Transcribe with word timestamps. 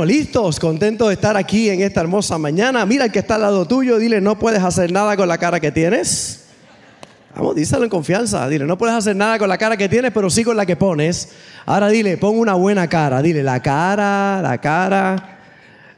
Bueno, 0.00 0.14
listos, 0.14 0.58
contentos 0.58 1.08
de 1.08 1.12
estar 1.12 1.36
aquí 1.36 1.68
en 1.68 1.82
esta 1.82 2.00
hermosa 2.00 2.38
mañana. 2.38 2.86
Mira 2.86 3.04
el 3.04 3.12
que 3.12 3.18
está 3.18 3.34
al 3.34 3.42
lado 3.42 3.68
tuyo, 3.68 3.98
dile, 3.98 4.18
no 4.22 4.38
puedes 4.38 4.62
hacer 4.62 4.90
nada 4.90 5.14
con 5.14 5.28
la 5.28 5.36
cara 5.36 5.60
que 5.60 5.70
tienes. 5.70 6.46
Vamos, 7.36 7.54
díselo 7.54 7.84
en 7.84 7.90
confianza. 7.90 8.48
Dile, 8.48 8.64
no 8.64 8.78
puedes 8.78 8.96
hacer 8.96 9.14
nada 9.14 9.38
con 9.38 9.46
la 9.46 9.58
cara 9.58 9.76
que 9.76 9.90
tienes, 9.90 10.10
pero 10.10 10.30
sí 10.30 10.42
con 10.42 10.56
la 10.56 10.64
que 10.64 10.74
pones. 10.74 11.32
Ahora 11.66 11.90
dile, 11.90 12.16
pon 12.16 12.38
una 12.38 12.54
buena 12.54 12.88
cara. 12.88 13.20
Dile, 13.20 13.42
la 13.42 13.60
cara, 13.60 14.40
la 14.40 14.56
cara. 14.56 15.38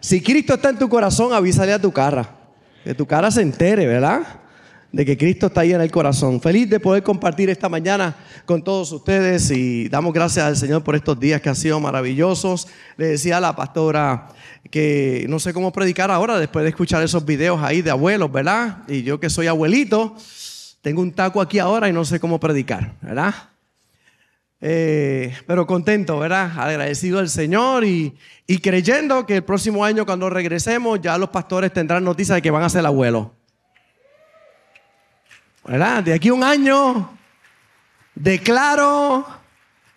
Si 0.00 0.20
Cristo 0.20 0.54
está 0.54 0.70
en 0.70 0.78
tu 0.78 0.88
corazón, 0.88 1.32
avísale 1.32 1.72
a 1.72 1.78
tu 1.78 1.92
cara. 1.92 2.28
Que 2.82 2.94
tu 2.94 3.06
cara 3.06 3.30
se 3.30 3.42
entere, 3.42 3.86
¿verdad? 3.86 4.22
De 4.92 5.06
que 5.06 5.16
Cristo 5.16 5.46
está 5.46 5.62
ahí 5.62 5.72
en 5.72 5.80
el 5.80 5.90
corazón. 5.90 6.40
Feliz 6.40 6.68
de 6.68 6.78
poder 6.78 7.02
compartir 7.02 7.48
esta 7.48 7.68
mañana 7.68 8.14
con 8.44 8.62
todos 8.62 8.92
ustedes 8.92 9.50
y 9.50 9.88
damos 9.88 10.12
gracias 10.12 10.44
al 10.44 10.56
Señor 10.56 10.84
por 10.84 10.94
estos 10.94 11.18
días 11.18 11.40
que 11.40 11.48
han 11.48 11.56
sido 11.56 11.80
maravillosos. 11.80 12.68
Le 12.98 13.06
decía 13.06 13.38
a 13.38 13.40
la 13.40 13.56
pastora 13.56 14.28
que 14.70 15.24
no 15.28 15.38
sé 15.38 15.54
cómo 15.54 15.72
predicar 15.72 16.10
ahora 16.10 16.38
después 16.38 16.62
de 16.62 16.68
escuchar 16.68 17.02
esos 17.02 17.24
videos 17.24 17.62
ahí 17.62 17.80
de 17.80 17.90
abuelos, 17.90 18.30
¿verdad? 18.30 18.82
Y 18.86 19.02
yo 19.02 19.18
que 19.18 19.30
soy 19.30 19.46
abuelito, 19.46 20.14
tengo 20.82 21.00
un 21.00 21.12
taco 21.12 21.40
aquí 21.40 21.58
ahora 21.58 21.88
y 21.88 21.92
no 21.92 22.04
sé 22.04 22.20
cómo 22.20 22.38
predicar, 22.38 22.94
¿verdad? 23.00 23.34
Eh, 24.60 25.34
pero 25.46 25.66
contento, 25.66 26.18
¿verdad? 26.18 26.52
Agradecido 26.56 27.18
al 27.18 27.30
Señor 27.30 27.84
y, 27.84 28.14
y 28.46 28.58
creyendo 28.58 29.26
que 29.26 29.36
el 29.36 29.42
próximo 29.42 29.84
año 29.84 30.04
cuando 30.04 30.28
regresemos 30.28 31.00
ya 31.00 31.16
los 31.18 31.30
pastores 31.30 31.72
tendrán 31.72 32.04
noticias 32.04 32.36
de 32.36 32.42
que 32.42 32.50
van 32.50 32.62
a 32.62 32.68
ser 32.68 32.84
abuelos. 32.84 33.28
¿Verdad? 35.64 36.02
De 36.02 36.14
aquí 36.14 36.28
a 36.28 36.34
un 36.34 36.44
año 36.44 37.18
declaro 38.14 39.26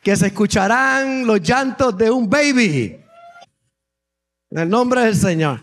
que 0.01 0.15
se 0.15 0.27
escucharán 0.27 1.25
los 1.25 1.41
llantos 1.41 1.97
de 1.97 2.11
un 2.11 2.29
baby. 2.29 3.03
En 4.51 4.59
el 4.59 4.69
nombre 4.69 5.01
del 5.01 5.15
Señor. 5.15 5.61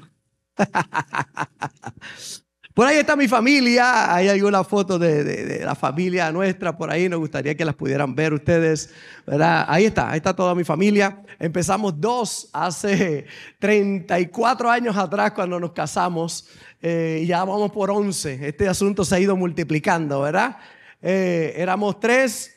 Por 2.74 2.86
ahí 2.86 2.96
está 2.96 3.16
mi 3.16 3.28
familia, 3.28 4.14
hay 4.14 4.28
alguna 4.28 4.64
foto 4.64 4.98
de, 4.98 5.60
la 5.62 5.74
familia 5.74 6.32
nuestra 6.32 6.74
por 6.74 6.90
ahí, 6.90 7.06
nos 7.06 7.20
gustaría 7.20 7.54
que 7.54 7.66
las 7.66 7.74
pudieran 7.74 8.14
ver 8.14 8.32
ustedes. 8.32 8.88
Ahí 9.26 9.84
está, 9.84 10.10
ahí 10.10 10.16
está 10.16 10.34
toda 10.34 10.54
mi 10.54 10.64
familia. 10.64 11.22
Empezamos 11.38 12.00
dos 12.00 12.48
hace 12.50 13.26
34 13.58 14.70
años 14.70 14.96
atrás 14.96 15.32
cuando 15.32 15.60
nos 15.60 15.72
casamos 15.72 16.48
eh, 16.82 17.24
ya 17.26 17.44
vamos 17.44 17.70
por 17.70 17.90
11. 17.90 18.46
Este 18.46 18.68
asunto 18.68 19.04
se 19.04 19.14
ha 19.14 19.20
ido 19.20 19.36
multiplicando, 19.36 20.20
¿verdad? 20.20 20.58
Eh, 21.00 21.54
éramos 21.56 22.00
tres, 22.00 22.54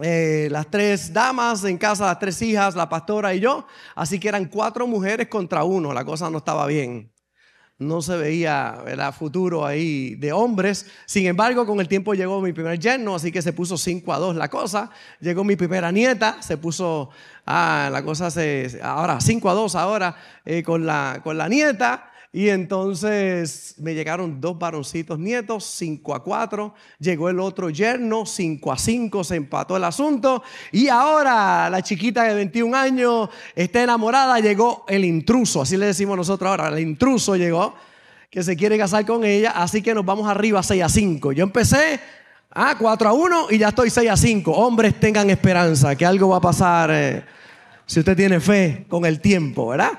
eh, 0.00 0.48
las 0.50 0.70
tres 0.70 1.12
damas 1.12 1.62
en 1.64 1.76
casa, 1.78 2.06
las 2.06 2.18
tres 2.18 2.40
hijas, 2.42 2.74
la 2.74 2.88
pastora 2.88 3.34
y 3.34 3.40
yo, 3.40 3.66
así 3.94 4.18
que 4.18 4.28
eran 4.28 4.46
cuatro 4.46 4.86
mujeres 4.86 5.28
contra 5.28 5.64
uno, 5.64 5.92
la 5.92 6.04
cosa 6.04 6.30
no 6.30 6.38
estaba 6.38 6.66
bien 6.66 7.12
no 7.80 8.02
se 8.02 8.14
veía 8.14 8.84
el 8.86 9.00
futuro 9.14 9.64
ahí 9.64 10.14
de 10.16 10.32
hombres. 10.32 10.86
Sin 11.06 11.26
embargo, 11.26 11.66
con 11.66 11.80
el 11.80 11.88
tiempo 11.88 12.12
llegó 12.12 12.40
mi 12.42 12.52
primer 12.52 12.78
yerno, 12.78 13.14
así 13.14 13.32
que 13.32 13.40
se 13.40 13.54
puso 13.54 13.78
5 13.78 14.12
a 14.12 14.18
2 14.18 14.36
la 14.36 14.48
cosa. 14.48 14.90
Llegó 15.18 15.44
mi 15.44 15.56
primera 15.56 15.90
nieta, 15.90 16.42
se 16.42 16.58
puso, 16.58 17.08
ah, 17.46 17.88
la 17.90 18.04
cosa 18.04 18.30
se, 18.30 18.78
ahora 18.82 19.18
5 19.18 19.48
a 19.48 19.54
2 19.54 19.74
ahora 19.76 20.14
eh, 20.44 20.62
con, 20.62 20.84
la, 20.84 21.20
con 21.24 21.38
la 21.38 21.48
nieta. 21.48 22.09
Y 22.32 22.48
entonces 22.48 23.74
me 23.78 23.92
llegaron 23.92 24.40
dos 24.40 24.56
varoncitos 24.56 25.18
nietos, 25.18 25.64
5 25.64 26.14
a 26.14 26.22
4. 26.22 26.72
Llegó 27.00 27.28
el 27.28 27.40
otro 27.40 27.70
yerno, 27.70 28.24
5 28.24 28.70
a 28.72 28.78
5, 28.78 29.24
se 29.24 29.34
empató 29.34 29.76
el 29.76 29.82
asunto. 29.82 30.44
Y 30.70 30.86
ahora 30.86 31.68
la 31.68 31.82
chiquita 31.82 32.22
de 32.22 32.34
21 32.34 32.76
años 32.76 33.28
está 33.56 33.82
enamorada, 33.82 34.38
llegó 34.38 34.84
el 34.86 35.04
intruso, 35.04 35.62
así 35.62 35.76
le 35.76 35.86
decimos 35.86 36.16
nosotros 36.16 36.48
ahora, 36.48 36.68
el 36.68 36.78
intruso 36.78 37.34
llegó, 37.34 37.74
que 38.30 38.44
se 38.44 38.56
quiere 38.56 38.78
casar 38.78 39.04
con 39.04 39.24
ella, 39.24 39.50
así 39.50 39.82
que 39.82 39.92
nos 39.92 40.04
vamos 40.04 40.28
arriba 40.28 40.62
6 40.62 40.84
a 40.84 40.88
5. 40.88 41.32
Yo 41.32 41.42
empecé 41.42 41.98
a 42.52 42.78
4 42.78 43.08
a 43.08 43.12
1 43.12 43.46
y 43.50 43.58
ya 43.58 43.70
estoy 43.70 43.90
6 43.90 44.08
a 44.08 44.16
5. 44.16 44.52
Hombres 44.52 45.00
tengan 45.00 45.28
esperanza, 45.30 45.96
que 45.96 46.06
algo 46.06 46.28
va 46.28 46.36
a 46.36 46.40
pasar 46.40 46.90
eh, 46.92 47.24
si 47.86 47.98
usted 47.98 48.16
tiene 48.16 48.38
fe 48.38 48.86
con 48.88 49.04
el 49.04 49.20
tiempo, 49.20 49.66
¿verdad? 49.66 49.98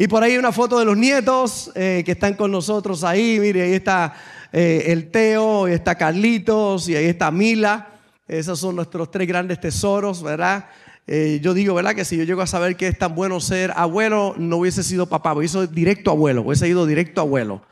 Y 0.00 0.06
por 0.06 0.22
ahí 0.22 0.38
una 0.38 0.52
foto 0.52 0.78
de 0.78 0.84
los 0.84 0.96
nietos 0.96 1.72
eh, 1.74 2.04
que 2.06 2.12
están 2.12 2.34
con 2.34 2.52
nosotros 2.52 3.02
ahí. 3.02 3.40
Mire, 3.40 3.62
ahí 3.62 3.72
está 3.72 4.14
eh, 4.52 4.84
el 4.86 5.10
Teo, 5.10 5.64
ahí 5.64 5.72
está 5.72 5.96
Carlitos 5.96 6.88
y 6.88 6.94
ahí 6.94 7.06
está 7.06 7.32
Mila. 7.32 7.88
Esos 8.28 8.60
son 8.60 8.76
nuestros 8.76 9.10
tres 9.10 9.26
grandes 9.26 9.60
tesoros, 9.60 10.22
¿verdad? 10.22 10.66
Eh, 11.08 11.40
yo 11.42 11.52
digo, 11.52 11.74
¿verdad? 11.74 11.96
Que 11.96 12.04
si 12.04 12.16
yo 12.16 12.22
llego 12.22 12.42
a 12.42 12.46
saber 12.46 12.76
que 12.76 12.86
es 12.86 12.96
tan 12.96 13.16
bueno 13.16 13.40
ser 13.40 13.72
abuelo, 13.74 14.36
no 14.38 14.58
hubiese 14.58 14.84
sido 14.84 15.06
papá, 15.06 15.34
hubiese 15.34 15.54
sido 15.54 15.66
directo 15.66 16.12
abuelo, 16.12 16.42
hubiese 16.42 16.68
ido 16.68 16.86
directo 16.86 17.20
abuelo, 17.20 17.62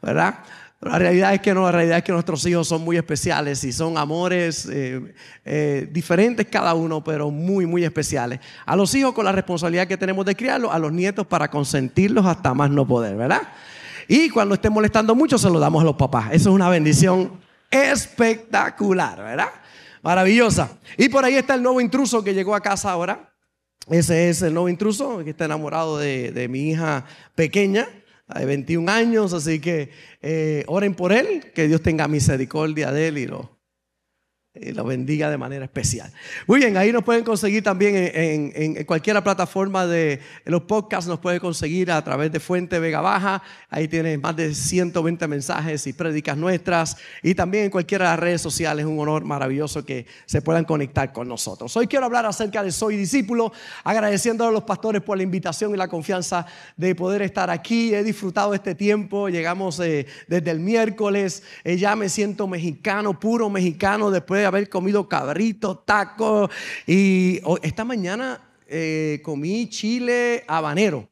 ¿verdad? 0.00 0.36
La 0.82 0.98
realidad 0.98 1.32
es 1.32 1.40
que 1.40 1.54
no, 1.54 1.62
la 1.62 1.70
realidad 1.70 1.98
es 1.98 2.04
que 2.04 2.10
nuestros 2.10 2.44
hijos 2.44 2.66
son 2.66 2.82
muy 2.82 2.96
especiales 2.96 3.62
y 3.62 3.72
son 3.72 3.96
amores 3.96 4.66
eh, 4.66 5.14
eh, 5.44 5.88
diferentes 5.92 6.46
cada 6.46 6.74
uno, 6.74 7.04
pero 7.04 7.30
muy, 7.30 7.66
muy 7.66 7.84
especiales. 7.84 8.40
A 8.66 8.74
los 8.74 8.92
hijos 8.96 9.12
con 9.12 9.24
la 9.24 9.30
responsabilidad 9.30 9.86
que 9.86 9.96
tenemos 9.96 10.26
de 10.26 10.34
criarlos, 10.34 10.72
a 10.74 10.80
los 10.80 10.92
nietos 10.92 11.24
para 11.24 11.48
consentirlos 11.48 12.26
hasta 12.26 12.52
más 12.52 12.68
no 12.68 12.84
poder, 12.84 13.14
¿verdad? 13.14 13.42
Y 14.08 14.28
cuando 14.30 14.56
estén 14.56 14.72
molestando 14.72 15.14
mucho, 15.14 15.38
se 15.38 15.48
lo 15.48 15.60
damos 15.60 15.82
a 15.82 15.84
los 15.84 15.94
papás. 15.94 16.30
Eso 16.32 16.50
es 16.50 16.54
una 16.54 16.68
bendición 16.68 17.40
espectacular, 17.70 19.18
¿verdad? 19.18 19.50
Maravillosa. 20.02 20.78
Y 20.98 21.08
por 21.08 21.24
ahí 21.24 21.36
está 21.36 21.54
el 21.54 21.62
nuevo 21.62 21.80
intruso 21.80 22.24
que 22.24 22.34
llegó 22.34 22.56
a 22.56 22.60
casa 22.60 22.90
ahora. 22.90 23.32
Ese 23.88 24.30
es 24.30 24.42
el 24.42 24.52
nuevo 24.52 24.68
intruso 24.68 25.22
que 25.22 25.30
está 25.30 25.44
enamorado 25.44 25.98
de, 25.98 26.32
de 26.32 26.48
mi 26.48 26.70
hija 26.70 27.04
pequeña 27.36 27.86
de 28.28 28.46
21 28.46 28.90
años, 28.90 29.32
así 29.32 29.60
que 29.60 29.90
eh, 30.20 30.64
oren 30.66 30.94
por 30.94 31.12
él, 31.12 31.52
que 31.54 31.68
Dios 31.68 31.82
tenga 31.82 32.08
misericordia 32.08 32.92
de 32.92 33.08
él 33.08 33.18
y 33.18 33.26
lo 33.26 33.61
y 34.54 34.72
lo 34.72 34.84
bendiga 34.84 35.30
de 35.30 35.38
manera 35.38 35.64
especial. 35.64 36.12
Muy 36.46 36.60
bien, 36.60 36.76
ahí 36.76 36.92
nos 36.92 37.02
pueden 37.02 37.24
conseguir 37.24 37.62
también 37.62 37.94
en, 37.96 38.84
cualquier 38.84 39.22
plataforma 39.22 39.86
de 39.86 40.20
los 40.44 40.62
podcasts, 40.64 41.08
nos 41.08 41.20
pueden 41.20 41.40
conseguir 41.40 41.90
a 41.90 42.04
través 42.04 42.30
de 42.30 42.38
Fuente 42.38 42.78
Vega 42.78 43.00
Baja. 43.00 43.42
Ahí 43.70 43.88
tienen 43.88 44.20
más 44.20 44.36
de 44.36 44.54
120 44.54 45.26
mensajes 45.26 45.86
y 45.86 45.94
prédicas 45.94 46.36
nuestras. 46.36 46.98
Y 47.22 47.34
también 47.34 47.64
en 47.64 47.70
cualquiera 47.70 48.04
de 48.04 48.10
las 48.10 48.20
redes 48.20 48.42
sociales, 48.42 48.84
un 48.84 49.00
honor 49.00 49.24
maravilloso 49.24 49.86
que 49.86 50.04
se 50.26 50.42
puedan 50.42 50.66
conectar 50.66 51.14
con 51.14 51.28
nosotros. 51.28 51.74
Hoy 51.74 51.86
quiero 51.86 52.04
hablar 52.04 52.26
acerca 52.26 52.62
de 52.62 52.72
Soy 52.72 52.96
Discípulo, 52.96 53.52
agradeciendo 53.84 54.46
a 54.46 54.52
los 54.52 54.64
pastores 54.64 55.00
por 55.00 55.16
la 55.16 55.22
invitación 55.22 55.72
y 55.72 55.78
la 55.78 55.88
confianza 55.88 56.44
de 56.76 56.94
poder 56.94 57.22
estar 57.22 57.48
aquí. 57.48 57.94
He 57.94 58.04
disfrutado 58.04 58.52
este 58.52 58.74
tiempo, 58.74 59.30
llegamos 59.30 59.80
eh, 59.80 60.06
desde 60.28 60.50
el 60.50 60.60
miércoles, 60.60 61.42
eh, 61.64 61.78
ya 61.78 61.96
me 61.96 62.10
siento 62.10 62.46
mexicano, 62.46 63.18
puro 63.18 63.48
mexicano, 63.48 64.10
después 64.10 64.41
haber 64.44 64.68
comido 64.68 65.08
cabrito, 65.08 65.78
taco. 65.78 66.50
Y 66.86 67.40
esta 67.62 67.84
mañana 67.84 68.52
eh, 68.66 69.20
comí 69.22 69.68
chile 69.68 70.44
habanero. 70.46 71.08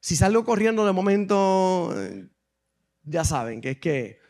Si 0.00 0.14
salgo 0.16 0.44
corriendo 0.44 0.86
de 0.86 0.92
momento, 0.92 1.92
eh, 1.96 2.28
ya 3.02 3.24
saben 3.24 3.60
que 3.60 3.70
es 3.72 3.78
que 3.78 4.25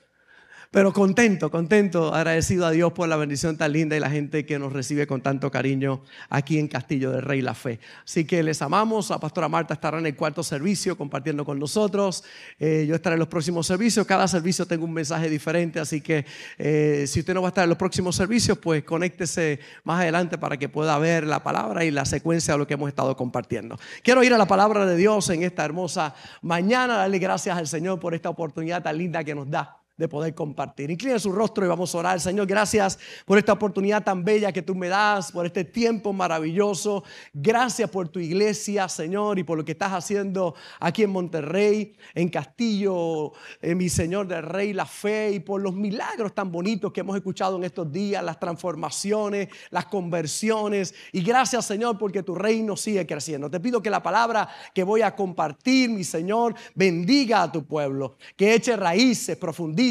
pero 0.76 0.92
contento, 0.92 1.50
contento, 1.50 2.14
agradecido 2.14 2.66
a 2.66 2.70
Dios 2.70 2.92
por 2.92 3.08
la 3.08 3.16
bendición 3.16 3.56
tan 3.56 3.72
linda 3.72 3.96
y 3.96 3.98
la 3.98 4.10
gente 4.10 4.44
que 4.44 4.58
nos 4.58 4.74
recibe 4.74 5.06
con 5.06 5.22
tanto 5.22 5.50
cariño 5.50 6.02
aquí 6.28 6.58
en 6.58 6.68
Castillo 6.68 7.12
del 7.12 7.22
Rey 7.22 7.40
La 7.40 7.54
Fe. 7.54 7.80
Así 8.04 8.26
que 8.26 8.42
les 8.42 8.60
amamos. 8.60 9.08
La 9.08 9.18
pastora 9.18 9.48
Marta 9.48 9.72
estará 9.72 9.98
en 9.98 10.04
el 10.04 10.14
cuarto 10.14 10.42
servicio 10.42 10.94
compartiendo 10.94 11.46
con 11.46 11.58
nosotros. 11.58 12.24
Eh, 12.58 12.84
yo 12.86 12.94
estaré 12.94 13.14
en 13.14 13.20
los 13.20 13.28
próximos 13.28 13.66
servicios. 13.66 14.06
Cada 14.06 14.28
servicio 14.28 14.66
tengo 14.66 14.84
un 14.84 14.92
mensaje 14.92 15.30
diferente. 15.30 15.80
Así 15.80 16.02
que 16.02 16.26
eh, 16.58 17.06
si 17.08 17.20
usted 17.20 17.32
no 17.32 17.40
va 17.40 17.48
a 17.48 17.52
estar 17.52 17.64
en 17.64 17.70
los 17.70 17.78
próximos 17.78 18.14
servicios, 18.14 18.58
pues 18.58 18.84
conéctese 18.84 19.60
más 19.82 20.02
adelante 20.02 20.36
para 20.36 20.58
que 20.58 20.68
pueda 20.68 20.98
ver 20.98 21.26
la 21.26 21.42
palabra 21.42 21.86
y 21.86 21.90
la 21.90 22.04
secuencia 22.04 22.52
de 22.52 22.58
lo 22.58 22.66
que 22.66 22.74
hemos 22.74 22.90
estado 22.90 23.16
compartiendo. 23.16 23.78
Quiero 24.02 24.22
ir 24.22 24.34
a 24.34 24.36
la 24.36 24.46
palabra 24.46 24.84
de 24.84 24.98
Dios 24.98 25.30
en 25.30 25.42
esta 25.42 25.64
hermosa 25.64 26.14
mañana. 26.42 26.98
Darle 26.98 27.18
gracias 27.18 27.56
al 27.56 27.66
Señor 27.66 27.98
por 27.98 28.12
esta 28.12 28.28
oportunidad 28.28 28.82
tan 28.82 28.98
linda 28.98 29.24
que 29.24 29.34
nos 29.34 29.50
da 29.50 29.75
de 29.96 30.08
poder 30.08 30.34
compartir. 30.34 30.90
Inclina 30.90 31.18
su 31.18 31.32
rostro 31.32 31.64
y 31.64 31.68
vamos 31.68 31.94
a 31.94 31.98
orar. 31.98 32.20
Señor, 32.20 32.46
gracias 32.46 32.98
por 33.24 33.38
esta 33.38 33.52
oportunidad 33.52 34.04
tan 34.04 34.24
bella 34.24 34.52
que 34.52 34.62
tú 34.62 34.74
me 34.74 34.88
das, 34.88 35.32
por 35.32 35.46
este 35.46 35.64
tiempo 35.64 36.12
maravilloso. 36.12 37.04
Gracias 37.32 37.88
por 37.90 38.08
tu 38.08 38.20
iglesia, 38.20 38.88
Señor, 38.88 39.38
y 39.38 39.44
por 39.44 39.56
lo 39.56 39.64
que 39.64 39.72
estás 39.72 39.92
haciendo 39.92 40.54
aquí 40.80 41.02
en 41.02 41.10
Monterrey, 41.10 41.94
en 42.14 42.28
Castillo, 42.28 43.32
en 43.62 43.72
eh, 43.72 43.74
mi 43.74 43.88
Señor 43.88 44.26
del 44.28 44.42
Rey, 44.42 44.72
la 44.72 44.86
fe, 44.86 45.32
y 45.32 45.40
por 45.40 45.60
los 45.60 45.74
milagros 45.74 46.34
tan 46.34 46.52
bonitos 46.52 46.92
que 46.92 47.00
hemos 47.00 47.16
escuchado 47.16 47.56
en 47.56 47.64
estos 47.64 47.90
días, 47.90 48.22
las 48.22 48.38
transformaciones, 48.38 49.48
las 49.70 49.86
conversiones. 49.86 50.94
Y 51.12 51.22
gracias, 51.22 51.64
Señor, 51.64 51.96
porque 51.98 52.22
tu 52.22 52.34
reino 52.34 52.76
sigue 52.76 53.06
creciendo. 53.06 53.50
Te 53.50 53.60
pido 53.60 53.82
que 53.82 53.90
la 53.90 54.02
palabra 54.02 54.48
que 54.74 54.84
voy 54.84 55.02
a 55.02 55.14
compartir, 55.14 55.88
mi 55.88 56.04
Señor, 56.04 56.54
bendiga 56.74 57.42
a 57.42 57.52
tu 57.52 57.64
pueblo, 57.64 58.16
que 58.36 58.54
eche 58.54 58.76
raíces, 58.76 59.36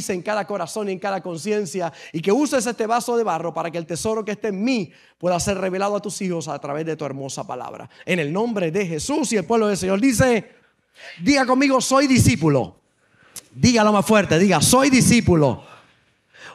en 0.09 0.21
cada 0.21 0.45
corazón 0.45 0.89
y 0.89 0.91
en 0.91 0.99
cada 0.99 1.21
conciencia 1.21 1.91
y 2.11 2.21
que 2.21 2.31
uses 2.31 2.65
este 2.65 2.85
vaso 2.85 3.15
de 3.17 3.23
barro 3.23 3.53
para 3.53 3.71
que 3.71 3.77
el 3.77 3.85
tesoro 3.85 4.25
que 4.25 4.31
esté 4.31 4.49
en 4.49 4.63
mí 4.63 4.91
pueda 5.17 5.39
ser 5.39 5.57
revelado 5.57 5.95
a 5.95 6.01
tus 6.01 6.21
hijos 6.21 6.47
a 6.47 6.59
través 6.59 6.85
de 6.85 6.95
tu 6.95 7.05
hermosa 7.05 7.47
palabra. 7.47 7.89
En 8.05 8.19
el 8.19 8.31
nombre 8.33 8.71
de 8.71 8.85
Jesús 8.85 9.31
y 9.31 9.37
el 9.37 9.45
pueblo 9.45 9.67
del 9.67 9.77
Señor 9.77 10.01
dice, 10.01 10.49
diga 11.21 11.45
conmigo, 11.45 11.79
soy 11.79 12.07
discípulo. 12.07 12.79
Dígalo 13.53 13.93
más 13.93 14.05
fuerte, 14.05 14.37
diga, 14.37 14.61
soy 14.61 14.89
discípulo. 14.89 15.63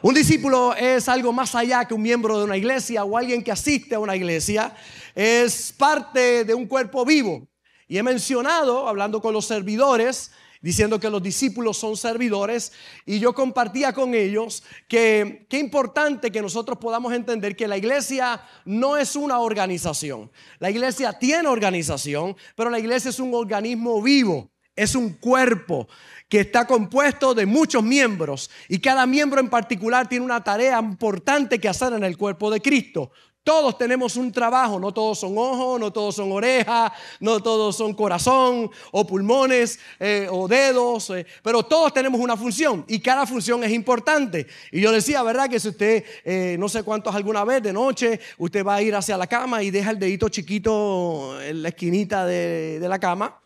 Un 0.03 0.13
discípulo 0.13 0.75
es 0.75 1.07
algo 1.09 1.31
más 1.33 1.53
allá 1.55 1.85
que 1.85 1.93
un 1.93 2.01
miembro 2.01 2.37
de 2.37 2.45
una 2.45 2.57
iglesia 2.57 3.03
o 3.03 3.17
alguien 3.17 3.43
que 3.43 3.51
asiste 3.51 3.95
a 3.95 3.99
una 3.99 4.15
iglesia. 4.15 4.75
Es 5.15 5.73
parte 5.77 6.43
de 6.43 6.53
un 6.53 6.67
cuerpo 6.67 7.05
vivo. 7.05 7.47
Y 7.87 7.97
he 7.97 8.03
mencionado, 8.03 8.87
hablando 8.87 9.21
con 9.21 9.33
los 9.33 9.45
servidores, 9.45 10.31
diciendo 10.61 10.99
que 10.99 11.09
los 11.09 11.21
discípulos 11.23 11.77
son 11.77 11.97
servidores, 11.97 12.71
y 13.05 13.19
yo 13.19 13.33
compartía 13.33 13.93
con 13.93 14.13
ellos 14.13 14.63
que 14.87 15.45
qué 15.49 15.59
importante 15.59 16.31
que 16.31 16.41
nosotros 16.41 16.77
podamos 16.77 17.13
entender 17.13 17.55
que 17.55 17.67
la 17.67 17.77
iglesia 17.77 18.41
no 18.65 18.97
es 18.97 19.15
una 19.15 19.39
organización. 19.39 20.31
La 20.59 20.69
iglesia 20.69 21.13
tiene 21.13 21.47
organización, 21.47 22.35
pero 22.55 22.69
la 22.69 22.79
iglesia 22.79 23.09
es 23.09 23.19
un 23.19 23.33
organismo 23.33 24.01
vivo, 24.01 24.51
es 24.75 24.95
un 24.95 25.09
cuerpo 25.13 25.87
que 26.29 26.39
está 26.39 26.65
compuesto 26.65 27.33
de 27.33 27.45
muchos 27.45 27.83
miembros 27.83 28.49
y 28.69 28.79
cada 28.79 29.05
miembro 29.05 29.41
en 29.41 29.49
particular 29.49 30.07
tiene 30.07 30.23
una 30.23 30.43
tarea 30.43 30.79
importante 30.79 31.59
que 31.59 31.67
hacer 31.67 31.91
en 31.93 32.03
el 32.03 32.17
cuerpo 32.17 32.49
de 32.49 32.61
Cristo. 32.61 33.11
Todos 33.43 33.75
tenemos 33.75 34.17
un 34.17 34.31
trabajo, 34.31 34.79
no 34.79 34.93
todos 34.93 35.19
son 35.19 35.35
ojos, 35.35 35.79
no 35.79 35.91
todos 35.91 36.15
son 36.15 36.31
orejas, 36.31 36.91
no 37.19 37.41
todos 37.41 37.75
son 37.75 37.95
corazón 37.95 38.69
o 38.91 39.07
pulmones 39.07 39.79
eh, 39.99 40.27
o 40.29 40.47
dedos, 40.47 41.09
eh, 41.09 41.25
pero 41.41 41.63
todos 41.63 41.91
tenemos 41.91 42.21
una 42.21 42.37
función 42.37 42.85
y 42.87 42.99
cada 42.99 43.25
función 43.25 43.63
es 43.63 43.71
importante. 43.71 44.45
Y 44.71 44.79
yo 44.79 44.91
decía, 44.91 45.23
¿verdad? 45.23 45.49
Que 45.49 45.59
si 45.59 45.69
usted, 45.69 46.05
eh, 46.23 46.55
no 46.59 46.69
sé 46.69 46.83
cuántos 46.83 47.15
alguna 47.15 47.43
vez 47.43 47.63
de 47.63 47.73
noche, 47.73 48.19
usted 48.37 48.63
va 48.63 48.75
a 48.75 48.81
ir 48.83 48.93
hacia 48.93 49.17
la 49.17 49.25
cama 49.25 49.63
y 49.63 49.71
deja 49.71 49.89
el 49.89 49.97
dedito 49.97 50.29
chiquito 50.29 51.41
en 51.41 51.63
la 51.63 51.69
esquinita 51.69 52.27
de, 52.27 52.79
de 52.79 52.87
la 52.87 52.99
cama, 52.99 53.41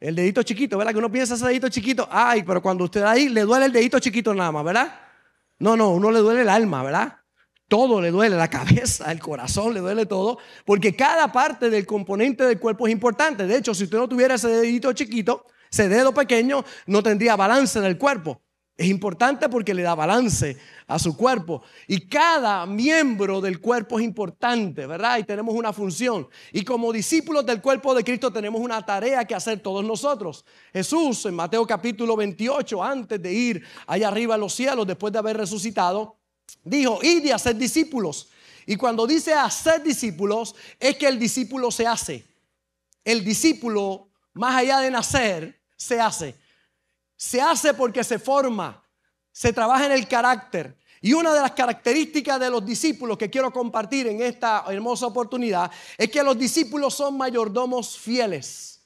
el 0.00 0.16
dedito 0.16 0.42
chiquito, 0.42 0.76
¿verdad? 0.76 0.90
Que 0.92 0.98
uno 0.98 1.12
piensa 1.12 1.34
ese 1.34 1.46
dedito 1.46 1.68
chiquito, 1.68 2.08
ay, 2.10 2.42
pero 2.42 2.60
cuando 2.60 2.82
usted 2.82 3.04
ahí 3.04 3.28
le 3.28 3.42
duele 3.42 3.66
el 3.66 3.72
dedito 3.72 4.00
chiquito 4.00 4.34
nada 4.34 4.50
más, 4.50 4.64
¿verdad? 4.64 5.00
No, 5.60 5.76
no, 5.76 5.90
uno 5.90 6.10
le 6.10 6.18
duele 6.18 6.42
el 6.42 6.48
alma, 6.48 6.82
¿verdad? 6.82 7.20
Todo 7.68 8.00
le 8.00 8.12
duele, 8.12 8.36
la 8.36 8.48
cabeza, 8.48 9.10
el 9.10 9.18
corazón, 9.18 9.74
le 9.74 9.80
duele 9.80 10.06
todo, 10.06 10.38
porque 10.64 10.94
cada 10.94 11.32
parte 11.32 11.68
del 11.68 11.84
componente 11.84 12.44
del 12.44 12.60
cuerpo 12.60 12.86
es 12.86 12.92
importante. 12.92 13.46
De 13.46 13.56
hecho, 13.56 13.74
si 13.74 13.84
usted 13.84 13.98
no 13.98 14.08
tuviera 14.08 14.36
ese 14.36 14.48
dedito 14.48 14.92
chiquito, 14.92 15.46
ese 15.70 15.88
dedo 15.88 16.14
pequeño, 16.14 16.64
no 16.86 17.02
tendría 17.02 17.34
balance 17.34 17.78
en 17.78 17.84
el 17.86 17.98
cuerpo. 17.98 18.40
Es 18.76 18.88
importante 18.88 19.48
porque 19.48 19.72
le 19.72 19.82
da 19.82 19.94
balance 19.94 20.58
a 20.86 20.98
su 20.98 21.16
cuerpo. 21.16 21.62
Y 21.88 22.06
cada 22.08 22.66
miembro 22.66 23.40
del 23.40 23.58
cuerpo 23.58 23.98
es 23.98 24.04
importante, 24.04 24.86
¿verdad? 24.86 25.18
Y 25.18 25.24
tenemos 25.24 25.54
una 25.54 25.72
función. 25.72 26.28
Y 26.52 26.62
como 26.62 26.92
discípulos 26.92 27.46
del 27.46 27.62
cuerpo 27.62 27.94
de 27.94 28.04
Cristo 28.04 28.30
tenemos 28.30 28.60
una 28.60 28.84
tarea 28.84 29.24
que 29.24 29.34
hacer 29.34 29.60
todos 29.60 29.82
nosotros. 29.82 30.44
Jesús 30.74 31.24
en 31.24 31.34
Mateo 31.34 31.66
capítulo 31.66 32.16
28, 32.16 32.84
antes 32.84 33.20
de 33.20 33.32
ir 33.32 33.64
allá 33.86 34.08
arriba 34.08 34.34
a 34.34 34.38
los 34.38 34.54
cielos, 34.54 34.86
después 34.86 35.10
de 35.10 35.20
haber 35.20 35.38
resucitado, 35.38 36.15
dijo, 36.64 37.00
id 37.02 37.24
y 37.24 37.30
hacer 37.30 37.56
discípulos. 37.56 38.28
Y 38.66 38.76
cuando 38.76 39.06
dice 39.06 39.32
hacer 39.32 39.82
discípulos, 39.82 40.54
es 40.80 40.96
que 40.96 41.06
el 41.06 41.18
discípulo 41.18 41.70
se 41.70 41.86
hace. 41.86 42.24
El 43.04 43.24
discípulo, 43.24 44.08
más 44.34 44.56
allá 44.56 44.80
de 44.80 44.90
nacer, 44.90 45.60
se 45.76 46.00
hace. 46.00 46.34
Se 47.16 47.40
hace 47.40 47.72
porque 47.74 48.02
se 48.02 48.18
forma, 48.18 48.82
se 49.30 49.52
trabaja 49.52 49.86
en 49.86 49.92
el 49.92 50.08
carácter. 50.08 50.76
Y 51.00 51.12
una 51.12 51.32
de 51.32 51.40
las 51.40 51.52
características 51.52 52.40
de 52.40 52.50
los 52.50 52.66
discípulos 52.66 53.16
que 53.16 53.30
quiero 53.30 53.52
compartir 53.52 54.08
en 54.08 54.20
esta 54.20 54.64
hermosa 54.68 55.06
oportunidad 55.06 55.70
es 55.96 56.10
que 56.10 56.22
los 56.22 56.36
discípulos 56.36 56.94
son 56.94 57.16
mayordomos 57.16 57.96
fieles. 57.96 58.80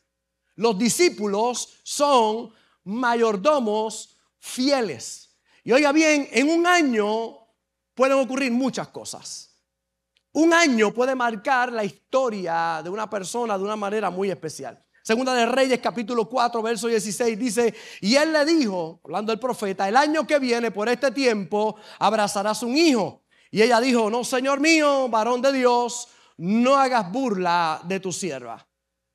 Los 0.56 0.76
discípulos 0.76 1.78
son 1.82 2.52
mayordomos 2.84 4.18
fieles. 4.38 5.30
Y 5.64 5.72
oiga 5.72 5.92
bien, 5.92 6.28
en 6.32 6.50
un 6.50 6.66
año 6.66 7.39
pueden 8.00 8.18
ocurrir 8.18 8.50
muchas 8.50 8.88
cosas. 8.88 9.54
Un 10.32 10.54
año 10.54 10.90
puede 10.90 11.14
marcar 11.14 11.70
la 11.70 11.84
historia 11.84 12.80
de 12.82 12.88
una 12.88 13.10
persona 13.10 13.58
de 13.58 13.64
una 13.64 13.76
manera 13.76 14.08
muy 14.08 14.30
especial. 14.30 14.82
Segunda 15.02 15.34
de 15.34 15.44
Reyes 15.44 15.80
capítulo 15.80 16.26
4, 16.26 16.62
verso 16.62 16.88
16 16.88 17.38
dice, 17.38 17.74
y 18.00 18.14
él 18.14 18.32
le 18.32 18.46
dijo, 18.46 19.02
hablando 19.04 19.32
del 19.32 19.38
profeta, 19.38 19.86
el 19.86 19.98
año 19.98 20.26
que 20.26 20.38
viene 20.38 20.70
por 20.70 20.88
este 20.88 21.10
tiempo 21.10 21.76
abrazarás 21.98 22.62
un 22.62 22.74
hijo. 22.74 23.24
Y 23.50 23.60
ella 23.60 23.78
dijo, 23.80 24.08
no, 24.08 24.24
Señor 24.24 24.60
mío, 24.60 25.10
varón 25.10 25.42
de 25.42 25.52
Dios, 25.52 26.08
no 26.38 26.76
hagas 26.76 27.12
burla 27.12 27.82
de 27.84 28.00
tu 28.00 28.12
sierva. 28.12 28.66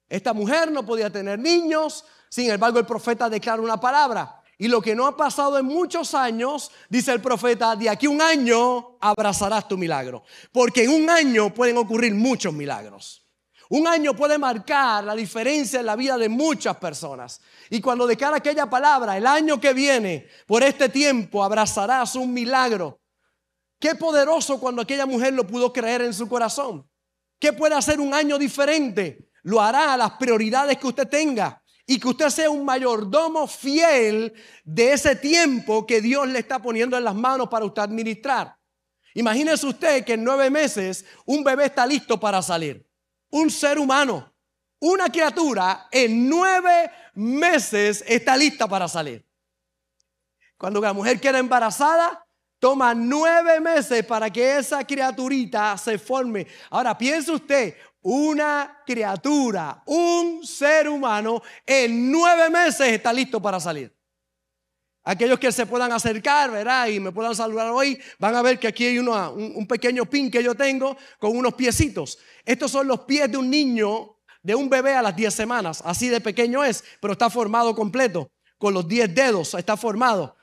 Esta 0.08 0.32
mujer 0.32 0.72
no 0.72 0.86
podía 0.86 1.10
tener 1.10 1.40
niños, 1.40 2.06
sin 2.30 2.52
embargo 2.52 2.78
el 2.78 2.86
profeta 2.86 3.32
declara 3.32 3.64
una 3.64 3.80
palabra. 3.80 4.44
Y 4.58 4.68
lo 4.68 4.82
que 4.82 4.96
no 4.96 5.06
ha 5.06 5.18
pasado 5.18 5.58
en 5.58 5.66
muchos 5.66 6.14
años, 6.14 6.72
dice 6.90 7.12
el 7.12 7.22
profeta, 7.22 7.76
de 7.76 7.90
aquí 7.90 8.08
un 8.08 8.22
año 8.22 8.98
abrazarás 9.02 9.68
tu 9.68 9.78
milagro. 9.78 10.24
Porque 10.52 10.84
en 10.84 10.92
un 10.92 11.10
año 11.10 11.54
pueden 11.54 11.78
ocurrir 11.78 12.14
muchos 12.14 12.54
milagros. 12.54 13.26
Un 13.70 13.88
año 13.88 14.16
puede 14.16 14.38
marcar 14.38 15.04
la 15.04 15.16
diferencia 15.16 15.80
en 15.80 15.88
la 15.88 15.96
vida 15.96 16.18
de 16.18 16.30
muchas 16.30 16.78
personas. 16.78 17.42
Y 17.70 17.82
cuando 17.82 18.08
declara 18.08 18.38
aquella 18.38 18.70
palabra, 18.70 19.18
el 19.18 19.26
año 19.28 19.60
que 19.60 19.74
viene, 19.74 20.28
por 20.46 20.64
este 20.64 20.88
tiempo, 20.88 21.44
abrazarás 21.44 22.16
un 22.16 22.32
milagro. 22.32 23.02
Qué 23.80 23.96
poderoso 23.96 24.60
cuando 24.60 24.82
aquella 24.82 25.06
mujer 25.06 25.34
lo 25.34 25.46
pudo 25.46 25.74
creer 25.74 26.04
en 26.04 26.14
su 26.14 26.30
corazón. 26.30 26.88
¿Qué 27.40 27.52
puede 27.52 27.76
hacer 27.76 28.00
un 28.00 28.14
año 28.14 28.38
diferente? 28.38 29.32
Lo 29.44 29.60
hará 29.60 29.94
a 29.94 29.98
las 29.98 30.12
prioridades 30.12 30.78
que 30.78 30.88
usted 30.88 31.08
tenga 31.08 31.62
y 31.86 32.00
que 32.00 32.08
usted 32.08 32.30
sea 32.30 32.50
un 32.50 32.66
mayordomo 32.66 33.48
fiel 33.48 34.34
de 34.64 34.94
ese 34.94 35.16
tiempo 35.16 35.86
que 35.86 36.02
Dios 36.02 36.28
le 36.28 36.40
está 36.40 36.60
poniendo 36.60 36.98
en 36.98 37.04
las 37.04 37.16
manos 37.16 37.48
para 37.50 37.66
usted 37.66 37.82
administrar. 37.82 38.58
Imagínese 39.14 39.66
usted 39.66 40.04
que 40.04 40.14
en 40.14 40.24
nueve 40.24 40.50
meses 40.50 41.06
un 41.26 41.44
bebé 41.44 41.66
está 41.66 41.86
listo 41.86 42.20
para 42.20 42.42
salir 42.42 42.86
un 43.36 43.50
ser 43.50 43.78
humano, 43.78 44.34
una 44.80 45.10
criatura, 45.10 45.88
en 45.92 46.30
nueve 46.30 46.90
meses 47.16 48.04
está 48.08 48.38
lista 48.38 48.66
para 48.66 48.88
salir. 48.88 49.26
Cuando 50.58 50.80
la 50.80 50.94
mujer 50.94 51.20
queda 51.20 51.40
embarazada, 51.40 52.26
toma 52.60 52.94
nueve 52.94 53.60
meses 53.60 54.06
para 54.06 54.30
que 54.30 54.58
esa 54.58 54.86
criaturita 54.86 55.78
se 55.78 55.98
forme. 55.98 56.48
Ahora 56.70 56.98
piense 56.98 57.32
usted, 57.32 57.76
una 58.08 58.84
criatura, 58.86 59.82
un 59.88 60.46
ser 60.46 60.88
humano, 60.88 61.42
en 61.66 62.12
nueve 62.12 62.52
meses 62.52 62.90
está 62.90 63.12
listo 63.12 63.42
para 63.42 63.60
salir. 63.60 63.92
Aquellos 65.04 65.40
que 65.40 65.52
se 65.52 65.66
puedan 65.66 65.92
acercar, 65.92 66.52
¿verdad? 66.52 66.86
Y 66.88 67.00
me 67.00 67.12
puedan 67.12 67.34
saludar 67.34 67.72
hoy, 67.72 68.00
van 68.20 68.36
a 68.36 68.44
ver 68.44 68.60
que 68.60 68.68
aquí 68.68 68.86
hay 68.86 69.00
un, 69.00 69.68
pequeño 69.68 70.06
pin 70.06 70.30
que 70.30 70.44
yo 70.44 70.54
tengo 70.54 70.96
con 71.18 71.36
unos 71.36 71.56
piecitos. 71.56 72.20
Estos 72.46 72.70
son 72.70 72.88
los 72.88 73.02
pies 73.02 73.32
de 73.32 73.38
un 73.38 73.50
niño, 73.50 74.18
de 74.44 74.54
un 74.54 74.70
bebé 74.70 74.94
a 74.94 75.02
las 75.02 75.16
10 75.16 75.34
semanas. 75.34 75.82
Así 75.84 76.08
de 76.08 76.22
pequeño 76.22 76.64
es, 76.64 76.84
pero 77.02 77.14
está 77.14 77.32
formado 77.32 77.74
completo. 77.74 78.30
Con 78.60 78.76
los 78.76 78.88
10 78.88 79.16
dedos 79.16 79.56
está 79.56 79.76
formado. 79.78 80.38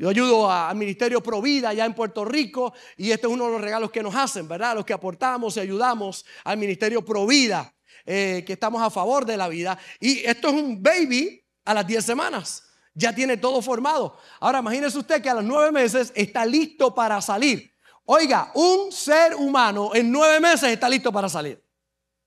Yo 0.00 0.08
ayudo 0.08 0.50
al 0.50 0.74
Ministerio 0.76 1.22
Provida 1.22 1.68
allá 1.68 1.84
en 1.84 1.92
Puerto 1.92 2.24
Rico 2.24 2.72
y 2.96 3.10
este 3.10 3.26
es 3.26 3.32
uno 3.34 3.44
de 3.44 3.52
los 3.52 3.60
regalos 3.60 3.90
que 3.90 4.02
nos 4.02 4.14
hacen, 4.14 4.48
¿verdad? 4.48 4.74
Los 4.74 4.86
que 4.86 4.94
aportamos 4.94 5.58
y 5.58 5.60
ayudamos 5.60 6.24
al 6.42 6.56
Ministerio 6.56 7.04
Provida, 7.04 7.70
eh, 8.06 8.42
que 8.46 8.54
estamos 8.54 8.80
a 8.80 8.88
favor 8.88 9.26
de 9.26 9.36
la 9.36 9.46
vida. 9.46 9.78
Y 10.00 10.20
esto 10.20 10.48
es 10.48 10.54
un 10.54 10.82
baby 10.82 11.44
a 11.66 11.74
las 11.74 11.86
10 11.86 12.02
semanas 12.02 12.64
ya 12.94 13.14
tiene 13.14 13.36
todo 13.36 13.62
formado. 13.62 14.18
Ahora 14.40 14.58
imagínese 14.58 14.98
usted 14.98 15.22
que 15.22 15.30
a 15.30 15.34
los 15.34 15.44
nueve 15.44 15.70
meses 15.70 16.12
está 16.14 16.44
listo 16.44 16.92
para 16.94 17.20
salir. 17.20 17.72
Oiga, 18.04 18.50
un 18.54 18.90
ser 18.90 19.36
humano 19.36 19.92
en 19.94 20.10
nueve 20.10 20.40
meses 20.40 20.70
está 20.70 20.88
listo 20.88 21.12
para 21.12 21.28
salir. 21.28 21.62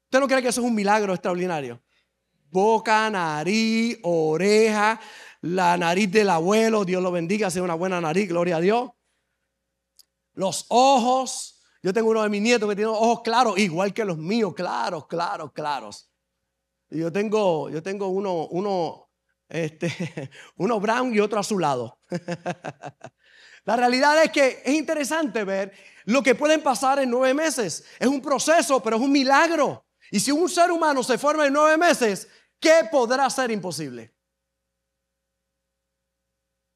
¿Usted 0.06 0.20
no 0.20 0.28
cree 0.28 0.42
que 0.42 0.48
eso 0.48 0.62
es 0.62 0.68
un 0.68 0.74
milagro 0.74 1.14
extraordinario? 1.14 1.82
Boca, 2.50 3.10
nariz, 3.10 4.00
oreja, 4.04 5.00
la 5.44 5.76
nariz 5.78 6.10
del 6.10 6.30
abuelo, 6.30 6.86
Dios 6.86 7.04
lo 7.04 7.12
bendiga, 7.12 7.52
sea 7.52 7.64
una 7.64 7.74
buena 7.74 8.00
nariz, 8.00 8.30
gloria 8.30 8.58
a 8.58 8.62
Dios. 8.62 8.92
Los 10.36 10.66
ojos, 10.70 11.62
yo 11.82 11.94
tengo 11.94 12.12
uno 12.12 12.24
de 12.24 12.30
mis 12.30 12.42
nietos 12.42 12.70
que 12.70 12.78
tiene 12.78 12.90
ojos 12.90 13.22
claros, 13.24 13.58
igual 13.58 13.94
que 13.94 14.06
los 14.06 14.18
míos, 14.18 14.54
claros, 14.56 15.06
claros, 15.06 15.52
claros. 15.52 16.10
Y 16.90 17.00
yo 17.00 17.12
tengo, 17.12 17.70
yo 17.70 17.84
tengo 17.84 18.08
uno, 18.08 18.48
uno 18.52 19.10
este, 19.50 20.32
uno 20.56 20.80
brown 20.80 21.14
y 21.14 21.20
otro 21.20 21.42
azulado. 21.42 22.00
La 23.66 23.76
realidad 23.76 24.24
es 24.24 24.32
que 24.32 24.62
es 24.64 24.74
interesante 24.74 25.44
ver 25.44 25.74
lo 26.06 26.24
que 26.24 26.36
pueden 26.36 26.64
pasar 26.64 27.00
en 27.00 27.10
nueve 27.10 27.34
meses. 27.34 27.84
Es 28.00 28.08
un 28.08 28.22
proceso, 28.22 28.82
pero 28.82 28.96
es 28.96 29.02
un 29.02 29.12
milagro. 29.12 29.86
Y 30.10 30.22
si 30.22 30.32
un 30.32 30.48
ser 30.48 30.72
humano 30.72 31.04
se 31.04 31.18
forma 31.18 31.48
en 31.48 31.54
nueve 31.54 31.76
meses, 31.76 32.30
¿qué 32.62 32.88
podrá 32.90 33.30
ser 33.30 33.52
imposible? 33.52 34.14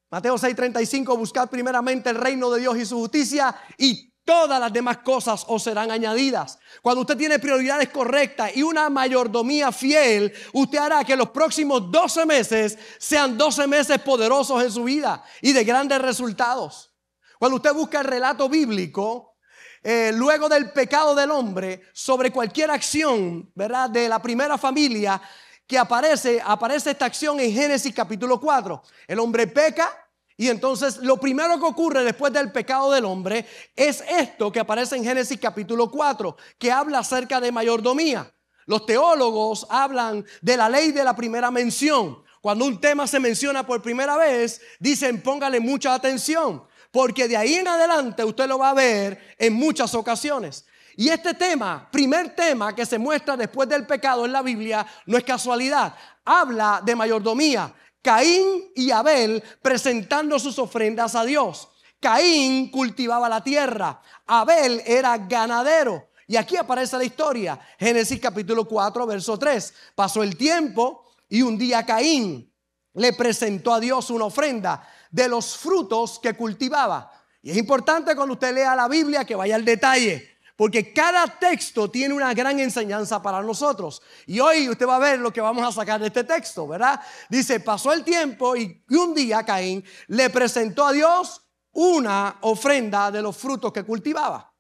Mateo 0.09 0.37
6:35, 0.37 1.17
buscad 1.17 1.49
primeramente 1.49 2.09
el 2.09 2.15
reino 2.15 2.49
de 2.49 2.61
Dios 2.61 2.77
y 2.77 2.85
su 2.85 2.97
justicia 2.97 3.55
y 3.77 4.13
todas 4.23 4.59
las 4.59 4.71
demás 4.71 4.99
cosas 4.99 5.43
os 5.47 5.63
serán 5.63 5.91
añadidas. 5.91 6.59
Cuando 6.81 7.01
usted 7.01 7.17
tiene 7.17 7.39
prioridades 7.39 7.89
correctas 7.89 8.51
y 8.55 8.63
una 8.63 8.89
mayordomía 8.89 9.71
fiel, 9.71 10.33
usted 10.53 10.77
hará 10.77 11.03
que 11.03 11.15
los 11.15 11.29
próximos 11.29 11.91
12 11.91 12.25
meses 12.25 12.77
sean 12.97 13.37
12 13.37 13.67
meses 13.67 13.99
poderosos 13.99 14.63
en 14.63 14.71
su 14.71 14.83
vida 14.85 15.23
y 15.41 15.53
de 15.53 15.63
grandes 15.63 16.01
resultados. 16.01 16.93
Cuando 17.37 17.57
usted 17.57 17.73
busca 17.73 17.99
el 17.99 18.05
relato 18.05 18.49
bíblico, 18.49 19.35
eh, 19.83 20.11
luego 20.13 20.49
del 20.49 20.71
pecado 20.71 21.15
del 21.15 21.31
hombre, 21.31 21.83
sobre 21.93 22.31
cualquier 22.31 22.71
acción, 22.71 23.51
¿verdad? 23.55 23.89
De 23.89 24.09
la 24.09 24.21
primera 24.21 24.57
familia, 24.57 25.21
que 25.67 25.77
aparece, 25.77 26.41
aparece 26.43 26.91
esta 26.91 27.05
acción 27.05 27.39
en 27.39 27.51
Génesis 27.51 27.93
capítulo 27.93 28.39
4. 28.39 28.81
El 29.07 29.19
hombre 29.19 29.47
peca 29.47 29.91
y 30.38 30.50
entonces 30.50 30.97
lo 30.97 31.17
primero 31.17 31.59
que 31.59 31.65
ocurre 31.65 32.03
después 32.03 32.31
del 32.31 32.51
pecado 32.51 32.91
del 32.91 33.05
hombre 33.05 33.45
es 33.75 34.03
esto 34.07 34.51
que 34.51 34.59
aparece 34.59 34.95
en 34.95 35.03
Génesis 35.03 35.39
capítulo 35.39 35.89
4, 35.89 36.38
que 36.57 36.71
habla 36.71 37.00
acerca 37.00 37.41
de 37.41 37.51
mayordomía. 37.51 38.31
Los 38.67 38.86
teólogos 38.86 39.65
hablan 39.69 40.25
de 40.41 40.57
la 40.57 40.69
ley 40.69 40.91
de 40.91 41.03
la 41.03 41.15
primera 41.15 41.51
mención. 41.51 42.24
Cuando 42.39 42.65
un 42.65 42.79
tema 42.79 43.07
se 43.07 43.19
menciona 43.19 43.65
por 43.65 43.81
primera 43.81 44.15
vez, 44.15 44.62
dicen 44.79 45.21
póngale 45.21 45.59
mucha 45.59 45.95
atención, 45.95 46.63
porque 46.91 47.27
de 47.27 47.36
ahí 47.36 47.55
en 47.55 47.67
adelante 47.67 48.24
usted 48.24 48.47
lo 48.47 48.59
va 48.59 48.69
a 48.69 48.75
ver 48.75 49.36
en 49.39 49.53
muchas 49.53 49.95
ocasiones. 49.95 50.65
Y 50.99 51.09
este 51.09 51.35
tema, 51.35 51.87
primer 51.91 52.35
tema 52.35 52.75
que 52.75 52.83
se 52.83 52.97
muestra 52.97 53.37
después 53.37 53.69
del 53.69 53.85
pecado 53.85 54.25
en 54.25 54.31
la 54.31 54.41
Biblia, 54.41 54.83
no 55.05 55.15
es 55.15 55.23
casualidad. 55.23 55.93
Habla 56.25 56.81
de 56.83 56.95
mayordomía. 56.95 57.71
Caín 58.01 58.71
y 58.75 58.89
Abel 58.89 59.43
presentando 59.61 60.39
sus 60.39 60.57
ofrendas 60.57 61.13
a 61.13 61.23
Dios. 61.23 61.69
Caín 61.99 62.71
cultivaba 62.71 63.29
la 63.29 63.43
tierra. 63.43 64.01
Abel 64.25 64.81
era 64.87 65.15
ganadero. 65.19 66.09
Y 66.25 66.35
aquí 66.35 66.57
aparece 66.57 66.97
la 66.97 67.03
historia. 67.03 67.59
Génesis 67.77 68.19
capítulo 68.19 68.65
4, 68.67 69.05
verso 69.05 69.37
3. 69.37 69.73
Pasó 69.93 70.23
el 70.23 70.35
tiempo 70.35 71.05
y 71.29 71.43
un 71.43 71.59
día 71.59 71.85
Caín 71.85 72.51
le 72.95 73.13
presentó 73.13 73.71
a 73.71 73.79
Dios 73.79 74.09
una 74.09 74.25
ofrenda 74.25 74.89
de 75.11 75.27
los 75.27 75.57
frutos 75.57 76.17
que 76.17 76.33
cultivaba. 76.33 77.11
Y 77.43 77.51
es 77.51 77.57
importante 77.57 78.15
cuando 78.15 78.33
usted 78.33 78.51
lea 78.51 78.75
la 78.75 78.87
Biblia 78.87 79.25
que 79.25 79.35
vaya 79.35 79.53
al 79.53 79.63
detalle. 79.63 80.37
Porque 80.57 80.91
cada 80.91 81.27
texto 81.27 81.87
tiene 81.89 82.15
una 82.15 82.33
gran 82.33 82.59
enseñanza 82.59 83.21
para 83.21 83.43
nosotros. 83.43 84.01
Y 84.25 84.39
hoy 84.39 84.67
usted 84.67 84.87
va 84.87 84.95
a 84.95 84.99
ver 84.99 85.19
lo 85.19 85.31
que 85.31 85.39
vamos 85.39 85.63
a 85.63 85.71
sacar 85.71 86.01
de 86.01 86.07
este 86.07 86.23
texto, 86.23 86.67
¿verdad? 86.67 86.99
Dice, 87.29 87.59
pasó 87.59 87.93
el 87.93 88.03
tiempo 88.03 88.55
y 88.55 88.83
un 88.89 89.13
día 89.13 89.45
Caín 89.45 89.85
le 90.07 90.31
presentó 90.31 90.83
a 90.83 90.91
Dios 90.91 91.43
una 91.73 92.39
ofrenda 92.41 93.11
de 93.11 93.21
los 93.21 93.37
frutos 93.37 93.71
que 93.71 93.83
cultivaba. 93.83 94.51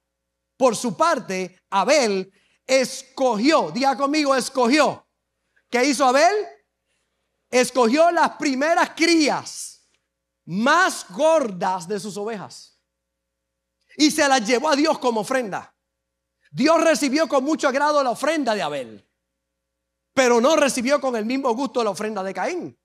Por 0.55 0.75
su 0.75 0.95
parte, 0.95 1.61
Abel 1.71 2.31
escogió, 2.67 3.71
diga 3.71 3.97
conmigo, 3.97 4.35
escogió. 4.35 5.03
¿Qué 5.67 5.83
hizo 5.83 6.05
Abel? 6.05 6.35
Escogió 7.49 8.11
las 8.11 8.37
primeras 8.37 8.91
crías 8.91 9.89
más 10.45 11.07
gordas 11.09 11.87
de 11.87 11.99
sus 11.99 12.15
ovejas 12.17 12.79
y 13.97 14.11
se 14.11 14.27
las 14.27 14.45
llevó 14.45 14.69
a 14.69 14.75
Dios 14.75 14.99
como 14.99 15.21
ofrenda. 15.21 15.73
Dios 16.57 16.83
recibió 16.83 17.27
con 17.27 17.43
mucho 17.43 17.67
agrado 17.67 18.03
la 18.03 18.09
ofrenda 18.09 18.55
de 18.55 18.63
Abel, 18.63 19.07
pero 20.11 20.41
no 20.41 20.55
recibió 20.55 20.99
con 20.99 21.15
el 21.15 21.23
mismo 21.23 21.53
gusto 21.53 21.83
la 21.83 21.91
ofrenda 21.91 22.23
de 22.23 22.33
Caín. 22.33 22.75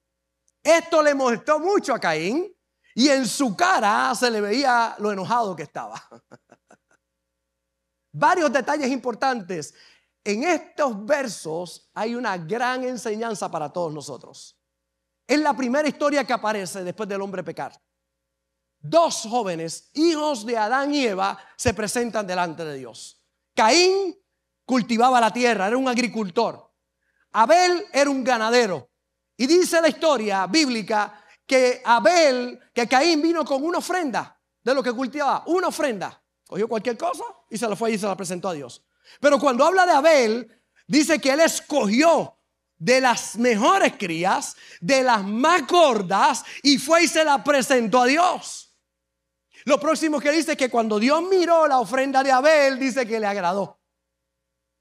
Esto 0.62 1.02
le 1.02 1.14
molestó 1.14 1.58
mucho 1.58 1.94
a 1.94 1.98
Caín 1.98 2.54
y 2.94 3.08
en 3.08 3.26
su 3.26 3.56
cara 3.56 4.14
se 4.14 4.30
le 4.30 4.42
veía 4.42 4.94
lo 4.98 5.10
enojado 5.10 5.56
que 5.56 5.62
estaba. 5.62 6.06
Varios 8.12 8.52
detalles 8.52 8.90
importantes. 8.90 9.72
En 10.22 10.44
estos 10.44 11.06
versos 11.06 11.90
hay 11.94 12.14
una 12.14 12.36
gran 12.36 12.84
enseñanza 12.84 13.50
para 13.50 13.72
todos 13.72 13.90
nosotros. 13.90 14.54
Es 15.26 15.38
la 15.38 15.56
primera 15.56 15.88
historia 15.88 16.26
que 16.26 16.34
aparece 16.34 16.84
después 16.84 17.08
del 17.08 17.22
hombre 17.22 17.42
pecar. 17.42 17.72
Dos 18.78 19.22
jóvenes, 19.30 19.88
hijos 19.94 20.44
de 20.44 20.58
Adán 20.58 20.94
y 20.94 21.06
Eva, 21.06 21.38
se 21.56 21.72
presentan 21.72 22.26
delante 22.26 22.66
de 22.66 22.76
Dios. 22.76 23.21
Caín 23.54 24.16
cultivaba 24.64 25.20
la 25.20 25.32
tierra, 25.32 25.66
era 25.66 25.76
un 25.76 25.88
agricultor. 25.88 26.70
Abel 27.32 27.86
era 27.92 28.10
un 28.10 28.22
ganadero. 28.24 28.90
Y 29.36 29.46
dice 29.46 29.80
la 29.80 29.88
historia 29.88 30.46
bíblica 30.46 31.24
que 31.46 31.82
Abel, 31.84 32.60
que 32.72 32.86
Caín 32.86 33.20
vino 33.20 33.44
con 33.44 33.64
una 33.64 33.78
ofrenda 33.78 34.38
de 34.62 34.74
lo 34.74 34.82
que 34.82 34.92
cultivaba, 34.92 35.42
una 35.46 35.68
ofrenda. 35.68 36.22
Cogió 36.46 36.68
cualquier 36.68 36.96
cosa 36.96 37.24
y 37.50 37.58
se 37.58 37.68
la 37.68 37.76
fue 37.76 37.92
y 37.92 37.98
se 37.98 38.06
la 38.06 38.16
presentó 38.16 38.48
a 38.48 38.54
Dios. 38.54 38.84
Pero 39.20 39.38
cuando 39.38 39.64
habla 39.64 39.86
de 39.86 39.92
Abel, 39.92 40.62
dice 40.86 41.18
que 41.18 41.30
él 41.32 41.40
escogió 41.40 42.36
de 42.76 43.00
las 43.00 43.36
mejores 43.36 43.94
crías, 43.96 44.56
de 44.80 45.02
las 45.02 45.24
más 45.24 45.66
gordas, 45.66 46.44
y 46.62 46.78
fue 46.78 47.04
y 47.04 47.08
se 47.08 47.24
la 47.24 47.42
presentó 47.42 48.02
a 48.02 48.06
Dios. 48.06 48.61
Lo 49.64 49.78
próximo 49.78 50.18
que 50.20 50.32
dice 50.32 50.52
es 50.52 50.58
que 50.58 50.70
cuando 50.70 50.98
Dios 50.98 51.22
miró 51.22 51.66
la 51.66 51.78
ofrenda 51.78 52.22
de 52.22 52.32
Abel, 52.32 52.78
dice 52.78 53.06
que 53.06 53.20
le 53.20 53.26
agradó. 53.26 53.80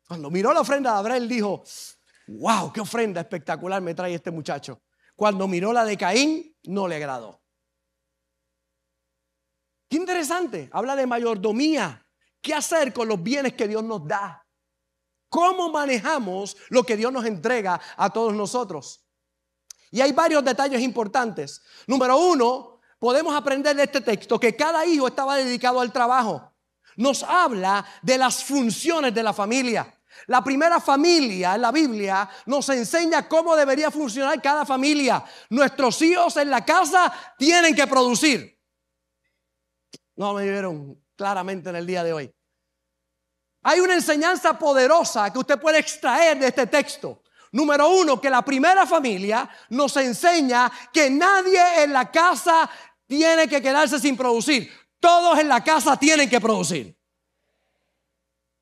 Cuando 0.07 0.29
miró 0.29 0.53
la 0.53 0.61
ofrenda 0.61 0.91
de 0.93 0.99
Abel, 0.99 1.29
dijo, 1.29 1.63
wow, 2.27 2.71
qué 2.73 2.81
ofrenda 2.81 3.21
espectacular 3.21 3.81
me 3.81 3.93
trae 3.93 4.13
este 4.13 4.31
muchacho. 4.31 4.81
Cuando 5.15 5.47
miró 5.47 5.71
la 5.71 5.85
de 5.85 5.97
Caín, 5.97 6.55
no 6.63 6.87
le 6.87 6.95
agradó. 6.95 7.41
Qué 9.87 9.97
interesante, 9.97 10.69
habla 10.71 10.95
de 10.95 11.05
mayordomía. 11.05 12.05
¿Qué 12.41 12.53
hacer 12.53 12.91
con 12.91 13.07
los 13.07 13.21
bienes 13.21 13.53
que 13.53 13.67
Dios 13.67 13.83
nos 13.83 14.07
da? 14.07 14.45
¿Cómo 15.29 15.69
manejamos 15.69 16.57
lo 16.69 16.83
que 16.83 16.97
Dios 16.97 17.13
nos 17.13 17.25
entrega 17.25 17.79
a 17.95 18.09
todos 18.09 18.33
nosotros? 18.33 19.05
Y 19.91 20.01
hay 20.01 20.13
varios 20.13 20.43
detalles 20.43 20.81
importantes. 20.81 21.61
Número 21.87 22.17
uno, 22.17 22.70
podemos 23.01 23.35
aprender 23.35 23.75
de 23.75 23.85
este 23.85 23.99
texto 23.99 24.39
que 24.39 24.55
cada 24.55 24.85
hijo 24.85 25.07
estaba 25.07 25.35
dedicado 25.35 25.81
al 25.81 25.91
trabajo. 25.91 26.53
Nos 26.97 27.23
habla 27.23 27.83
de 28.03 28.15
las 28.15 28.43
funciones 28.43 29.11
de 29.11 29.23
la 29.23 29.33
familia. 29.33 29.91
La 30.27 30.43
primera 30.43 30.79
familia 30.79 31.55
en 31.55 31.61
la 31.61 31.71
Biblia 31.71 32.29
nos 32.45 32.69
enseña 32.69 33.27
cómo 33.27 33.55
debería 33.55 33.89
funcionar 33.89 34.39
cada 34.39 34.67
familia. 34.67 35.25
Nuestros 35.49 35.99
hijos 36.03 36.37
en 36.37 36.51
la 36.51 36.63
casa 36.63 37.11
tienen 37.39 37.75
que 37.75 37.87
producir. 37.87 38.55
No 40.15 40.35
me 40.35 40.43
vieron 40.43 41.03
claramente 41.15 41.71
en 41.71 41.77
el 41.77 41.87
día 41.87 42.03
de 42.03 42.13
hoy. 42.13 42.31
Hay 43.63 43.79
una 43.79 43.95
enseñanza 43.95 44.59
poderosa 44.59 45.33
que 45.33 45.39
usted 45.39 45.59
puede 45.59 45.79
extraer 45.79 46.37
de 46.37 46.49
este 46.49 46.67
texto. 46.67 47.23
Número 47.53 47.89
uno, 47.89 48.21
que 48.21 48.29
la 48.29 48.43
primera 48.43 48.85
familia 48.85 49.49
nos 49.69 49.97
enseña 49.97 50.71
que 50.93 51.09
nadie 51.09 51.83
en 51.83 51.91
la 51.91 52.09
casa 52.09 52.69
tiene 53.11 53.45
que 53.49 53.61
quedarse 53.61 53.99
sin 53.99 54.15
producir. 54.15 54.71
Todos 54.97 55.37
en 55.37 55.49
la 55.49 55.61
casa 55.61 55.97
tienen 55.97 56.29
que 56.29 56.39
producir. 56.39 56.97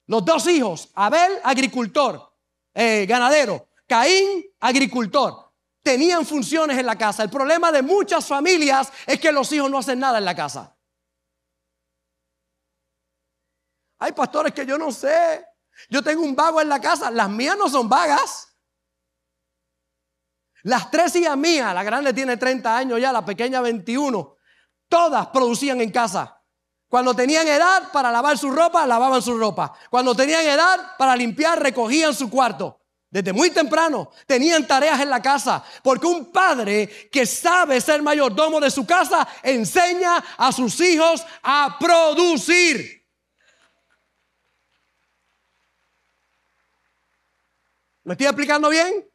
Los 0.08 0.26
dos 0.26 0.48
hijos, 0.48 0.90
Abel, 0.96 1.34
agricultor, 1.44 2.36
eh, 2.74 3.06
ganadero, 3.08 3.70
Caín, 3.86 4.44
agricultor, 4.60 5.52
tenían 5.84 6.26
funciones 6.26 6.80
en 6.80 6.88
la 6.88 6.98
casa. 6.98 7.22
El 7.22 7.30
problema 7.30 7.72
de 7.72 7.84
muchas 7.84 8.26
familias 8.26 8.92
es 9.06 9.20
que 9.20 9.32
los 9.32 9.52
hijos 9.52 9.70
no 9.70 9.78
hacen 9.78 10.00
nada 10.00 10.18
en 10.18 10.26
la 10.26 10.36
casa. 10.36 10.76
Hay 14.00 14.14
pastores 14.14 14.52
que 14.52 14.66
yo 14.66 14.80
no 14.80 14.92
sé. 14.92 15.46
Yo 15.90 16.02
tengo 16.02 16.24
un 16.24 16.36
vago 16.36 16.60
en 16.60 16.70
la 16.70 16.82
casa. 16.82 17.12
Las 17.12 17.30
mías 17.30 17.56
no 17.56 17.70
son 17.70 17.88
vagas. 17.88 18.48
Las 20.64 20.90
tres 20.90 21.16
hijas 21.18 21.38
mías, 21.38 21.72
la 21.72 21.84
grande 21.84 22.14
tiene 22.16 22.36
30 22.36 22.76
años 22.76 23.00
ya, 23.00 23.14
la 23.14 23.24
pequeña 23.24 23.62
21. 23.62 24.39
Todas 24.90 25.28
producían 25.28 25.80
en 25.80 25.92
casa. 25.92 26.36
Cuando 26.90 27.14
tenían 27.14 27.48
edad 27.48 27.92
para 27.94 28.12
lavar 28.12 28.38
su 28.38 28.50
ropa, 28.50 28.86
lavaban 28.88 29.22
su 29.22 29.38
ropa. 29.38 29.74
Cuando 29.92 30.16
tenían 30.16 30.44
edad 30.44 30.98
para 30.98 31.16
limpiar, 31.16 31.62
recogían 31.62 32.16
su 32.16 32.30
cuarto. 32.30 32.82
Desde 33.12 33.32
muy 33.32 33.52
temprano 33.52 34.12
tenían 34.26 34.68
tareas 34.68 35.00
en 35.00 35.10
la 35.10 35.22
casa, 35.22 35.64
porque 35.84 36.06
un 36.06 36.32
padre 36.32 37.10
que 37.12 37.26
sabe 37.26 37.80
ser 37.82 38.02
mayordomo 38.04 38.60
de 38.60 38.70
su 38.70 38.86
casa 38.86 39.28
enseña 39.42 40.18
a 40.38 40.52
sus 40.52 40.80
hijos 40.82 41.24
a 41.42 41.78
producir. 41.80 43.08
¿Me 48.04 48.14
estoy 48.14 48.28
explicando 48.28 48.70
bien? 48.70 49.08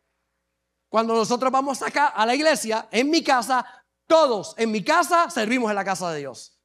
Cuando 0.88 1.14
nosotros 1.14 1.50
vamos 1.50 1.82
acá 1.82 2.08
a 2.08 2.24
la 2.24 2.34
iglesia, 2.36 2.88
en 2.92 3.10
mi 3.10 3.22
casa, 3.22 3.83
todos 4.06 4.54
en 4.58 4.70
mi 4.70 4.84
casa 4.84 5.30
servimos 5.30 5.70
en 5.70 5.76
la 5.76 5.84
casa 5.84 6.10
de 6.12 6.20
Dios. 6.20 6.58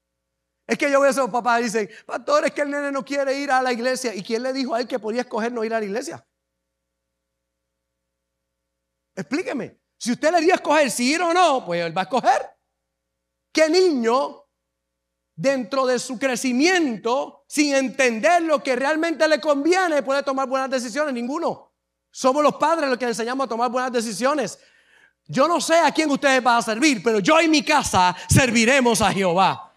Es 0.68 0.78
que 0.78 0.92
yo 0.92 1.00
veo 1.00 1.08
a 1.08 1.12
esos 1.12 1.30
papás 1.32 1.62
y 1.62 1.64
dicen, 1.64 1.90
pastor, 2.06 2.46
es 2.46 2.52
que 2.52 2.62
el 2.62 2.70
nene 2.70 2.92
no 2.92 3.04
quiere 3.04 3.36
ir 3.36 3.50
a 3.50 3.62
la 3.62 3.74
iglesia. 3.74 4.14
¿Y 4.14 4.22
quién 4.22 4.44
le 4.44 4.54
dijo 4.54 4.76
a 4.76 4.80
él 4.80 4.88
que 4.88 5.00
podía 5.00 5.22
escoger 5.22 5.52
no 5.52 5.64
ir 5.64 5.74
a 5.74 5.80
la 5.80 5.86
iglesia? 5.86 6.24
Explíqueme. 9.16 9.80
Si 9.98 10.12
usted 10.12 10.32
le 10.32 10.42
dio 10.42 10.54
a 10.54 10.58
escoger 10.58 10.92
si 10.92 11.12
ir 11.14 11.22
o 11.22 11.34
no, 11.34 11.66
pues 11.66 11.84
él 11.84 11.98
va 11.98 12.02
a 12.02 12.04
escoger. 12.04 12.50
¿Qué 13.52 13.68
niño 13.68 14.46
dentro 15.36 15.88
de 15.88 15.98
su 15.98 16.20
crecimiento, 16.20 17.46
sin 17.48 17.74
entender 17.74 18.44
lo 18.44 18.62
que 18.62 18.76
realmente 18.76 19.28
le 19.28 19.42
conviene, 19.42 20.04
puede 20.04 20.22
tomar 20.22 20.48
buenas 20.48 20.70
decisiones? 20.70 21.14
Ninguno. 21.14 21.74
Somos 22.12 22.44
los 22.44 22.56
padres 22.56 22.90
los 22.90 22.98
que 23.00 23.06
enseñamos 23.06 23.46
a 23.46 23.50
tomar 23.50 23.72
buenas 23.72 23.92
decisiones. 23.92 24.60
Yo 25.32 25.48
no 25.48 25.62
sé 25.62 25.78
a 25.78 25.92
quién 25.92 26.10
ustedes 26.10 26.42
van 26.42 26.58
a 26.58 26.62
servir, 26.64 27.04
pero 27.04 27.20
yo 27.20 27.40
en 27.40 27.52
mi 27.52 27.64
casa 27.64 28.16
serviremos 28.28 29.00
a 29.00 29.12
Jehová. 29.14 29.72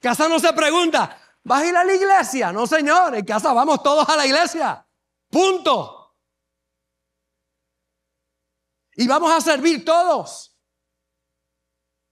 Casa 0.00 0.28
no 0.28 0.40
se 0.40 0.52
pregunta, 0.52 1.16
¿vas 1.44 1.62
a 1.62 1.66
ir 1.66 1.76
a 1.76 1.84
la 1.84 1.94
iglesia? 1.94 2.52
No, 2.52 2.66
señor, 2.66 3.14
en 3.14 3.24
casa 3.24 3.52
vamos 3.52 3.80
todos 3.80 4.08
a 4.08 4.16
la 4.16 4.26
iglesia. 4.26 4.84
Punto. 5.30 6.16
Y 8.96 9.06
vamos 9.06 9.32
a 9.32 9.40
servir 9.40 9.84
todos. 9.84 10.53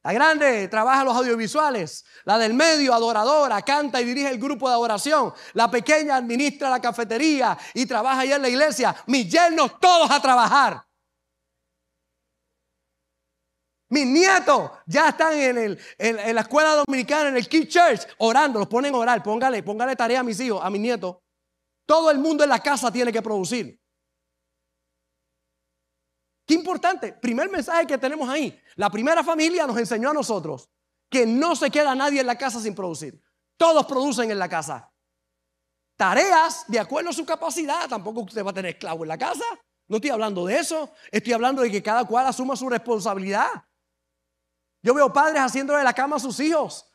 La 0.05 0.13
grande 0.13 0.67
trabaja 0.69 1.05
los 1.05 1.17
audiovisuales. 1.17 2.05
La 2.25 2.37
del 2.39 2.55
medio, 2.55 2.93
adoradora, 2.93 3.63
canta 3.63 4.01
y 4.01 4.05
dirige 4.05 4.31
el 4.31 4.39
grupo 4.39 4.69
de 4.69 4.75
adoración. 4.75 5.33
La 5.53 5.71
pequeña 5.71 6.17
administra 6.17 6.69
la 6.69 6.81
cafetería 6.81 7.57
y 7.73 7.87
trabaja 7.87 8.21
allá 8.21 8.37
en 8.37 8.43
la 8.43 8.49
iglesia. 8.49 8.97
Mis 9.07 9.31
yernos 9.31 9.79
todos 9.79 10.11
a 10.11 10.21
trabajar. 10.21 10.85
Mis 13.91 14.07
nietos 14.07 14.71
ya 14.87 15.11
están 15.11 15.35
en, 15.35 15.59
el, 15.59 15.79
en, 15.99 16.35
la 16.35 16.41
escuela 16.41 16.75
dominicana, 16.77 17.29
en 17.29 17.37
el 17.37 17.47
Kid 17.47 17.69
Church, 17.69 18.01
orando. 18.19 18.59
Los 18.59 18.69
ponen 18.69 18.95
a 18.95 18.99
orar. 18.99 19.23
Póngale, 19.23 19.63
póngale 19.63 19.95
tarea 19.95 20.21
a 20.21 20.23
mis 20.25 20.41
hijos, 20.41 20.61
a 20.65 20.71
mis 20.71 20.81
nietos. 20.81 21.19
Todo 21.87 22.11
el 22.11 22.19
mundo 22.19 22.43
en 22.43 22.51
la 22.51 22.61
casa 22.61 22.91
tiene 22.91 23.13
que 23.13 23.23
producir. 23.23 23.82
Qué 26.47 26.55
importante. 26.55 27.13
Primer 27.13 27.51
mensaje 27.51 27.87
que 27.87 27.99
tenemos 27.99 28.29
ahí. 28.29 28.59
La 28.77 28.91
primera 28.91 29.23
familia 29.23 29.67
nos 29.67 29.77
enseñó 29.77 30.11
a 30.11 30.15
nosotros 30.15 30.69
que 31.09 31.27
no 31.27 31.55
se 31.55 31.71
queda 31.71 31.95
nadie 31.95 32.21
en 32.21 32.27
la 32.27 32.37
casa 32.37 32.61
sin 32.61 32.75
producir. 32.75 33.21
Todos 33.57 33.87
producen 33.87 34.31
en 34.31 34.39
la 34.39 34.49
casa. 34.49 34.91
Tareas 35.97 36.65
de 36.67 36.81
acuerdo 36.81 37.11
a 37.11 37.13
su 37.13 37.25
capacidad. 37.25 37.89
Tampoco 37.89 38.23
usted 38.23 38.45
va 38.45 38.51
a 38.51 38.55
tener 38.55 38.73
esclavo 38.73 39.05
en 39.05 39.09
la 39.09 39.19
casa. 39.19 39.45
No 39.89 39.97
estoy 39.97 40.11
hablando 40.11 40.47
de 40.47 40.59
eso. 40.59 40.91
Estoy 41.11 41.33
hablando 41.35 41.63
de 41.63 41.71
que 41.71 41.83
cada 41.83 42.05
cual 42.05 42.27
asuma 42.27 42.57
su 42.57 42.69
responsabilidad. 42.69 43.49
Yo 44.83 44.95
veo 44.95 45.13
padres 45.13 45.43
haciéndole 45.43 45.85
la 45.85 45.93
cama 45.93 46.17
a 46.17 46.21
sus 46.21 46.41
hijos. 46.41 46.87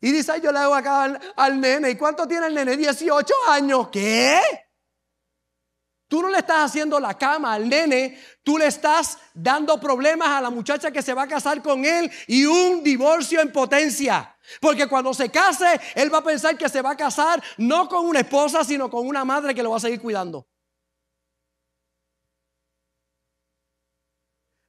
Y 0.00 0.12
dice, 0.12 0.40
yo 0.42 0.50
le 0.50 0.58
hago 0.58 0.74
acá 0.74 1.04
al, 1.04 1.20
al 1.36 1.60
nene. 1.60 1.90
¿Y 1.90 1.96
cuánto 1.96 2.26
tiene 2.26 2.48
el 2.48 2.54
nene? 2.54 2.76
18 2.76 3.34
años. 3.48 3.88
¿Qué? 3.88 4.40
Tú 6.10 6.20
no 6.20 6.28
le 6.28 6.38
estás 6.38 6.64
haciendo 6.64 6.98
la 6.98 7.16
cama 7.16 7.52
al 7.52 7.68
nene, 7.68 8.18
tú 8.42 8.58
le 8.58 8.66
estás 8.66 9.16
dando 9.32 9.78
problemas 9.78 10.26
a 10.26 10.40
la 10.40 10.50
muchacha 10.50 10.90
que 10.90 11.02
se 11.02 11.14
va 11.14 11.22
a 11.22 11.28
casar 11.28 11.62
con 11.62 11.84
él 11.84 12.10
y 12.26 12.46
un 12.46 12.82
divorcio 12.82 13.40
en 13.40 13.52
potencia. 13.52 14.36
Porque 14.60 14.88
cuando 14.88 15.14
se 15.14 15.30
case, 15.30 15.80
él 15.94 16.12
va 16.12 16.18
a 16.18 16.24
pensar 16.24 16.58
que 16.58 16.68
se 16.68 16.82
va 16.82 16.90
a 16.90 16.96
casar 16.96 17.40
no 17.58 17.88
con 17.88 18.06
una 18.06 18.18
esposa, 18.18 18.64
sino 18.64 18.90
con 18.90 19.06
una 19.06 19.24
madre 19.24 19.54
que 19.54 19.62
lo 19.62 19.70
va 19.70 19.76
a 19.76 19.80
seguir 19.80 20.00
cuidando. 20.00 20.49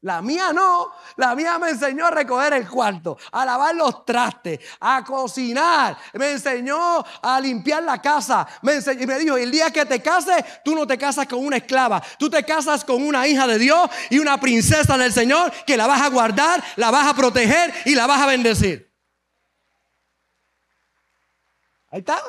La 0.01 0.19
mía 0.19 0.51
no, 0.51 0.91
la 1.17 1.35
mía 1.35 1.59
me 1.59 1.69
enseñó 1.69 2.07
a 2.07 2.09
recoger 2.09 2.53
el 2.53 2.67
cuarto, 2.67 3.19
a 3.31 3.45
lavar 3.45 3.75
los 3.75 4.03
trastes, 4.03 4.59
a 4.79 5.03
cocinar, 5.03 5.95
me 6.13 6.31
enseñó 6.31 7.05
a 7.21 7.39
limpiar 7.39 7.83
la 7.83 8.01
casa, 8.01 8.47
me 8.63 8.73
y 8.77 9.05
me 9.05 9.19
dijo, 9.19 9.37
el 9.37 9.51
día 9.51 9.69
que 9.69 9.85
te 9.85 10.01
cases, 10.01 10.43
tú 10.65 10.73
no 10.73 10.87
te 10.87 10.97
casas 10.97 11.27
con 11.27 11.45
una 11.45 11.57
esclava, 11.57 12.01
tú 12.17 12.31
te 12.31 12.43
casas 12.43 12.83
con 12.83 13.03
una 13.05 13.27
hija 13.27 13.45
de 13.45 13.59
Dios 13.59 13.91
y 14.09 14.17
una 14.17 14.39
princesa 14.39 14.97
del 14.97 15.13
Señor 15.13 15.51
que 15.67 15.77
la 15.77 15.85
vas 15.85 16.01
a 16.01 16.09
guardar, 16.09 16.63
la 16.77 16.89
vas 16.89 17.07
a 17.07 17.13
proteger 17.13 17.71
y 17.85 17.93
la 17.93 18.07
vas 18.07 18.21
a 18.21 18.25
bendecir. 18.25 18.91
Ahí 21.91 21.99
está. 21.99 22.19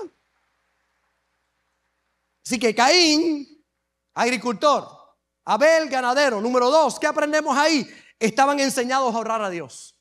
Así 2.45 2.59
que 2.59 2.75
Caín, 2.75 3.65
agricultor, 4.13 5.02
Abel, 5.45 5.89
ganadero. 5.89 6.41
Número 6.41 6.71
dos, 6.71 6.99
¿qué 6.99 7.07
aprendemos 7.07 7.57
ahí? 7.57 7.89
Estaban 8.19 8.61
enseñados 8.61 9.15
a 9.15 9.19
honrar 9.19 9.43
a 9.43 9.51
Dios. 9.51 9.97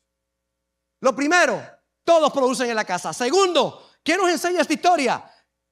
Lo 1.00 1.14
primero, 1.14 1.60
todos 2.04 2.32
producen 2.32 2.70
en 2.70 2.76
la 2.76 2.84
casa. 2.84 3.12
Segundo, 3.12 3.90
¿qué 4.02 4.16
nos 4.16 4.30
enseña 4.30 4.60
esta 4.60 4.72
historia? 4.72 5.24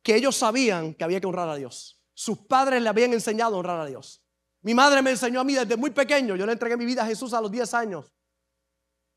Que 0.02 0.16
ellos 0.16 0.36
sabían 0.36 0.94
que 0.94 1.04
había 1.04 1.20
que 1.20 1.26
honrar 1.26 1.48
a 1.48 1.56
Dios. 1.56 2.02
Sus 2.14 2.38
padres 2.38 2.82
le 2.82 2.88
habían 2.88 3.12
enseñado 3.12 3.56
a 3.56 3.58
honrar 3.58 3.80
a 3.80 3.86
Dios. 3.86 4.22
Mi 4.62 4.74
madre 4.74 5.02
me 5.02 5.10
enseñó 5.10 5.40
a 5.40 5.44
mí 5.44 5.54
desde 5.54 5.76
muy 5.76 5.90
pequeño. 5.90 6.36
Yo 6.36 6.46
le 6.46 6.52
entregué 6.52 6.76
mi 6.76 6.84
vida 6.84 7.02
a 7.02 7.06
Jesús 7.06 7.32
a 7.32 7.40
los 7.40 7.50
10 7.50 7.72
años. 7.74 8.12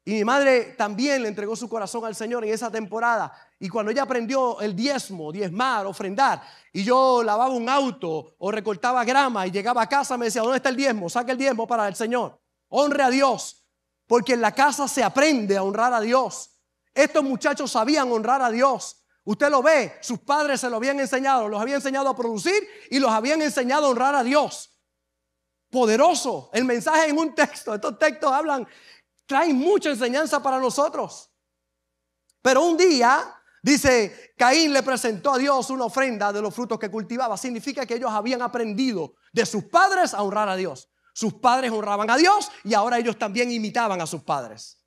Y 0.06 0.14
mi 0.14 0.24
madre 0.24 0.76
también 0.78 1.22
le 1.22 1.30
entregó 1.30 1.56
su 1.56 1.70
corazón 1.70 2.06
al 2.06 2.16
Señor 2.16 2.44
en 2.44 2.54
esa 2.54 2.70
temporada. 2.70 3.34
Y 3.64 3.70
cuando 3.70 3.94
ella 3.94 4.04
aprendió 4.04 4.60
el 4.60 4.76
diezmo, 4.76 5.32
diezmar, 5.32 5.86
ofrendar, 5.86 6.44
y 6.74 6.84
yo 6.84 7.24
lavaba 7.24 7.54
un 7.54 7.70
auto 7.70 8.36
o 8.38 8.52
recortaba 8.52 9.06
grama 9.06 9.48
y 9.48 9.52
llegaba 9.52 9.82
a 9.82 9.88
casa, 9.88 10.18
me 10.18 10.26
decía, 10.26 10.42
¿dónde 10.42 10.58
está 10.58 10.68
el 10.68 10.76
diezmo? 10.76 11.10
Saca 11.10 11.32
el 11.32 11.38
diezmo 11.38 11.66
para 11.66 11.88
el 11.88 11.96
Señor. 11.96 12.38
Honre 12.68 13.04
a 13.04 13.10
Dios, 13.10 13.66
porque 14.06 14.34
en 14.34 14.42
la 14.42 14.52
casa 14.52 14.86
se 14.90 15.02
aprende 15.02 15.56
a 15.56 15.64
honrar 15.64 15.94
a 15.94 16.02
Dios. 16.02 16.60
Estos 16.94 17.24
muchachos 17.24 17.72
sabían 17.72 18.12
honrar 18.12 18.42
a 18.42 18.52
Dios. 18.52 19.02
Usted 19.24 19.50
lo 19.50 19.64
ve, 19.64 19.94
sus 20.02 20.20
padres 20.20 20.60
se 20.60 20.70
lo 20.70 20.76
habían 20.76 21.00
enseñado, 21.00 21.48
los 21.48 21.62
habían 21.62 21.78
enseñado 21.78 22.10
a 22.10 22.18
producir 22.18 22.68
y 22.90 23.00
los 23.00 23.12
habían 23.12 23.42
enseñado 23.42 23.86
a 23.86 23.90
honrar 23.92 24.14
a 24.14 24.26
Dios. 24.26 24.78
Poderoso 25.70 26.50
el 26.52 26.66
mensaje 26.66 27.08
en 27.08 27.18
un 27.18 27.34
texto. 27.34 27.74
Estos 27.74 27.98
textos 27.98 28.30
hablan 28.30 28.68
traen 29.26 29.56
mucha 29.56 29.90
enseñanza 29.90 30.44
para 30.44 30.60
nosotros. 30.60 31.30
Pero 32.42 32.62
un 32.66 32.76
día, 32.76 33.34
dice, 33.64 34.34
Caín 34.38 34.72
le 34.72 34.84
presentó 34.84 35.34
a 35.34 35.40
Dios 35.40 35.72
una 35.72 35.86
ofrenda 35.86 36.32
de 36.32 36.42
los 36.42 36.54
frutos 36.54 36.78
que 36.78 36.92
cultivaba. 36.92 37.36
Significa 37.38 37.88
que 37.88 37.96
ellos 37.96 38.12
habían 38.12 38.44
aprendido 38.44 39.16
de 39.32 39.46
sus 39.48 39.64
padres 39.64 40.14
a 40.14 40.22
honrar 40.22 40.50
a 40.50 40.56
Dios. 40.56 40.90
Sus 41.14 41.34
padres 41.36 41.72
honraban 41.72 42.10
a 42.12 42.18
Dios 42.18 42.52
y 42.64 42.76
ahora 42.76 43.00
ellos 43.00 43.18
también 43.18 43.52
imitaban 43.52 44.00
a 44.02 44.06
sus 44.06 44.22
padres. 44.22 44.84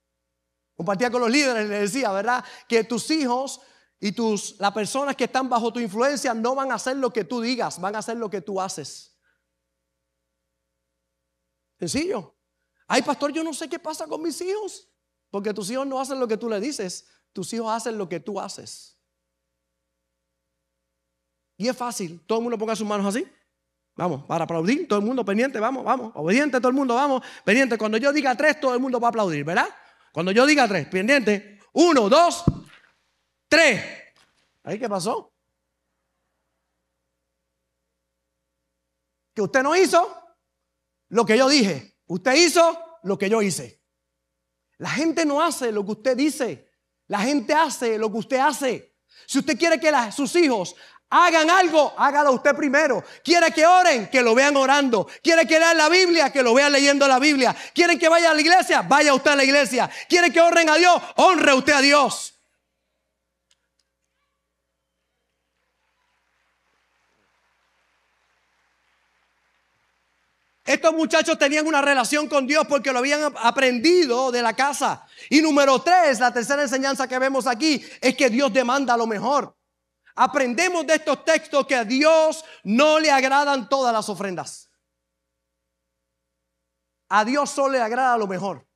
Compartía 0.76 1.10
con 1.10 1.22
los 1.22 1.30
líderes, 1.30 1.68
les 1.68 1.92
decía, 1.92 2.12
¿verdad? 2.12 2.44
Que 2.68 2.84
tus 2.84 3.10
hijos 3.10 3.60
y 3.98 4.12
tus, 4.12 4.60
las 4.60 4.72
personas 4.72 5.16
que 5.16 5.24
están 5.24 5.48
bajo 5.48 5.72
tu 5.72 5.80
influencia 5.80 6.34
no 6.34 6.54
van 6.54 6.70
a 6.70 6.74
hacer 6.74 6.96
lo 6.98 7.12
que 7.12 7.24
tú 7.24 7.40
digas, 7.40 7.80
van 7.80 7.96
a 7.96 8.00
hacer 8.00 8.18
lo 8.18 8.28
que 8.28 8.42
tú 8.42 8.60
haces. 8.60 9.16
Sencillo. 11.78 12.36
Ay, 12.86 13.02
pastor, 13.02 13.32
yo 13.32 13.42
no 13.42 13.54
sé 13.54 13.68
qué 13.68 13.78
pasa 13.78 14.06
con 14.06 14.22
mis 14.22 14.40
hijos. 14.40 14.88
Porque 15.30 15.52
tus 15.52 15.70
hijos 15.70 15.86
no 15.86 16.00
hacen 16.00 16.20
lo 16.20 16.28
que 16.28 16.36
tú 16.36 16.48
le 16.48 16.60
dices, 16.60 17.06
tus 17.36 17.52
hijos 17.52 17.70
hacen 17.70 17.98
lo 17.98 18.08
que 18.08 18.18
tú 18.18 18.40
haces. 18.40 18.98
Y 21.58 21.68
es 21.68 21.76
fácil, 21.76 22.18
todo 22.26 22.38
el 22.38 22.44
mundo 22.44 22.56
ponga 22.56 22.74
sus 22.74 22.86
manos 22.86 23.14
así. 23.14 23.30
Vamos, 23.94 24.24
para 24.24 24.44
aplaudir, 24.44 24.88
todo 24.88 25.00
el 25.00 25.04
mundo 25.04 25.22
pendiente, 25.22 25.60
vamos, 25.60 25.84
vamos, 25.84 26.12
obediente 26.14 26.58
todo 26.58 26.70
el 26.70 26.74
mundo, 26.74 26.94
vamos, 26.94 27.22
pendiente. 27.44 27.76
Cuando 27.76 27.98
yo 27.98 28.10
diga 28.10 28.34
tres, 28.34 28.58
todo 28.58 28.72
el 28.72 28.80
mundo 28.80 28.98
va 28.98 29.08
a 29.08 29.10
aplaudir, 29.10 29.44
¿verdad? 29.44 29.68
Cuando 30.12 30.32
yo 30.32 30.46
diga 30.46 30.66
tres, 30.66 30.86
pendiente, 30.86 31.60
uno, 31.74 32.08
dos, 32.08 32.42
tres. 33.48 33.84
¿Ahí 34.62 34.78
qué 34.78 34.88
pasó? 34.88 35.34
Que 39.34 39.42
usted 39.42 39.62
no 39.62 39.76
hizo 39.76 40.22
lo 41.08 41.26
que 41.26 41.36
yo 41.36 41.50
dije. 41.50 41.98
Usted 42.06 42.34
hizo 42.34 42.82
lo 43.02 43.18
que 43.18 43.28
yo 43.28 43.42
hice. 43.42 43.82
La 44.78 44.88
gente 44.88 45.26
no 45.26 45.42
hace 45.42 45.70
lo 45.70 45.84
que 45.84 45.92
usted 45.92 46.16
dice. 46.16 46.65
La 47.08 47.20
gente 47.20 47.54
hace 47.54 47.98
lo 47.98 48.10
que 48.10 48.18
usted 48.18 48.38
hace. 48.38 48.94
Si 49.26 49.38
usted 49.38 49.58
quiere 49.58 49.78
que 49.80 49.92
sus 50.12 50.34
hijos 50.36 50.74
hagan 51.10 51.50
algo, 51.50 51.94
hágalo 51.96 52.32
usted 52.32 52.54
primero. 52.54 53.02
Quiere 53.24 53.50
que 53.52 53.66
oren, 53.66 54.08
que 54.08 54.22
lo 54.22 54.34
vean 54.34 54.56
orando. 54.56 55.06
Quiere 55.22 55.46
que 55.46 55.58
lean 55.58 55.76
la 55.76 55.88
Biblia, 55.88 56.30
que 56.30 56.42
lo 56.42 56.54
vean 56.54 56.72
leyendo 56.72 57.06
la 57.06 57.18
Biblia. 57.18 57.54
Quieren 57.74 57.98
que 57.98 58.08
vaya 58.08 58.30
a 58.30 58.34
la 58.34 58.40
iglesia, 58.40 58.82
vaya 58.82 59.14
usted 59.14 59.32
a 59.32 59.36
la 59.36 59.44
iglesia. 59.44 59.90
Quiere 60.08 60.32
que 60.32 60.40
honren 60.40 60.68
a 60.68 60.76
Dios, 60.76 61.00
honre 61.16 61.54
usted 61.54 61.72
a 61.72 61.80
Dios. 61.80 62.35
Estos 70.66 70.92
muchachos 70.94 71.38
tenían 71.38 71.64
una 71.66 71.80
relación 71.80 72.28
con 72.28 72.44
Dios 72.44 72.66
porque 72.68 72.92
lo 72.92 72.98
habían 72.98 73.32
aprendido 73.36 74.32
de 74.32 74.42
la 74.42 74.54
casa. 74.54 75.06
Y 75.30 75.40
número 75.40 75.80
tres, 75.80 76.18
la 76.18 76.32
tercera 76.32 76.62
enseñanza 76.62 77.06
que 77.06 77.20
vemos 77.20 77.46
aquí 77.46 77.82
es 78.00 78.16
que 78.16 78.28
Dios 78.28 78.52
demanda 78.52 78.96
lo 78.96 79.06
mejor. 79.06 79.56
Aprendemos 80.16 80.84
de 80.84 80.94
estos 80.94 81.24
textos 81.24 81.66
que 81.66 81.76
a 81.76 81.84
Dios 81.84 82.44
no 82.64 82.98
le 82.98 83.12
agradan 83.12 83.68
todas 83.68 83.92
las 83.92 84.08
ofrendas. 84.08 84.68
A 87.08 87.24
Dios 87.24 87.48
solo 87.48 87.74
le 87.74 87.80
agrada 87.80 88.18
lo 88.18 88.26
mejor. 88.26 88.66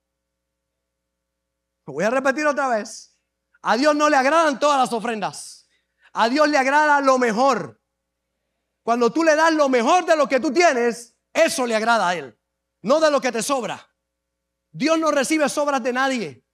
Lo 1.86 1.94
voy 1.94 2.04
a 2.04 2.10
repetir 2.10 2.46
otra 2.46 2.68
vez. 2.68 3.18
A 3.62 3.76
Dios 3.76 3.96
no 3.96 4.08
le 4.08 4.16
agradan 4.16 4.60
todas 4.60 4.78
las 4.78 4.92
ofrendas. 4.92 5.68
A 6.12 6.28
Dios 6.28 6.48
le 6.48 6.56
agrada 6.56 7.00
lo 7.00 7.18
mejor. 7.18 7.80
Cuando 8.84 9.12
tú 9.12 9.24
le 9.24 9.34
das 9.34 9.52
lo 9.52 9.68
mejor 9.68 10.04
de 10.06 10.14
lo 10.14 10.28
que 10.28 10.38
tú 10.38 10.52
tienes, 10.52 11.09
eso 11.32 11.66
le 11.66 11.76
agrada 11.76 12.08
a 12.08 12.14
Él, 12.14 12.38
no 12.82 13.00
de 13.00 13.10
lo 13.10 13.20
que 13.20 13.32
te 13.32 13.42
sobra. 13.42 13.86
Dios 14.70 14.98
no 14.98 15.10
recibe 15.10 15.48
sobras 15.48 15.82
de 15.82 15.92
nadie. 15.92 16.44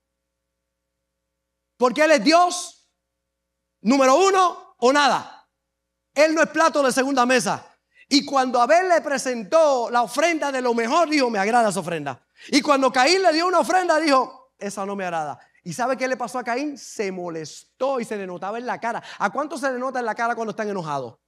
Porque 1.77 2.03
Él 2.03 2.11
es 2.11 2.23
Dios, 2.23 2.89
número 3.81 4.15
uno 4.15 4.75
o 4.79 4.91
nada. 4.91 5.47
Él 6.13 6.33
no 6.33 6.41
es 6.41 6.49
plato 6.49 6.81
de 6.81 6.91
segunda 6.91 7.25
mesa. 7.25 7.65
Y 8.09 8.25
cuando 8.25 8.61
Abel 8.61 8.89
le 8.89 9.01
presentó 9.01 9.89
la 9.91 10.01
ofrenda 10.01 10.51
de 10.51 10.61
lo 10.61 10.73
mejor, 10.73 11.09
dijo, 11.09 11.29
me 11.29 11.39
agrada 11.39 11.69
esa 11.69 11.81
ofrenda. 11.81 12.25
Y 12.47 12.61
cuando 12.61 12.91
Caín 12.91 13.21
le 13.21 13.33
dio 13.33 13.47
una 13.47 13.59
ofrenda, 13.59 13.99
dijo, 13.99 14.53
esa 14.57 14.85
no 14.85 14.95
me 14.95 15.03
agrada. 15.03 15.39
¿Y 15.63 15.73
sabe 15.73 15.97
qué 15.97 16.07
le 16.07 16.15
pasó 16.15 16.39
a 16.39 16.43
Caín? 16.43 16.77
Se 16.77 17.11
molestó 17.11 17.99
y 17.99 18.05
se 18.05 18.15
le 18.15 18.25
notaba 18.25 18.57
en 18.57 18.65
la 18.65 18.79
cara. 18.79 19.03
¿A 19.19 19.29
cuánto 19.29 19.57
se 19.57 19.71
le 19.71 19.77
nota 19.77 19.99
en 19.99 20.05
la 20.05 20.15
cara 20.15 20.33
cuando 20.33 20.51
están 20.51 20.69
enojados? 20.69 21.19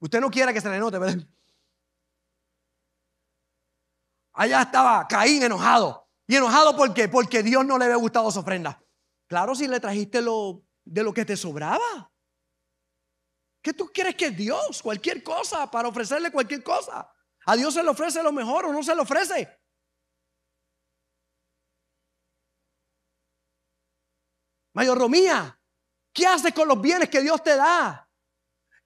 Usted 0.00 0.20
no 0.20 0.30
quiere 0.30 0.52
que 0.52 0.60
se 0.60 0.68
le 0.68 0.78
note, 0.78 0.98
¿verdad? 0.98 1.26
Allá 4.32 4.62
estaba 4.62 5.06
Caín 5.06 5.42
enojado. 5.42 6.08
¿Y 6.26 6.36
enojado 6.36 6.76
por 6.76 6.94
qué? 6.94 7.08
Porque 7.08 7.42
Dios 7.42 7.64
no 7.64 7.76
le 7.76 7.84
había 7.84 7.96
gustado 7.96 8.30
su 8.30 8.40
ofrenda. 8.40 8.82
Claro, 9.26 9.54
si 9.54 9.68
le 9.68 9.78
trajiste 9.78 10.22
lo, 10.22 10.64
de 10.84 11.02
lo 11.02 11.12
que 11.12 11.24
te 11.24 11.36
sobraba. 11.36 12.10
¿Qué 13.62 13.74
tú 13.74 13.90
quieres 13.92 14.14
que 14.14 14.30
Dios? 14.30 14.82
Cualquier 14.82 15.22
cosa, 15.22 15.70
para 15.70 15.88
ofrecerle 15.88 16.32
cualquier 16.32 16.62
cosa. 16.62 17.12
A 17.46 17.56
Dios 17.56 17.74
se 17.74 17.82
le 17.82 17.90
ofrece 17.90 18.22
lo 18.22 18.32
mejor 18.32 18.66
o 18.66 18.72
no 18.72 18.82
se 18.82 18.94
le 18.94 19.02
ofrece. 19.02 19.60
Mayordomía, 24.72 25.60
¿qué 26.12 26.26
haces 26.26 26.54
con 26.54 26.68
los 26.68 26.80
bienes 26.80 27.10
que 27.10 27.20
Dios 27.20 27.42
te 27.42 27.56
da? 27.56 28.09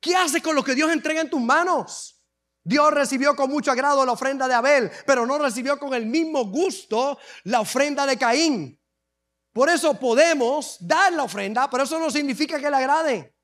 ¿Qué 0.04 0.14
haces 0.14 0.42
con 0.42 0.54
lo 0.54 0.62
que 0.62 0.74
Dios 0.74 0.92
entrega 0.92 1.22
en 1.22 1.30
tus 1.30 1.40
manos? 1.40 2.22
Dios 2.62 2.92
recibió 2.92 3.34
con 3.34 3.48
mucho 3.48 3.70
agrado 3.70 4.04
la 4.04 4.12
ofrenda 4.12 4.46
de 4.46 4.52
Abel, 4.52 4.90
pero 5.06 5.24
no 5.24 5.38
recibió 5.38 5.78
con 5.78 5.94
el 5.94 6.04
mismo 6.04 6.44
gusto 6.44 7.18
la 7.44 7.60
ofrenda 7.60 8.04
de 8.04 8.18
Caín. 8.18 8.78
Por 9.54 9.70
eso 9.70 9.98
podemos 9.98 10.76
dar 10.78 11.10
la 11.14 11.22
ofrenda, 11.22 11.70
pero 11.70 11.84
eso 11.84 11.98
no 11.98 12.10
significa 12.10 12.60
que 12.60 12.68
le 12.68 12.76
agrade. 12.76 13.34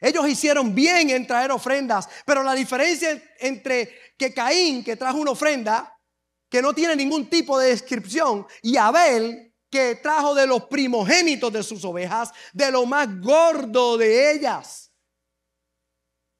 Ellos 0.00 0.26
hicieron 0.26 0.74
bien 0.74 1.10
en 1.10 1.26
traer 1.26 1.52
ofrendas, 1.52 2.08
pero 2.24 2.42
la 2.42 2.54
diferencia 2.54 3.22
entre 3.38 4.14
que 4.16 4.32
Caín, 4.32 4.82
que 4.82 4.96
trajo 4.96 5.18
una 5.18 5.32
ofrenda, 5.32 6.00
que 6.48 6.62
no 6.62 6.72
tiene 6.72 6.96
ningún 6.96 7.28
tipo 7.28 7.58
de 7.58 7.68
descripción, 7.68 8.46
y 8.62 8.78
Abel, 8.78 9.54
que 9.68 9.96
trajo 9.96 10.34
de 10.34 10.46
los 10.46 10.64
primogénitos 10.64 11.52
de 11.52 11.62
sus 11.62 11.84
ovejas, 11.84 12.32
de 12.54 12.70
lo 12.70 12.86
más 12.86 13.20
gordo 13.20 13.98
de 13.98 14.32
ellas. 14.32 14.85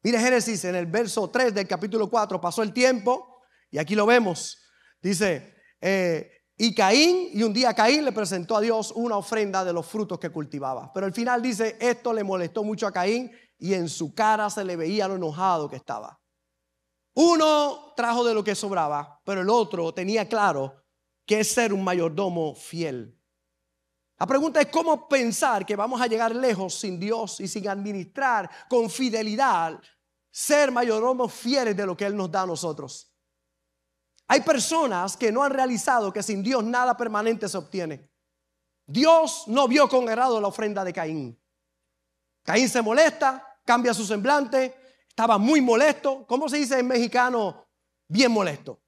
Mire 0.06 0.20
Génesis 0.20 0.64
en 0.66 0.76
el 0.76 0.86
verso 0.86 1.28
3 1.30 1.52
del 1.52 1.66
capítulo 1.66 2.08
4, 2.08 2.40
pasó 2.40 2.62
el 2.62 2.72
tiempo, 2.72 3.40
y 3.72 3.78
aquí 3.78 3.96
lo 3.96 4.06
vemos, 4.06 4.56
dice, 5.02 5.56
eh, 5.80 6.30
y 6.56 6.76
Caín, 6.76 7.30
y 7.32 7.42
un 7.42 7.52
día 7.52 7.74
Caín 7.74 8.04
le 8.04 8.12
presentó 8.12 8.56
a 8.56 8.60
Dios 8.60 8.92
una 8.94 9.16
ofrenda 9.16 9.64
de 9.64 9.72
los 9.72 9.84
frutos 9.84 10.20
que 10.20 10.30
cultivaba. 10.30 10.92
Pero 10.94 11.06
al 11.06 11.12
final 11.12 11.42
dice, 11.42 11.76
esto 11.80 12.12
le 12.12 12.22
molestó 12.22 12.62
mucho 12.62 12.86
a 12.86 12.92
Caín 12.92 13.32
y 13.58 13.74
en 13.74 13.88
su 13.88 14.14
cara 14.14 14.48
se 14.48 14.64
le 14.64 14.76
veía 14.76 15.08
lo 15.08 15.16
enojado 15.16 15.68
que 15.68 15.74
estaba. 15.74 16.20
Uno 17.14 17.92
trajo 17.96 18.22
de 18.22 18.32
lo 18.32 18.44
que 18.44 18.54
sobraba, 18.54 19.20
pero 19.24 19.40
el 19.40 19.50
otro 19.50 19.92
tenía 19.92 20.28
claro 20.28 20.84
que 21.26 21.40
es 21.40 21.50
ser 21.50 21.72
un 21.72 21.82
mayordomo 21.82 22.54
fiel. 22.54 23.20
La 24.20 24.26
pregunta 24.26 24.60
es 24.60 24.68
cómo 24.68 25.08
pensar 25.08 25.66
que 25.66 25.74
vamos 25.74 26.00
a 26.00 26.06
llegar 26.06 26.32
lejos 26.34 26.74
sin 26.74 27.00
Dios 27.00 27.40
y 27.40 27.48
sin 27.48 27.68
administrar 27.68 28.48
con 28.68 28.88
fidelidad, 28.88 29.80
ser 30.36 30.70
mayordomos 30.70 31.32
fieles 31.32 31.74
de 31.74 31.86
lo 31.86 31.96
que 31.96 32.04
Él 32.04 32.14
nos 32.14 32.30
da 32.30 32.42
a 32.42 32.46
nosotros. 32.46 33.10
Hay 34.28 34.42
personas 34.42 35.16
que 35.16 35.32
no 35.32 35.42
han 35.42 35.50
realizado 35.50 36.12
que 36.12 36.22
sin 36.22 36.42
Dios 36.42 36.62
nada 36.62 36.94
permanente 36.94 37.48
se 37.48 37.56
obtiene. 37.56 38.10
Dios 38.86 39.44
no 39.46 39.66
vio 39.66 39.88
con 39.88 40.06
agrado 40.06 40.38
la 40.38 40.48
ofrenda 40.48 40.84
de 40.84 40.92
Caín. 40.92 41.42
Caín 42.42 42.68
se 42.68 42.82
molesta, 42.82 43.60
cambia 43.64 43.94
su 43.94 44.04
semblante, 44.04 44.76
estaba 45.08 45.38
muy 45.38 45.62
molesto. 45.62 46.26
¿Cómo 46.26 46.50
se 46.50 46.58
dice 46.58 46.80
en 46.80 46.88
mexicano? 46.88 47.68
Bien 48.06 48.30
molesto. 48.30 48.82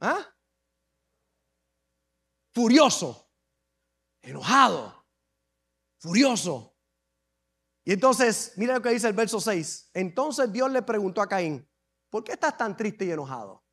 ¿Ah? 0.00 0.28
Furioso, 2.52 3.30
enojado, 4.20 5.06
furioso. 5.96 6.71
Y 7.84 7.92
entonces, 7.92 8.52
mira 8.56 8.74
lo 8.74 8.82
que 8.82 8.90
dice 8.90 9.08
el 9.08 9.12
verso 9.12 9.40
6. 9.40 9.90
Entonces 9.94 10.52
Dios 10.52 10.70
le 10.70 10.82
preguntó 10.82 11.20
a 11.20 11.28
Caín, 11.28 11.68
¿por 12.10 12.22
qué 12.22 12.32
estás 12.32 12.56
tan 12.56 12.76
triste 12.76 13.04
y 13.04 13.10
enojado? 13.10 13.64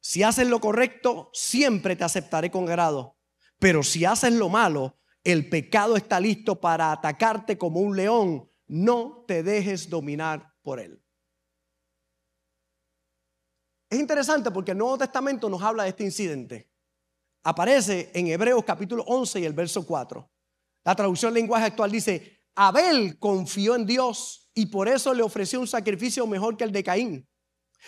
Si 0.00 0.22
haces 0.22 0.46
lo 0.46 0.60
correcto, 0.60 1.30
siempre 1.32 1.96
te 1.96 2.04
aceptaré 2.04 2.50
con 2.50 2.66
grado. 2.66 3.16
Pero 3.58 3.82
si 3.82 4.04
haces 4.04 4.34
lo 4.34 4.50
malo, 4.50 4.98
el 5.22 5.48
pecado 5.48 5.96
está 5.96 6.20
listo 6.20 6.60
para 6.60 6.92
atacarte 6.92 7.56
como 7.56 7.80
un 7.80 7.96
león. 7.96 8.50
No 8.66 9.24
te 9.26 9.42
dejes 9.42 9.88
dominar 9.88 10.54
por 10.62 10.80
él. 10.80 11.02
Es 13.88 13.98
interesante 13.98 14.50
porque 14.50 14.72
el 14.72 14.78
Nuevo 14.78 14.98
Testamento 14.98 15.48
nos 15.48 15.62
habla 15.62 15.84
de 15.84 15.90
este 15.90 16.04
incidente. 16.04 16.70
Aparece 17.44 18.10
en 18.12 18.26
Hebreos 18.26 18.64
capítulo 18.64 19.04
11 19.04 19.40
y 19.40 19.44
el 19.44 19.52
verso 19.54 19.86
4. 19.86 20.30
La 20.84 20.94
traducción 20.94 21.32
lenguaje 21.32 21.66
actual 21.66 21.90
dice, 21.90 22.33
Abel 22.54 23.18
confió 23.18 23.74
en 23.74 23.86
Dios 23.86 24.50
y 24.54 24.66
por 24.66 24.88
eso 24.88 25.12
le 25.12 25.22
ofreció 25.22 25.60
un 25.60 25.66
sacrificio 25.66 26.26
mejor 26.26 26.56
que 26.56 26.64
el 26.64 26.72
de 26.72 26.84
Caín. 26.84 27.28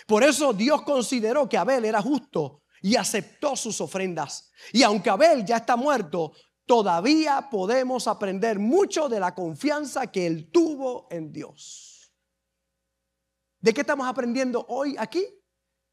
Por 0.07 0.25
eso 0.25 0.53
Dios 0.53 0.83
consideró 0.83 1.49
que 1.49 1.57
Abel 1.57 1.85
era 1.85 2.03
justo 2.03 2.63
y 2.83 2.97
aceptó 2.97 3.57
sus 3.57 3.81
ofrendas. 3.81 4.51
Y 4.73 4.83
aunque 4.83 5.11
Abel 5.11 5.45
ya 5.45 5.59
está 5.59 5.77
muerto, 5.77 6.33
todavía 6.67 7.49
podemos 7.51 8.07
aprender 8.09 8.59
mucho 8.59 9.09
de 9.09 9.21
la 9.21 9.35
confianza 9.35 10.09
que 10.09 10.27
él 10.27 10.51
tuvo 10.51 11.07
en 11.11 11.33
Dios. 11.33 12.13
¿De 13.61 13.73
qué 13.73 13.81
estamos 13.81 14.07
aprendiendo 14.07 14.65
hoy 14.69 14.97
aquí? 14.99 15.25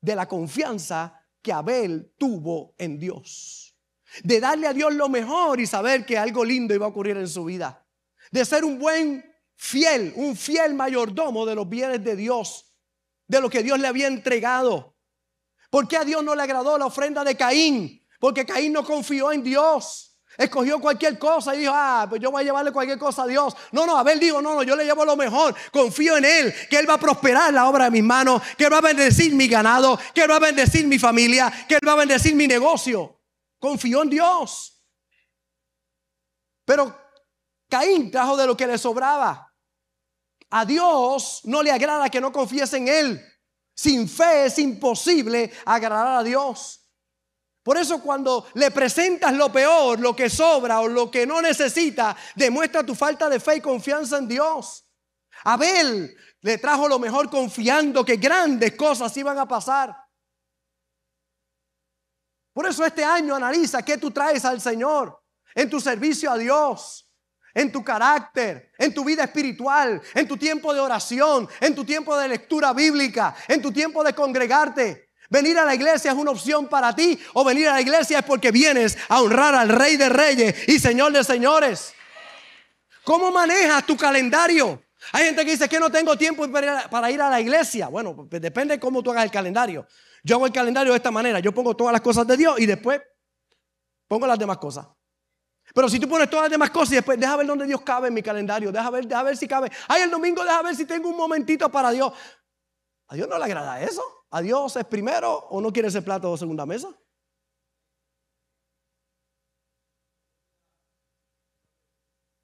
De 0.01 0.15
la 0.15 0.27
confianza 0.27 1.21
que 1.41 1.53
Abel 1.53 2.13
tuvo 2.17 2.75
en 2.77 2.99
Dios. 2.99 3.75
De 4.23 4.39
darle 4.39 4.67
a 4.67 4.73
Dios 4.73 4.93
lo 4.93 5.09
mejor 5.09 5.59
y 5.59 5.65
saber 5.65 6.05
que 6.05 6.17
algo 6.17 6.43
lindo 6.43 6.73
iba 6.73 6.85
a 6.85 6.89
ocurrir 6.89 7.17
en 7.17 7.27
su 7.27 7.45
vida. 7.45 7.82
De 8.33 8.43
ser 8.43 8.65
un 8.65 8.79
buen 8.79 9.23
fiel, 9.55 10.11
un 10.15 10.35
fiel 10.35 10.73
mayordomo 10.73 11.45
de 11.45 11.53
los 11.53 11.69
bienes 11.69 12.03
de 12.03 12.15
Dios, 12.15 12.65
de 13.27 13.39
lo 13.39 13.47
que 13.47 13.61
Dios 13.61 13.77
le 13.77 13.87
había 13.87 14.07
entregado. 14.07 14.97
¿Por 15.69 15.87
qué 15.87 15.97
a 15.97 16.03
Dios 16.03 16.23
no 16.23 16.33
le 16.33 16.41
agradó 16.41 16.75
la 16.79 16.87
ofrenda 16.87 17.23
de 17.23 17.37
Caín? 17.37 18.03
Porque 18.19 18.43
Caín 18.43 18.73
no 18.73 18.83
confió 18.83 19.31
en 19.31 19.43
Dios. 19.43 20.17
Escogió 20.35 20.81
cualquier 20.81 21.19
cosa 21.19 21.53
y 21.53 21.59
dijo, 21.59 21.73
ah, 21.75 22.07
pues 22.09 22.19
yo 22.19 22.31
voy 22.31 22.41
a 22.41 22.45
llevarle 22.45 22.71
cualquier 22.71 22.97
cosa 22.97 23.21
a 23.21 23.27
Dios. 23.27 23.55
No, 23.71 23.85
no, 23.85 23.95
Abel 23.97 24.19
dijo, 24.19 24.41
no, 24.41 24.55
no, 24.55 24.63
yo 24.63 24.75
le 24.75 24.83
llevo 24.83 25.05
lo 25.05 25.15
mejor. 25.15 25.53
Confío 25.71 26.17
en 26.17 26.25
Él, 26.25 26.55
que 26.71 26.79
Él 26.79 26.89
va 26.89 26.95
a 26.95 26.99
prosperar 26.99 27.53
la 27.53 27.69
obra 27.69 27.85
de 27.85 27.91
mis 27.91 28.03
manos, 28.03 28.41
que 28.57 28.63
Él 28.63 28.73
va 28.73 28.79
a 28.79 28.81
bendecir 28.81 29.35
mi 29.35 29.47
ganado, 29.47 29.99
que 30.11 30.23
Él 30.23 30.31
va 30.31 30.37
a 30.37 30.39
bendecir 30.39 30.87
mi 30.87 30.97
familia, 30.97 31.53
que 31.67 31.75
Él 31.75 31.87
va 31.87 31.91
a 31.91 31.97
bendecir 31.97 32.33
mi 32.33 32.47
negocio. 32.47 33.19
Confió 33.59 34.01
en 34.01 34.09
Dios. 34.09 34.83
Pero 36.65 37.02
Caín 37.73 38.11
trajo 38.11 38.37
de 38.37 38.45
lo 38.45 38.55
que 38.55 38.67
le 38.67 38.77
sobraba. 38.77 39.51
A 40.51 40.63
Dios 40.63 41.41
no 41.45 41.63
le 41.63 41.71
agrada 41.71 42.07
que 42.07 42.21
no 42.21 42.31
confíes 42.31 42.71
en 42.73 42.87
Él. 42.87 43.25
Sin 43.73 44.07
fe 44.07 44.45
es 44.45 44.59
imposible 44.59 45.51
agradar 45.65 46.19
a 46.19 46.23
Dios. 46.23 46.87
Por 47.63 47.79
eso 47.79 47.99
cuando 47.99 48.45
le 48.53 48.69
presentas 48.69 49.33
lo 49.33 49.51
peor, 49.51 49.99
lo 49.99 50.15
que 50.15 50.29
sobra 50.29 50.81
o 50.81 50.87
lo 50.87 51.09
que 51.09 51.25
no 51.25 51.41
necesita, 51.41 52.15
demuestra 52.35 52.85
tu 52.85 52.93
falta 52.93 53.27
de 53.27 53.39
fe 53.39 53.55
y 53.55 53.61
confianza 53.61 54.19
en 54.19 54.27
Dios. 54.27 54.85
Abel 55.43 56.15
le 56.41 56.57
trajo 56.59 56.87
lo 56.87 56.99
mejor 56.99 57.27
confiando 57.27 58.05
que 58.05 58.17
grandes 58.17 58.75
cosas 58.75 59.17
iban 59.17 59.39
a 59.39 59.47
pasar. 59.47 59.97
Por 62.53 62.67
eso 62.67 62.85
este 62.85 63.03
año 63.03 63.33
analiza 63.33 63.81
qué 63.81 63.97
tú 63.97 64.11
traes 64.11 64.45
al 64.45 64.61
Señor 64.61 65.19
en 65.55 65.71
tu 65.71 65.81
servicio 65.81 66.29
a 66.29 66.37
Dios, 66.37 67.02
en 67.53 67.71
tu 67.71 67.83
carácter, 67.83 68.71
en 68.77 68.93
tu 68.93 69.03
vida 69.05 69.23
espiritual, 69.23 70.01
en 70.13 70.27
tu 70.27 70.37
tiempo 70.37 70.73
de 70.73 70.79
oración, 70.79 71.47
en 71.59 71.75
tu 71.75 71.85
tiempo 71.85 72.17
de 72.17 72.27
lectura 72.27 72.73
bíblica, 72.73 73.35
en 73.47 73.61
tu 73.61 73.71
tiempo 73.71 74.03
de 74.03 74.13
congregarte. 74.13 75.09
Venir 75.29 75.57
a 75.57 75.65
la 75.65 75.73
iglesia 75.73 76.11
es 76.11 76.17
una 76.17 76.31
opción 76.31 76.67
para 76.67 76.95
ti 76.95 77.19
o 77.33 77.43
venir 77.43 77.67
a 77.67 77.73
la 77.73 77.81
iglesia 77.81 78.19
es 78.19 78.25
porque 78.25 78.51
vienes 78.51 78.97
a 79.09 79.21
honrar 79.21 79.55
al 79.55 79.69
Rey 79.69 79.97
de 79.97 80.09
Reyes 80.09 80.67
y 80.67 80.79
Señor 80.79 81.11
de 81.11 81.23
Señores. 81.23 81.93
¿Cómo 83.03 83.31
manejas 83.31 83.85
tu 83.85 83.97
calendario? 83.97 84.83
Hay 85.11 85.25
gente 85.25 85.43
que 85.43 85.51
dice 85.51 85.67
que 85.67 85.79
no 85.79 85.91
tengo 85.91 86.17
tiempo 86.17 86.47
para 86.89 87.11
ir 87.11 87.21
a 87.21 87.29
la 87.29 87.41
iglesia. 87.41 87.87
Bueno, 87.87 88.15
pues 88.29 88.41
depende 88.41 88.75
de 88.75 88.79
cómo 88.79 89.03
tú 89.03 89.11
hagas 89.11 89.25
el 89.25 89.31
calendario. 89.31 89.85
Yo 90.23 90.35
hago 90.35 90.45
el 90.45 90.53
calendario 90.53 90.93
de 90.93 90.97
esta 90.97 91.11
manera. 91.11 91.39
Yo 91.39 91.53
pongo 91.53 91.75
todas 91.75 91.91
las 91.91 92.01
cosas 92.01 92.25
de 92.25 92.37
Dios 92.37 92.59
y 92.59 92.65
después 92.65 93.01
pongo 94.07 94.25
las 94.25 94.39
demás 94.39 94.57
cosas. 94.57 94.87
Pero 95.73 95.89
si 95.89 95.99
tú 95.99 96.07
pones 96.07 96.29
todas 96.29 96.43
las 96.43 96.51
demás 96.51 96.69
cosas 96.69 96.91
y 96.91 96.95
después 96.95 97.19
deja 97.19 97.35
ver 97.35 97.47
dónde 97.47 97.65
Dios 97.65 97.81
cabe 97.81 98.09
en 98.09 98.13
mi 98.13 98.21
calendario, 98.21 98.71
deja 98.71 98.89
ver, 98.91 99.07
deja 99.07 99.23
ver 99.23 99.35
si 99.35 99.47
cabe. 99.47 99.71
Ay, 99.87 100.03
el 100.03 100.11
domingo 100.11 100.43
deja 100.43 100.61
ver 100.61 100.75
si 100.75 100.85
tengo 100.85 101.09
un 101.09 101.17
momentito 101.17 101.69
para 101.69 101.89
Dios. 101.89 102.13
A 103.07 103.15
Dios 103.15 103.27
no 103.27 103.37
le 103.39 103.43
agrada 103.43 103.81
eso. 103.81 104.03
¿A 104.29 104.41
Dios 104.41 104.75
es 104.75 104.85
primero 104.85 105.33
o 105.33 105.59
no 105.59 105.73
quiere 105.73 105.87
ese 105.87 106.03
plato 106.03 106.31
de 106.31 106.37
segunda 106.37 106.65
mesa? 106.65 106.89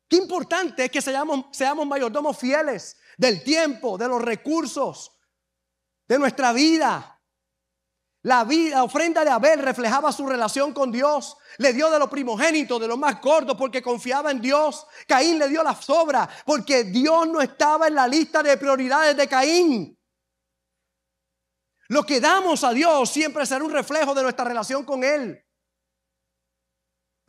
Qué 0.08 0.16
importante 0.16 0.86
es 0.86 0.92
que 0.92 1.02
seamos, 1.02 1.46
seamos 1.52 1.86
mayordomos 1.86 2.36
fieles 2.36 2.98
del 3.16 3.44
tiempo, 3.44 3.96
de 3.96 4.08
los 4.08 4.22
recursos, 4.24 5.12
de 6.08 6.18
nuestra 6.18 6.52
vida. 6.52 7.19
La 8.24 8.44
vida, 8.44 8.84
ofrenda 8.84 9.24
de 9.24 9.30
Abel 9.30 9.62
reflejaba 9.62 10.12
su 10.12 10.28
relación 10.28 10.74
con 10.74 10.92
Dios. 10.92 11.38
Le 11.58 11.72
dio 11.72 11.90
de 11.90 12.00
lo 12.00 12.10
primogénito, 12.10 12.78
de 12.78 12.88
lo 12.88 12.98
más 12.98 13.22
gordo, 13.22 13.56
porque 13.56 13.82
confiaba 13.82 14.32
en 14.32 14.42
Dios. 14.42 14.86
Caín 15.08 15.40
le 15.40 15.48
dio 15.48 15.64
la 15.64 15.74
sobra, 15.74 16.30
porque 16.46 16.84
Dios 16.84 17.28
no 17.30 17.42
estaba 17.42 17.88
en 17.88 17.96
la 17.96 18.08
lista 18.08 18.44
de 18.44 18.58
prioridades 18.58 19.16
de 19.16 19.28
Caín. 19.28 19.98
Lo 21.88 22.04
que 22.04 22.20
damos 22.20 22.64
a 22.64 22.72
Dios 22.72 23.10
siempre 23.10 23.46
será 23.46 23.64
un 23.64 23.72
reflejo 23.72 24.14
de 24.14 24.24
nuestra 24.24 24.46
relación 24.46 24.84
con 24.84 25.04
Él. 25.04 25.44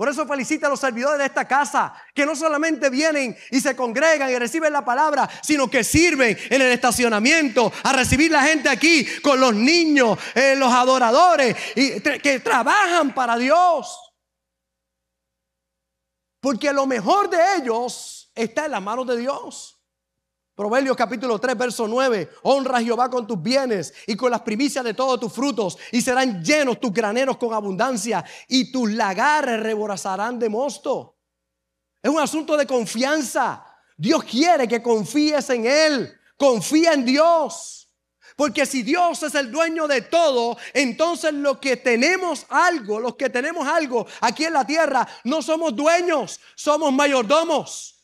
Por 0.01 0.09
eso 0.09 0.27
felicita 0.27 0.67
a 0.67 0.71
los 0.71 0.81
servidores 0.81 1.19
de 1.19 1.27
esta 1.27 1.47
casa, 1.47 1.93
que 2.15 2.25
no 2.25 2.35
solamente 2.35 2.89
vienen 2.89 3.37
y 3.51 3.61
se 3.61 3.77
congregan 3.77 4.31
y 4.31 4.39
reciben 4.39 4.73
la 4.73 4.83
palabra, 4.83 5.29
sino 5.43 5.69
que 5.69 5.85
sirven 5.85 6.39
en 6.49 6.63
el 6.63 6.73
estacionamiento, 6.73 7.71
a 7.83 7.93
recibir 7.93 8.31
la 8.31 8.43
gente 8.43 8.71
aquí 8.71 9.07
con 9.21 9.39
los 9.39 9.55
niños, 9.55 10.19
eh, 10.35 10.57
los 10.57 10.73
adoradores, 10.73 11.55
y 11.77 12.01
que 12.01 12.41
trabajan 12.41 13.13
para 13.15 13.37
Dios. 13.37 14.15
Porque 16.41 16.73
lo 16.73 16.87
mejor 16.87 17.29
de 17.29 17.57
ellos 17.59 18.33
está 18.35 18.65
en 18.65 18.71
las 18.71 18.83
manos 18.83 19.07
de 19.07 19.19
Dios. 19.19 19.80
Proverbios 20.61 20.95
capítulo 20.95 21.39
3, 21.39 21.57
verso 21.57 21.89
9. 21.89 22.33
Honra 22.43 22.77
a 22.77 22.83
Jehová 22.83 23.09
con 23.09 23.27
tus 23.27 23.43
bienes 23.43 23.95
y 24.07 24.15
con 24.15 24.31
las 24.31 24.43
primicias 24.43 24.85
de 24.85 24.93
todos 24.93 25.19
tus 25.19 25.33
frutos, 25.33 25.79
y 25.91 26.03
serán 26.03 26.45
llenos 26.45 26.79
tus 26.79 26.93
graneros 26.93 27.39
con 27.39 27.55
abundancia, 27.55 28.23
y 28.47 28.71
tus 28.71 28.93
lagares 28.93 29.59
reborazarán 29.61 30.39
de 30.39 30.51
mosto. 30.51 31.17
Es 32.03 32.11
un 32.11 32.21
asunto 32.21 32.59
de 32.59 32.67
confianza. 32.67 33.65
Dios 33.97 34.23
quiere 34.25 34.69
que 34.69 34.83
confíes 34.83 35.49
en 35.49 35.65
Él. 35.65 36.13
Confía 36.37 36.93
en 36.93 37.07
Dios. 37.07 37.91
Porque 38.37 38.67
si 38.67 38.83
Dios 38.83 39.23
es 39.23 39.35
el 39.35 39.51
dueño 39.51 39.89
de 39.89 40.03
todo, 40.03 40.59
entonces 40.75 41.33
lo 41.33 41.59
que 41.59 41.79
tenemos 41.79 42.45
algo, 42.51 43.01
los 43.01 43.17
que 43.17 43.31
tenemos 43.31 43.67
algo 43.67 44.07
aquí 44.21 44.45
en 44.45 44.53
la 44.53 44.67
tierra, 44.67 45.09
no 45.25 45.41
somos 45.41 45.75
dueños, 45.75 46.39
somos 46.55 46.93
mayordomos. 46.93 48.00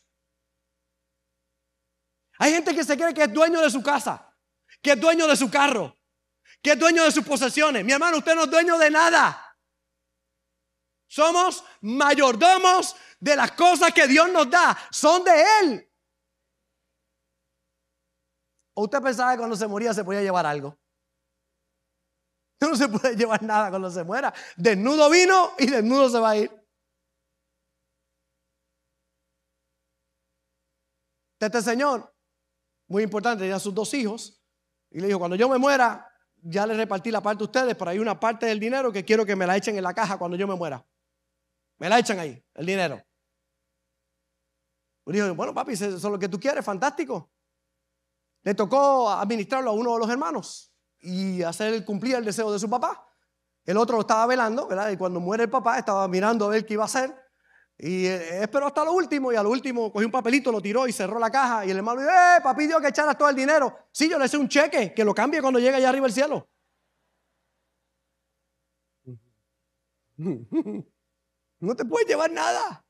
Hay 2.39 2.53
gente 2.53 2.75
que 2.75 2.85
se 2.85 2.97
cree 2.97 3.15
que 3.15 3.23
es 3.23 3.33
dueño 3.33 3.61
de 3.61 3.71
su 3.71 3.83
casa, 3.83 4.33
que 4.83 4.93
es 4.93 5.01
dueño 5.01 5.27
de 5.27 5.37
su 5.37 5.51
carro, 5.51 5.97
que 6.63 6.73
es 6.73 6.79
dueño 6.79 7.05
de 7.05 7.11
sus 7.11 7.25
posesiones. 7.25 7.85
Mi 7.85 7.93
hermano, 7.93 8.19
usted 8.19 8.35
no 8.35 8.45
es 8.45 8.51
dueño 8.51 8.79
de 8.79 8.91
nada. 8.91 9.43
Somos 11.07 11.65
mayordomos 11.81 12.97
de 13.21 13.37
las 13.37 13.53
cosas 13.53 13.93
que 13.93 14.07
Dios 14.07 14.31
nos 14.31 14.51
da. 14.51 14.77
Son 14.91 15.25
de 15.25 15.45
Él. 15.61 15.93
¿O 18.75 18.85
usted 18.85 19.01
pensaba 19.01 19.33
que 19.33 19.39
cuando 19.39 19.57
se 19.57 19.67
moría 19.67 19.95
se 19.95 20.05
podía 20.05 20.23
llevar 20.23 20.47
algo? 20.47 20.79
No 22.59 22.75
se 22.75 22.89
puede 22.89 23.15
llevar 23.15 23.43
nada 23.43 23.69
cuando 23.69 23.91
se 23.91 24.03
muera. 24.03 24.33
Desnudo 24.57 25.11
vino 25.11 25.53
y 25.59 25.67
desnudo 25.67 26.09
se 26.09 26.19
va 26.19 26.31
a 26.31 26.37
ir. 26.39 26.67
Este 31.39 31.61
Señor 31.61 32.16
muy 32.89 33.03
importante, 33.03 33.43
tenía 33.43 33.59
sus 33.59 33.75
dos 33.75 33.93
hijos, 33.95 34.43
y 34.91 35.01
le 35.01 35.09
dijo, 35.09 35.19
cuando 35.19 35.37
yo 35.37 35.49
me 35.49 35.59
muera, 35.59 36.11
ya 36.43 36.67
le 36.67 36.75
repartí 36.75 37.11
la 37.11 37.21
parte 37.21 37.43
a 37.43 37.47
ustedes, 37.47 37.75
pero 37.75 37.91
hay 37.91 37.99
una 37.99 38.19
parte 38.19 38.47
del 38.47 38.61
dinero 38.61 38.93
que 38.93 39.05
quiero 39.05 39.27
que 39.27 39.35
me 39.35 39.47
la 39.47 39.57
echen 39.57 39.77
en 39.77 39.83
la 39.83 39.93
caja 39.93 40.17
cuando 40.19 40.37
yo 40.37 40.47
me 40.47 40.55
muera. 40.55 40.87
Me 41.79 41.89
la 41.89 41.99
echan 41.99 42.19
ahí, 42.19 42.43
el 42.55 42.67
dinero. 42.67 43.03
Y 45.07 45.13
dijo, 45.13 45.35
bueno, 45.35 45.55
papi, 45.55 45.73
eso 45.73 45.87
es 45.87 46.03
lo 46.03 46.19
que 46.19 46.29
tú 46.29 46.39
quieres, 46.39 46.65
fantástico. 46.65 47.31
Le 48.43 48.55
tocó 48.55 49.11
administrarlo 49.11 49.71
a 49.71 49.75
uno 49.75 49.95
de 49.95 49.99
los 50.01 50.11
hermanos 50.11 50.73
y 51.01 51.43
hacer 51.43 51.85
cumplir 51.85 52.17
el 52.17 52.25
deseo 52.25 52.53
de 52.53 52.59
su 52.59 52.71
papá. 52.71 53.07
El 53.65 53.77
otro 53.77 53.97
lo 53.97 54.03
estaba 54.03 54.27
velando, 54.27 54.69
¿verdad? 54.69 54.91
Y 54.91 54.97
cuando 54.97 55.19
muere 55.21 55.45
el 55.45 55.51
papá, 55.51 55.79
estaba 55.79 56.07
mirando 56.07 56.47
a 56.47 56.49
ver 56.49 56.65
qué 56.65 56.75
iba 56.75 56.85
a 56.85 56.87
hacer. 56.87 57.15
Y 57.79 58.07
eh, 58.07 58.43
esperó 58.43 58.67
hasta 58.67 58.85
lo 58.85 58.93
último 58.93 59.33
y 59.33 59.37
a 59.37 59.43
lo 59.43 59.51
último 59.51 59.93
cogió 59.93 60.07
un 60.07 60.13
papelito, 60.13 60.51
lo 60.51 60.63
tiró 60.63 60.89
y 60.89 60.93
cerró 60.93 61.19
la 61.19 61.31
caja. 61.31 61.67
Y 61.67 61.71
el 61.71 61.77
hermano 61.77 62.01
dijo, 62.01 62.13
eh, 62.13 62.41
papi 62.43 62.67
dio 62.67 62.81
que 62.81 62.89
echaras 62.89 63.19
todo 63.19 63.29
el 63.29 63.37
dinero. 63.37 63.77
Sí, 63.93 64.09
yo 64.09 64.19
le 64.19 64.27
hice 64.27 64.39
un 64.39 64.49
cheque 64.49 64.95
que 64.95 65.05
lo 65.05 65.15
cambie 65.15 65.43
cuando 65.43 65.59
llegue 65.59 65.77
allá 65.77 65.89
arriba 65.91 66.07
al 66.07 66.13
cielo. 66.13 66.49
No 71.59 71.75
te 71.75 71.87
puedes 71.87 72.07
llevar 72.07 72.31
nada. 72.31 72.85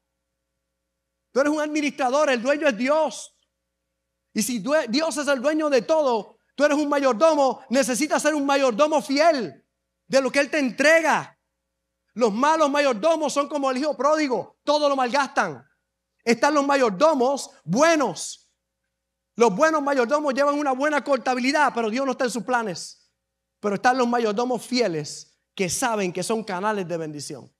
Tú 1.30 1.40
eres 1.40 1.52
un 1.52 1.60
administrador, 1.60 2.30
el 2.30 2.42
dueño 2.42 2.66
es 2.66 2.76
Dios. 2.76 3.36
Y 4.32 4.42
si 4.42 4.58
Dios 4.88 5.16
es 5.16 5.28
el 5.28 5.40
dueño 5.40 5.70
de 5.70 5.82
todo, 5.82 6.38
tú 6.54 6.64
eres 6.64 6.76
un 6.76 6.88
mayordomo, 6.88 7.62
necesitas 7.70 8.22
ser 8.22 8.34
un 8.34 8.44
mayordomo 8.44 9.00
fiel 9.00 9.64
de 10.08 10.20
lo 10.20 10.30
que 10.30 10.40
Él 10.40 10.50
te 10.50 10.58
entrega. 10.58 11.35
Los 12.16 12.32
malos 12.32 12.70
mayordomos 12.70 13.30
son 13.30 13.46
como 13.46 13.70
el 13.70 13.76
hijo 13.76 13.94
pródigo, 13.94 14.56
todo 14.64 14.88
lo 14.88 14.96
malgastan. 14.96 15.62
Están 16.24 16.54
los 16.54 16.66
mayordomos 16.66 17.50
buenos. 17.62 18.50
Los 19.34 19.54
buenos 19.54 19.82
mayordomos 19.82 20.32
llevan 20.32 20.58
una 20.58 20.72
buena 20.72 21.04
contabilidad, 21.04 21.72
pero 21.74 21.90
Dios 21.90 22.06
no 22.06 22.12
está 22.12 22.24
en 22.24 22.30
sus 22.30 22.42
planes. 22.42 23.12
Pero 23.60 23.74
están 23.74 23.98
los 23.98 24.08
mayordomos 24.08 24.64
fieles 24.64 25.38
que 25.54 25.68
saben 25.68 26.10
que 26.10 26.22
son 26.22 26.42
canales 26.42 26.88
de 26.88 26.96
bendición. 26.96 27.54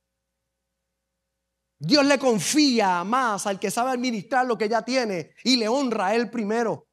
Dios 1.78 2.06
le 2.06 2.18
confía 2.18 3.04
más 3.04 3.46
al 3.46 3.60
que 3.60 3.70
sabe 3.70 3.90
administrar 3.90 4.46
lo 4.46 4.56
que 4.56 4.70
ya 4.70 4.80
tiene 4.80 5.34
y 5.44 5.58
le 5.58 5.68
honra 5.68 6.06
a 6.06 6.14
él 6.14 6.30
primero. 6.30 6.88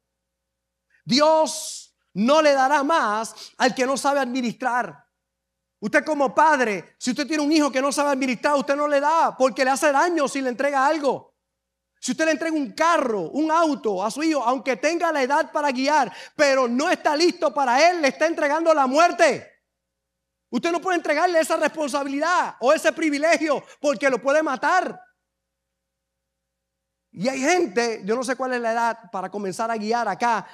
Dios 1.02 1.96
no 2.12 2.42
le 2.42 2.52
dará 2.52 2.84
más 2.84 3.34
al 3.56 3.74
que 3.74 3.86
no 3.86 3.96
sabe 3.96 4.20
administrar. 4.20 5.03
Usted 5.84 6.02
como 6.02 6.34
padre, 6.34 6.94
si 6.96 7.10
usted 7.10 7.26
tiene 7.26 7.42
un 7.42 7.52
hijo 7.52 7.70
que 7.70 7.82
no 7.82 7.92
sabe 7.92 8.12
administrar, 8.12 8.54
usted 8.54 8.74
no 8.74 8.88
le 8.88 9.00
da 9.00 9.36
porque 9.36 9.66
le 9.66 9.70
hace 9.70 9.92
daño 9.92 10.26
si 10.26 10.40
le 10.40 10.48
entrega 10.48 10.86
algo. 10.86 11.34
Si 12.00 12.12
usted 12.12 12.24
le 12.24 12.30
entrega 12.30 12.56
un 12.56 12.72
carro, 12.72 13.28
un 13.32 13.50
auto 13.50 14.02
a 14.02 14.10
su 14.10 14.22
hijo, 14.22 14.42
aunque 14.42 14.78
tenga 14.78 15.12
la 15.12 15.22
edad 15.22 15.52
para 15.52 15.70
guiar, 15.72 16.10
pero 16.34 16.66
no 16.68 16.88
está 16.88 17.14
listo 17.14 17.52
para 17.52 17.90
él, 17.90 18.00
le 18.00 18.08
está 18.08 18.26
entregando 18.26 18.72
la 18.72 18.86
muerte. 18.86 19.46
Usted 20.48 20.72
no 20.72 20.80
puede 20.80 20.96
entregarle 20.96 21.38
esa 21.38 21.58
responsabilidad 21.58 22.56
o 22.60 22.72
ese 22.72 22.90
privilegio 22.94 23.62
porque 23.78 24.08
lo 24.08 24.22
puede 24.22 24.42
matar. 24.42 24.98
Y 27.12 27.28
hay 27.28 27.40
gente, 27.40 28.00
yo 28.06 28.16
no 28.16 28.24
sé 28.24 28.36
cuál 28.36 28.54
es 28.54 28.60
la 28.62 28.72
edad 28.72 28.98
para 29.12 29.28
comenzar 29.28 29.70
a 29.70 29.76
guiar 29.76 30.08
acá. 30.08 30.46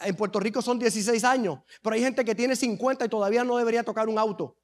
En 0.00 0.16
Puerto 0.16 0.40
Rico 0.40 0.60
son 0.60 0.76
16 0.80 1.22
años, 1.22 1.60
pero 1.80 1.94
hay 1.94 2.02
gente 2.02 2.24
que 2.24 2.34
tiene 2.34 2.56
50 2.56 3.04
y 3.04 3.08
todavía 3.08 3.44
no 3.44 3.56
debería 3.56 3.84
tocar 3.84 4.08
un 4.08 4.18
auto 4.18 4.56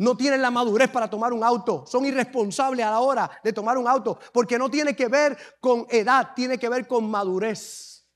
no 0.00 0.16
tienen 0.16 0.40
la 0.40 0.50
madurez 0.50 0.90
para 0.90 1.10
tomar 1.10 1.30
un 1.30 1.44
auto, 1.44 1.84
son 1.86 2.06
irresponsables 2.06 2.86
a 2.86 2.90
la 2.90 3.00
hora 3.00 3.30
de 3.44 3.52
tomar 3.52 3.76
un 3.76 3.86
auto, 3.86 4.18
porque 4.32 4.58
no 4.58 4.70
tiene 4.70 4.96
que 4.96 5.08
ver 5.08 5.36
con 5.60 5.86
edad, 5.90 6.32
tiene 6.34 6.58
que 6.58 6.70
ver 6.70 6.88
con 6.88 7.10
madurez. 7.10 8.08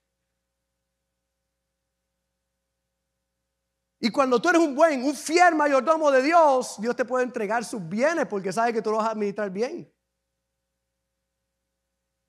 Y 4.00 4.10
cuando 4.10 4.40
tú 4.40 4.48
eres 4.48 4.62
un 4.62 4.74
buen, 4.74 5.04
un 5.04 5.14
fiel 5.14 5.54
mayordomo 5.54 6.10
de 6.10 6.22
Dios, 6.22 6.76
Dios 6.78 6.96
te 6.96 7.04
puede 7.04 7.24
entregar 7.24 7.62
sus 7.66 7.86
bienes 7.86 8.26
porque 8.28 8.50
sabe 8.50 8.72
que 8.72 8.80
tú 8.80 8.90
lo 8.90 8.96
vas 8.96 9.08
a 9.08 9.10
administrar 9.10 9.50
bien. 9.50 9.92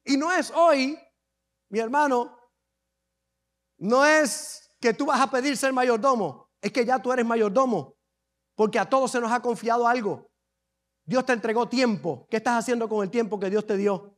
Y 0.03 0.17
no 0.17 0.33
es 0.33 0.51
hoy, 0.51 0.99
mi 1.69 1.79
hermano, 1.79 2.37
no 3.77 4.05
es 4.05 4.69
que 4.81 4.93
tú 4.93 5.05
vas 5.05 5.21
a 5.21 5.31
pedir 5.31 5.55
ser 5.55 5.71
mayordomo, 5.71 6.51
es 6.61 6.73
que 6.73 6.83
ya 6.83 7.01
tú 7.01 7.13
eres 7.13 7.25
mayordomo. 7.25 7.94
Porque 8.55 8.79
a 8.79 8.89
todos 8.89 9.11
se 9.11 9.19
nos 9.19 9.31
ha 9.31 9.41
confiado 9.41 9.87
algo. 9.87 10.29
Dios 11.05 11.25
te 11.25 11.33
entregó 11.33 11.67
tiempo. 11.67 12.27
¿Qué 12.29 12.37
estás 12.37 12.57
haciendo 12.57 12.89
con 12.89 13.03
el 13.03 13.11
tiempo 13.11 13.39
que 13.39 13.49
Dios 13.49 13.67
te 13.67 13.77
dio? 13.77 14.15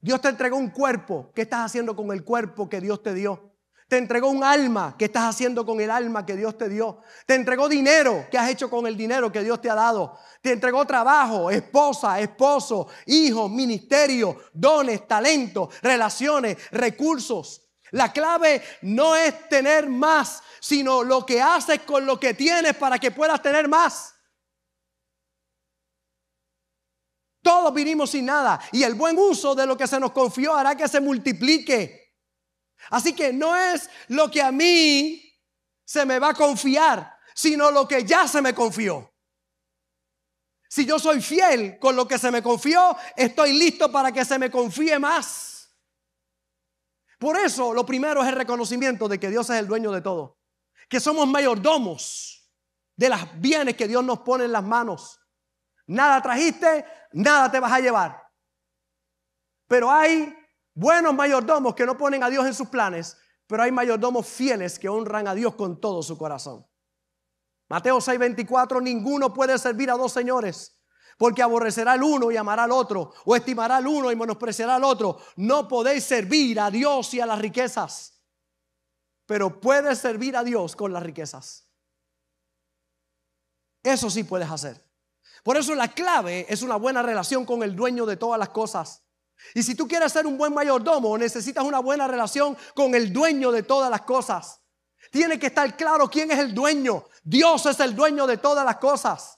Dios 0.00 0.20
te 0.20 0.28
entregó 0.28 0.56
un 0.56 0.70
cuerpo. 0.70 1.32
¿Qué 1.34 1.42
estás 1.42 1.64
haciendo 1.64 1.96
con 1.96 2.12
el 2.12 2.24
cuerpo 2.24 2.68
que 2.68 2.80
Dios 2.80 3.02
te 3.02 3.14
dio? 3.14 3.54
Te 3.88 3.98
entregó 3.98 4.28
un 4.28 4.42
alma. 4.42 4.96
¿Qué 4.98 5.06
estás 5.06 5.24
haciendo 5.24 5.64
con 5.64 5.80
el 5.80 5.90
alma 5.90 6.26
que 6.26 6.36
Dios 6.36 6.58
te 6.58 6.68
dio? 6.68 6.98
Te 7.24 7.34
entregó 7.34 7.68
dinero. 7.68 8.26
¿Qué 8.30 8.36
has 8.36 8.50
hecho 8.50 8.68
con 8.68 8.86
el 8.86 8.96
dinero 8.96 9.30
que 9.30 9.44
Dios 9.44 9.60
te 9.60 9.70
ha 9.70 9.74
dado? 9.74 10.18
Te 10.42 10.52
entregó 10.52 10.84
trabajo, 10.84 11.50
esposa, 11.50 12.20
esposo, 12.20 12.88
hijos, 13.06 13.50
ministerio, 13.50 14.36
dones, 14.52 15.06
talentos, 15.06 15.74
relaciones, 15.80 16.56
recursos. 16.72 17.65
La 17.92 18.12
clave 18.12 18.62
no 18.82 19.14
es 19.14 19.48
tener 19.48 19.88
más, 19.88 20.42
sino 20.60 21.02
lo 21.02 21.24
que 21.24 21.40
haces 21.40 21.80
con 21.82 22.04
lo 22.04 22.18
que 22.18 22.34
tienes 22.34 22.74
para 22.76 22.98
que 22.98 23.10
puedas 23.10 23.40
tener 23.40 23.68
más. 23.68 24.14
Todos 27.42 27.72
vinimos 27.72 28.10
sin 28.10 28.26
nada 28.26 28.60
y 28.72 28.82
el 28.82 28.94
buen 28.94 29.16
uso 29.16 29.54
de 29.54 29.66
lo 29.66 29.76
que 29.76 29.86
se 29.86 30.00
nos 30.00 30.10
confió 30.10 30.56
hará 30.56 30.76
que 30.76 30.88
se 30.88 31.00
multiplique. 31.00 32.14
Así 32.90 33.12
que 33.14 33.32
no 33.32 33.54
es 33.56 33.88
lo 34.08 34.30
que 34.30 34.42
a 34.42 34.50
mí 34.50 35.32
se 35.84 36.04
me 36.04 36.18
va 36.18 36.30
a 36.30 36.34
confiar, 36.34 37.16
sino 37.34 37.70
lo 37.70 37.86
que 37.86 38.04
ya 38.04 38.26
se 38.26 38.42
me 38.42 38.52
confió. 38.52 39.12
Si 40.68 40.84
yo 40.84 40.98
soy 40.98 41.22
fiel 41.22 41.78
con 41.78 41.94
lo 41.94 42.08
que 42.08 42.18
se 42.18 42.30
me 42.30 42.42
confió, 42.42 42.96
estoy 43.16 43.52
listo 43.52 43.90
para 43.92 44.10
que 44.10 44.24
se 44.24 44.38
me 44.38 44.50
confíe 44.50 44.98
más. 44.98 45.55
Por 47.18 47.36
eso 47.36 47.72
lo 47.72 47.86
primero 47.86 48.22
es 48.22 48.28
el 48.28 48.36
reconocimiento 48.36 49.08
de 49.08 49.18
que 49.18 49.30
Dios 49.30 49.48
es 49.50 49.58
el 49.58 49.66
dueño 49.66 49.90
de 49.92 50.02
todo, 50.02 50.38
que 50.88 51.00
somos 51.00 51.26
mayordomos 51.26 52.52
de 52.96 53.08
las 53.08 53.40
bienes 53.40 53.76
que 53.76 53.88
Dios 53.88 54.04
nos 54.04 54.20
pone 54.20 54.44
en 54.44 54.52
las 54.52 54.64
manos. 54.64 55.18
Nada 55.86 56.20
trajiste, 56.20 56.84
nada 57.12 57.50
te 57.50 57.60
vas 57.60 57.72
a 57.72 57.80
llevar. 57.80 58.22
Pero 59.68 59.90
hay 59.90 60.34
buenos 60.74 61.14
mayordomos 61.14 61.74
que 61.74 61.86
no 61.86 61.96
ponen 61.96 62.22
a 62.22 62.30
Dios 62.30 62.46
en 62.46 62.54
sus 62.54 62.68
planes, 62.68 63.16
pero 63.46 63.62
hay 63.62 63.72
mayordomos 63.72 64.26
fieles 64.26 64.78
que 64.78 64.88
honran 64.88 65.28
a 65.28 65.34
Dios 65.34 65.54
con 65.54 65.80
todo 65.80 66.02
su 66.02 66.18
corazón. 66.18 66.66
Mateo 67.68 68.00
6:24, 68.00 68.80
ninguno 68.80 69.32
puede 69.32 69.58
servir 69.58 69.90
a 69.90 69.94
dos 69.94 70.12
señores, 70.12 70.75
porque 71.16 71.42
aborrecerá 71.42 71.92
al 71.92 72.02
uno 72.02 72.30
y 72.30 72.36
amará 72.36 72.64
al 72.64 72.72
otro, 72.72 73.12
o 73.24 73.34
estimará 73.34 73.76
al 73.76 73.86
uno 73.86 74.10
y 74.10 74.16
menospreciará 74.16 74.76
al 74.76 74.84
otro. 74.84 75.18
No 75.36 75.66
podéis 75.66 76.04
servir 76.04 76.60
a 76.60 76.70
Dios 76.70 77.12
y 77.14 77.20
a 77.20 77.26
las 77.26 77.38
riquezas, 77.38 78.20
pero 79.26 79.60
puedes 79.60 79.98
servir 79.98 80.36
a 80.36 80.44
Dios 80.44 80.76
con 80.76 80.92
las 80.92 81.02
riquezas. 81.02 81.66
Eso 83.82 84.10
sí 84.10 84.24
puedes 84.24 84.50
hacer. 84.50 84.84
Por 85.42 85.56
eso 85.56 85.74
la 85.74 85.88
clave 85.88 86.46
es 86.48 86.62
una 86.62 86.76
buena 86.76 87.02
relación 87.02 87.46
con 87.46 87.62
el 87.62 87.76
dueño 87.76 88.04
de 88.04 88.16
todas 88.16 88.38
las 88.38 88.48
cosas. 88.48 89.02
Y 89.54 89.62
si 89.62 89.74
tú 89.74 89.86
quieres 89.86 90.12
ser 90.12 90.26
un 90.26 90.36
buen 90.36 90.52
mayordomo, 90.52 91.16
necesitas 91.16 91.64
una 91.64 91.78
buena 91.78 92.08
relación 92.08 92.56
con 92.74 92.94
el 92.94 93.12
dueño 93.12 93.52
de 93.52 93.62
todas 93.62 93.90
las 93.90 94.02
cosas. 94.02 94.60
Tiene 95.10 95.38
que 95.38 95.46
estar 95.46 95.76
claro 95.76 96.10
quién 96.10 96.30
es 96.30 96.38
el 96.38 96.52
dueño. 96.52 97.04
Dios 97.22 97.64
es 97.66 97.78
el 97.80 97.94
dueño 97.94 98.26
de 98.26 98.38
todas 98.38 98.64
las 98.64 98.78
cosas. 98.78 99.35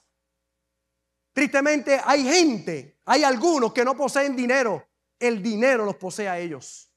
Tristemente 1.39 2.01
hay 2.03 2.25
gente, 2.25 2.99
hay 3.05 3.23
algunos 3.23 3.71
que 3.71 3.85
no 3.85 3.95
poseen 3.95 4.35
dinero. 4.35 4.85
El 5.17 5.41
dinero 5.41 5.85
los 5.85 5.95
posee 5.95 6.27
a 6.27 6.37
ellos. 6.37 6.91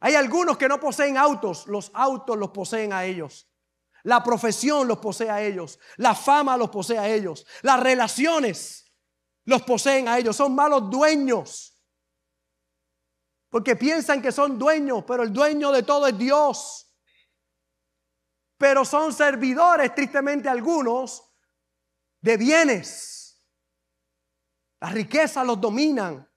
Hay 0.00 0.16
algunos 0.16 0.58
que 0.58 0.66
no 0.66 0.80
poseen 0.80 1.16
autos, 1.16 1.68
los 1.68 1.92
autos 1.94 2.36
los 2.36 2.50
poseen 2.50 2.92
a 2.92 3.04
ellos. 3.04 3.48
La 4.02 4.24
profesión 4.24 4.88
los 4.88 4.98
posee 4.98 5.30
a 5.30 5.40
ellos. 5.40 5.78
La 5.98 6.16
fama 6.16 6.56
los 6.56 6.70
posee 6.70 6.98
a 6.98 7.08
ellos. 7.08 7.46
Las 7.62 7.78
relaciones 7.78 8.92
los 9.44 9.62
poseen 9.62 10.08
a 10.08 10.18
ellos. 10.18 10.34
Son 10.34 10.52
malos 10.52 10.90
dueños. 10.90 11.80
Porque 13.50 13.76
piensan 13.76 14.20
que 14.20 14.32
son 14.32 14.58
dueños, 14.58 15.04
pero 15.06 15.22
el 15.22 15.32
dueño 15.32 15.70
de 15.70 15.84
todo 15.84 16.08
es 16.08 16.18
Dios 16.18 16.88
pero 18.58 18.84
son 18.84 19.12
servidores, 19.12 19.92
tristemente 19.92 20.48
algunos, 20.48 21.32
de 22.20 22.36
bienes. 22.36 23.11
Las 24.82 24.94
riquezas 24.94 25.46
los 25.46 25.60
dominan. 25.60 26.28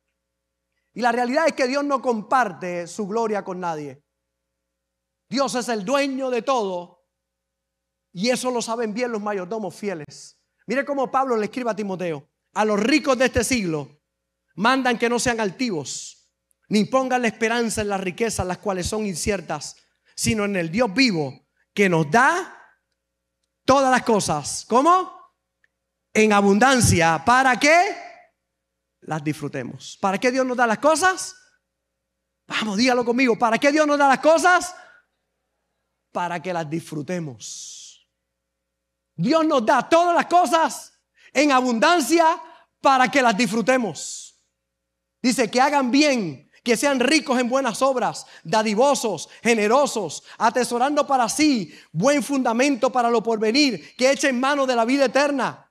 Y 0.94 1.02
la 1.02 1.12
realidad 1.12 1.48
es 1.48 1.54
que 1.54 1.66
Dios 1.66 1.84
no 1.84 2.00
comparte 2.00 2.86
su 2.86 3.08
gloria 3.08 3.44
con 3.44 3.60
nadie. 3.60 4.04
Dios 5.28 5.56
es 5.56 5.68
el 5.68 5.84
dueño 5.84 6.30
de 6.30 6.44
todo. 6.44 7.08
Y 8.14 8.30
eso 8.30 8.52
lo 8.52 8.62
saben 8.62 8.94
bien 8.94 9.12
los 9.12 9.20
mayordomos 9.20 9.76
fieles. 9.76 10.40
Mire 10.68 10.86
cómo 10.86 11.10
Pablo 11.10 11.36
le 11.36 11.46
escribe 11.46 11.72
a 11.72 11.76
Timoteo. 11.76 12.30
A 12.54 12.64
los 12.66 12.80
ricos 12.80 13.18
de 13.18 13.26
este 13.26 13.44
siglo 13.44 14.04
mandan 14.54 15.00
que 15.00 15.10
no 15.10 15.18
sean 15.18 15.40
altivos, 15.40 16.30
ni 16.70 16.86
pongan 16.86 17.24
la 17.24 17.30
esperanza 17.30 17.82
en 17.82 17.90
las 17.90 18.00
riquezas, 18.00 18.46
las 18.46 18.60
cuales 18.60 18.86
son 18.86 19.08
inciertas, 19.08 19.76
sino 20.16 20.46
en 20.46 20.56
el 20.56 20.70
Dios 20.70 20.94
vivo 20.94 21.48
que 21.74 21.90
nos 21.90 22.12
da 22.12 22.62
todas 23.66 23.90
las 23.90 24.04
cosas. 24.04 24.68
¿Cómo? 24.70 25.12
En 26.14 26.32
abundancia. 26.32 27.24
¿Para 27.26 27.60
qué? 27.60 28.05
Las 29.06 29.24
disfrutemos. 29.24 29.98
¿Para 30.02 30.18
qué 30.18 30.32
Dios 30.32 30.46
nos 30.46 30.58
da 30.58 30.66
las 30.66 30.80
cosas? 30.80 31.36
Vamos, 32.48 32.78
dígalo 32.78 33.06
conmigo. 33.06 33.38
¿Para 33.38 33.58
qué 33.58 33.72
Dios 33.72 33.86
nos 33.86 33.98
da 33.98 34.08
las 34.08 34.20
cosas? 34.20 34.76
Para 36.12 36.42
que 36.42 36.52
las 36.52 36.70
disfrutemos. 36.70 38.08
Dios 39.16 39.46
nos 39.46 39.66
da 39.66 39.88
todas 39.88 40.16
las 40.16 40.26
cosas 40.26 41.00
en 41.32 41.52
abundancia 41.52 42.42
para 42.82 43.10
que 43.10 43.22
las 43.22 43.38
disfrutemos. 43.38 44.42
Dice 45.22 45.50
que 45.50 45.62
hagan 45.62 45.92
bien 45.92 46.46
que 46.66 46.76
sean 46.76 47.00
ricos 47.00 47.40
en 47.40 47.48
buenas 47.48 47.84
obras, 47.84 48.26
dadivosos, 48.44 49.30
generosos, 49.44 50.24
atesorando 50.40 51.06
para 51.06 51.30
sí 51.30 51.72
buen 51.92 52.24
fundamento 52.24 52.92
para 52.92 53.08
lo 53.08 53.22
porvenir, 53.22 53.96
que 53.96 54.10
echen 54.10 54.40
mano 54.40 54.66
de 54.66 54.76
la 54.76 54.84
vida 54.84 55.06
eterna. 55.06 55.65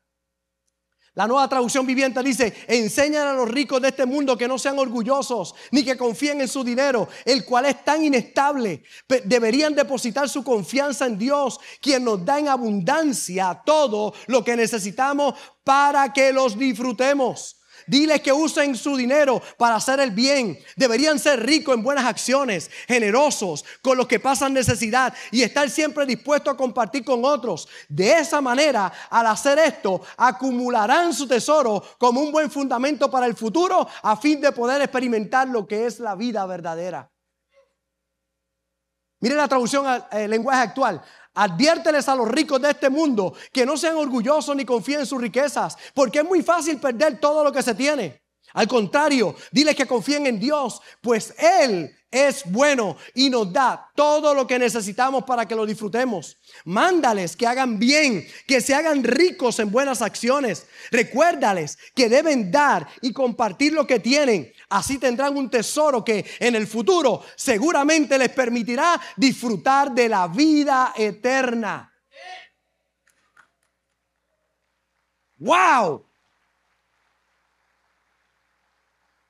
La 1.14 1.29
nueva 1.29 1.48
traducción 1.48 1.87
viviente 1.87 2.20
dice, 2.24 2.53
enseñan 2.66 3.29
a 3.29 3.33
los 3.35 3.48
ricos 3.48 3.81
de 3.81 3.88
este 3.88 4.05
mundo 4.05 4.37
que 4.37 4.48
no 4.48 4.59
sean 4.59 4.81
orgullosos 4.81 5.55
ni 5.70 5.85
que 5.85 5.96
confíen 5.96 6.40
en 6.40 6.48
su 6.48 6.64
dinero, 6.64 7.09
el 7.24 7.44
cual 7.44 7.66
es 7.66 7.85
tan 7.85 8.05
inestable. 8.05 8.83
Deberían 9.24 9.77
depositar 9.77 10.29
su 10.29 10.42
confianza 10.42 11.07
en 11.07 11.16
Dios, 11.16 11.61
quien 11.81 12.03
nos 12.03 12.24
da 12.24 12.40
en 12.40 12.48
abundancia 12.48 13.62
todo 13.64 14.12
lo 14.27 14.42
que 14.42 14.57
necesitamos 14.57 15.35
para 15.62 16.12
que 16.12 16.33
los 16.33 16.59
disfrutemos. 16.59 17.59
Diles 17.86 18.20
que 18.20 18.32
usen 18.32 18.76
su 18.76 18.96
dinero 18.96 19.42
para 19.56 19.76
hacer 19.76 20.00
el 20.00 20.10
bien. 20.10 20.58
Deberían 20.76 21.18
ser 21.18 21.44
ricos 21.44 21.74
en 21.74 21.82
buenas 21.82 22.06
acciones, 22.06 22.70
generosos 22.86 23.64
con 23.82 23.96
los 23.96 24.06
que 24.06 24.20
pasan 24.20 24.52
necesidad 24.52 25.14
y 25.30 25.42
estar 25.42 25.68
siempre 25.70 26.06
dispuestos 26.06 26.54
a 26.54 26.56
compartir 26.56 27.04
con 27.04 27.24
otros. 27.24 27.68
De 27.88 28.12
esa 28.12 28.40
manera, 28.40 28.92
al 29.10 29.26
hacer 29.26 29.58
esto, 29.58 30.00
acumularán 30.16 31.12
su 31.12 31.26
tesoro 31.26 31.82
como 31.98 32.20
un 32.20 32.32
buen 32.32 32.50
fundamento 32.50 33.10
para 33.10 33.26
el 33.26 33.36
futuro 33.36 33.86
a 34.02 34.16
fin 34.16 34.40
de 34.40 34.52
poder 34.52 34.80
experimentar 34.82 35.48
lo 35.48 35.66
que 35.66 35.86
es 35.86 36.00
la 36.00 36.14
vida 36.14 36.44
verdadera. 36.46 37.10
Mire 39.20 39.36
la 39.36 39.48
traducción 39.48 39.86
al 39.86 40.06
eh, 40.12 40.28
lenguaje 40.28 40.60
actual. 40.60 41.02
Adviérteles 41.34 42.08
a 42.08 42.14
los 42.14 42.28
ricos 42.28 42.60
de 42.62 42.70
este 42.70 42.88
mundo 42.90 43.34
que 43.52 43.66
no 43.66 43.76
sean 43.76 43.96
orgullosos 43.96 44.54
ni 44.56 44.64
confíen 44.64 45.00
en 45.00 45.06
sus 45.06 45.20
riquezas, 45.20 45.76
porque 45.92 46.20
es 46.20 46.24
muy 46.24 46.42
fácil 46.42 46.78
perder 46.78 47.18
todo 47.18 47.44
lo 47.44 47.52
que 47.52 47.62
se 47.62 47.74
tiene. 47.74 48.23
Al 48.54 48.68
contrario, 48.68 49.34
diles 49.50 49.74
que 49.74 49.86
confíen 49.86 50.26
en 50.26 50.38
Dios, 50.38 50.80
pues 51.00 51.34
Él 51.38 51.94
es 52.14 52.44
bueno 52.46 52.96
y 53.12 53.28
nos 53.28 53.52
da 53.52 53.90
todo 53.96 54.32
lo 54.32 54.46
que 54.46 54.60
necesitamos 54.60 55.24
para 55.24 55.46
que 55.46 55.56
lo 55.56 55.66
disfrutemos. 55.66 56.38
Mándales 56.64 57.34
que 57.34 57.48
hagan 57.48 57.80
bien, 57.80 58.24
que 58.46 58.60
se 58.60 58.72
hagan 58.72 59.02
ricos 59.02 59.58
en 59.58 59.72
buenas 59.72 60.00
acciones. 60.00 60.66
Recuérdales 60.92 61.76
que 61.96 62.08
deben 62.08 62.52
dar 62.52 62.86
y 63.02 63.12
compartir 63.12 63.72
lo 63.72 63.84
que 63.84 63.98
tienen. 63.98 64.52
Así 64.68 64.98
tendrán 64.98 65.36
un 65.36 65.50
tesoro 65.50 66.04
que 66.04 66.24
en 66.38 66.54
el 66.54 66.68
futuro 66.68 67.24
seguramente 67.34 68.16
les 68.16 68.30
permitirá 68.30 69.00
disfrutar 69.16 69.92
de 69.92 70.08
la 70.08 70.28
vida 70.28 70.94
eterna. 70.96 71.92
¡Wow! 75.38 76.06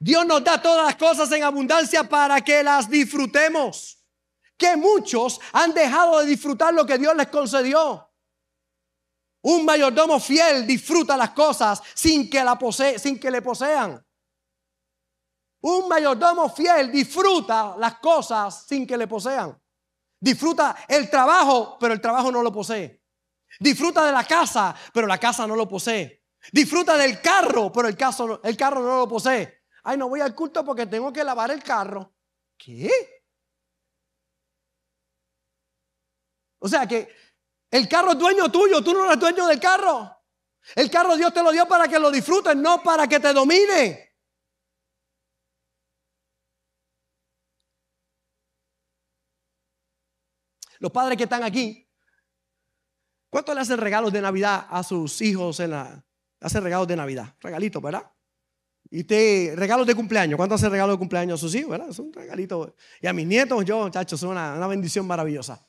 Dios 0.05 0.27
nos 0.27 0.45
da 0.45 0.61
todas 0.61 0.85
las 0.85 0.97
cosas 0.97 1.33
en 1.33 1.43
abundancia 1.43 2.07
para 2.07 2.43
que 2.43 2.63
las 2.63 2.91
disfrutemos. 2.91 4.05
Que 4.55 4.77
muchos 4.77 5.41
han 5.51 5.73
dejado 5.73 6.21
de 6.21 6.27
disfrutar 6.27 6.75
lo 6.75 6.85
que 6.85 6.99
Dios 6.99 7.17
les 7.17 7.29
concedió. 7.29 8.13
Un 9.41 9.65
mayordomo 9.65 10.21
fiel 10.21 10.67
disfruta 10.67 11.17
las 11.17 11.31
cosas 11.31 11.81
sin 11.95 12.29
que, 12.29 12.45
la 12.45 12.59
sin 12.99 13.19
que 13.19 13.31
le 13.31 13.41
posean. 13.41 14.07
Un 15.63 15.89
mayordomo 15.89 16.51
fiel 16.51 16.93
disfruta 16.93 17.75
las 17.79 17.95
cosas 17.99 18.67
sin 18.69 18.87
que 18.87 18.99
le 18.99 19.07
posean. 19.07 19.59
Disfruta 20.21 20.77
el 20.87 21.09
trabajo, 21.09 21.79
pero 21.81 21.95
el 21.95 22.01
trabajo 22.03 22.31
no 22.31 22.43
lo 22.43 22.53
posee. 22.53 23.03
Disfruta 23.59 24.05
de 24.05 24.13
la 24.13 24.25
casa, 24.25 24.77
pero 24.93 25.07
la 25.07 25.17
casa 25.17 25.47
no 25.47 25.57
lo 25.57 25.67
posee. 25.67 26.25
Disfruta 26.53 26.95
del 26.99 27.23
carro, 27.23 27.73
pero 27.73 27.89
el, 27.89 27.97
el 28.43 28.57
carro 28.59 28.83
no 28.83 28.99
lo 28.99 29.09
posee. 29.09 29.64
Ay, 29.85 29.99
no 29.99 30.09
voy 30.09 30.21
al 30.21 30.35
culto 30.35 30.65
porque 30.65 30.87
tengo 30.87 31.13
que 31.13 31.23
lavar 31.23 31.51
el 31.51 31.63
carro. 31.63 32.15
¿Qué? 32.57 32.91
O 36.59 36.69
sea 36.69 36.87
que 36.89 37.15
el 37.71 37.87
carro 37.87 38.13
es 38.13 38.19
dueño 38.19 38.51
tuyo, 38.51 38.83
tú 38.83 38.95
no 38.95 39.05
eres 39.05 39.21
dueño 39.21 39.47
del 39.47 39.61
carro. 39.61 40.11
El 40.75 40.91
carro 40.91 41.17
Dios 41.17 41.35
te 41.35 41.43
lo 41.43 41.53
dio 41.53 41.69
para 41.69 41.87
que 41.87 41.99
lo 41.99 42.11
disfrutes, 42.11 42.57
no 42.57 42.83
para 42.83 43.07
que 43.07 43.21
te 43.21 43.35
domine. 43.35 44.17
Los 50.79 50.91
padres 50.91 51.19
que 51.19 51.25
están 51.25 51.43
aquí, 51.43 51.91
¿cuánto 53.29 53.53
le 53.53 53.61
hacen 53.61 53.79
regalos 53.79 54.13
de 54.13 54.23
Navidad 54.23 54.67
a 54.71 54.83
sus 54.83 55.21
hijos 55.21 55.61
en 55.61 55.73
la... 55.73 56.07
Hacen 56.41 56.63
regalos 56.63 56.89
de 56.89 56.97
Navidad, 56.97 57.35
regalitos, 57.41 57.83
¿verdad? 57.83 58.14
Y 58.97 59.03
te, 59.03 59.55
regalos 59.57 59.89
de 59.89 59.95
cumpleaños. 59.97 60.37
¿Cuánto 60.37 60.55
hace 60.55 60.69
regalos 60.69 60.95
de 60.95 60.99
cumpleaños 61.01 61.41
a 61.41 61.43
sus 61.43 61.53
hijos? 61.57 61.73
¿verdad? 61.73 61.89
Es 61.89 61.99
un 61.99 62.13
regalito. 62.13 62.77
Y 63.03 63.09
a 63.09 63.13
mis 63.13 63.27
nietos, 63.27 63.65
yo, 63.65 63.83
muchachos, 63.83 64.21
son 64.21 64.31
una, 64.31 64.55
una 64.55 64.69
bendición 64.69 65.05
maravillosa. 65.05 65.69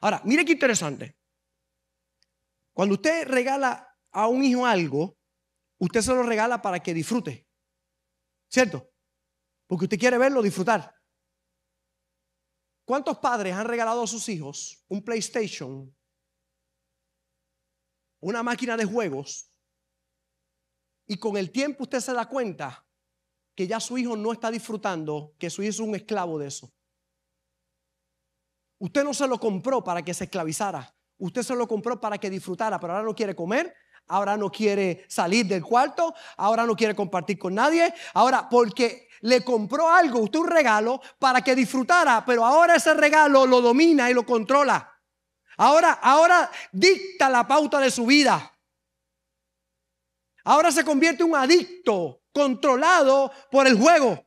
Ahora, 0.00 0.22
mire 0.24 0.42
qué 0.42 0.52
interesante. 0.52 1.18
Cuando 2.72 2.94
usted 2.94 3.28
regala 3.28 3.94
a 4.10 4.26
un 4.26 4.42
hijo 4.42 4.64
algo, 4.64 5.18
usted 5.80 6.00
se 6.00 6.14
lo 6.14 6.22
regala 6.22 6.62
para 6.62 6.80
que 6.80 6.94
disfrute. 6.94 7.46
¿Cierto? 8.48 8.90
Porque 9.66 9.84
usted 9.84 9.98
quiere 9.98 10.16
verlo 10.16 10.40
disfrutar. 10.40 10.94
¿Cuántos 12.86 13.18
padres 13.18 13.52
han 13.52 13.66
regalado 13.66 14.02
a 14.02 14.06
sus 14.06 14.26
hijos 14.30 14.82
un 14.88 15.04
PlayStation, 15.04 15.94
una 18.20 18.42
máquina 18.42 18.78
de 18.78 18.86
juegos, 18.86 19.51
y 21.12 21.18
con 21.18 21.36
el 21.36 21.50
tiempo 21.50 21.82
usted 21.82 22.00
se 22.00 22.14
da 22.14 22.24
cuenta 22.26 22.86
que 23.54 23.66
ya 23.66 23.80
su 23.80 23.98
hijo 23.98 24.16
no 24.16 24.32
está 24.32 24.50
disfrutando, 24.50 25.34
que 25.38 25.50
su 25.50 25.62
hijo 25.62 25.68
es 25.68 25.78
un 25.78 25.94
esclavo 25.94 26.38
de 26.38 26.48
eso? 26.48 26.72
Usted 28.78 29.04
no 29.04 29.12
se 29.12 29.28
lo 29.28 29.38
compró 29.38 29.84
para 29.84 30.02
que 30.02 30.14
se 30.14 30.24
esclavizara. 30.24 30.96
Usted 31.18 31.42
se 31.42 31.54
lo 31.54 31.68
compró 31.68 32.00
para 32.00 32.16
que 32.16 32.30
disfrutara, 32.30 32.80
pero 32.80 32.94
ahora 32.94 33.04
no 33.04 33.14
quiere 33.14 33.36
comer, 33.36 33.74
ahora 34.08 34.38
no 34.38 34.50
quiere 34.50 35.04
salir 35.06 35.46
del 35.46 35.62
cuarto, 35.62 36.14
ahora 36.38 36.64
no 36.64 36.74
quiere 36.74 36.94
compartir 36.94 37.38
con 37.38 37.54
nadie, 37.54 37.92
ahora 38.14 38.48
porque 38.48 39.08
le 39.20 39.44
compró 39.44 39.90
algo, 39.90 40.20
usted 40.20 40.38
un 40.38 40.48
regalo 40.48 41.02
para 41.18 41.42
que 41.42 41.54
disfrutara, 41.54 42.24
pero 42.24 42.42
ahora 42.42 42.76
ese 42.76 42.94
regalo 42.94 43.44
lo 43.44 43.60
domina 43.60 44.10
y 44.10 44.14
lo 44.14 44.24
controla. 44.24 44.90
Ahora, 45.58 45.92
ahora 45.92 46.50
dicta 46.72 47.28
la 47.28 47.46
pauta 47.46 47.80
de 47.80 47.90
su 47.90 48.06
vida. 48.06 48.51
Ahora 50.44 50.72
se 50.72 50.84
convierte 50.84 51.22
en 51.22 51.30
un 51.30 51.36
adicto 51.36 52.22
controlado 52.32 53.32
por 53.50 53.66
el 53.66 53.78
juego. 53.78 54.26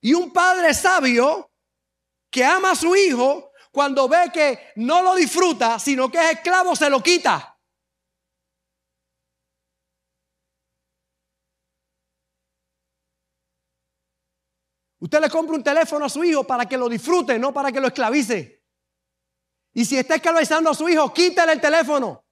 Y 0.00 0.12
un 0.14 0.32
padre 0.32 0.74
sabio 0.74 1.50
que 2.30 2.44
ama 2.44 2.72
a 2.72 2.76
su 2.76 2.94
hijo, 2.94 3.52
cuando 3.70 4.08
ve 4.08 4.30
que 4.32 4.72
no 4.76 5.02
lo 5.02 5.14
disfruta, 5.14 5.78
sino 5.78 6.10
que 6.10 6.18
es 6.18 6.36
esclavo, 6.36 6.76
se 6.76 6.90
lo 6.90 7.02
quita. 7.02 7.58
Usted 14.98 15.20
le 15.20 15.28
compra 15.28 15.56
un 15.56 15.62
teléfono 15.62 16.06
a 16.06 16.08
su 16.08 16.24
hijo 16.24 16.44
para 16.44 16.66
que 16.66 16.78
lo 16.78 16.88
disfrute, 16.88 17.38
no 17.38 17.52
para 17.52 17.70
que 17.70 17.80
lo 17.80 17.88
esclavice. 17.88 18.64
Y 19.74 19.84
si 19.84 19.98
está 19.98 20.14
esclavizando 20.14 20.70
a 20.70 20.74
su 20.74 20.88
hijo, 20.88 21.12
quítale 21.12 21.52
el 21.52 21.60
teléfono. 21.60 22.23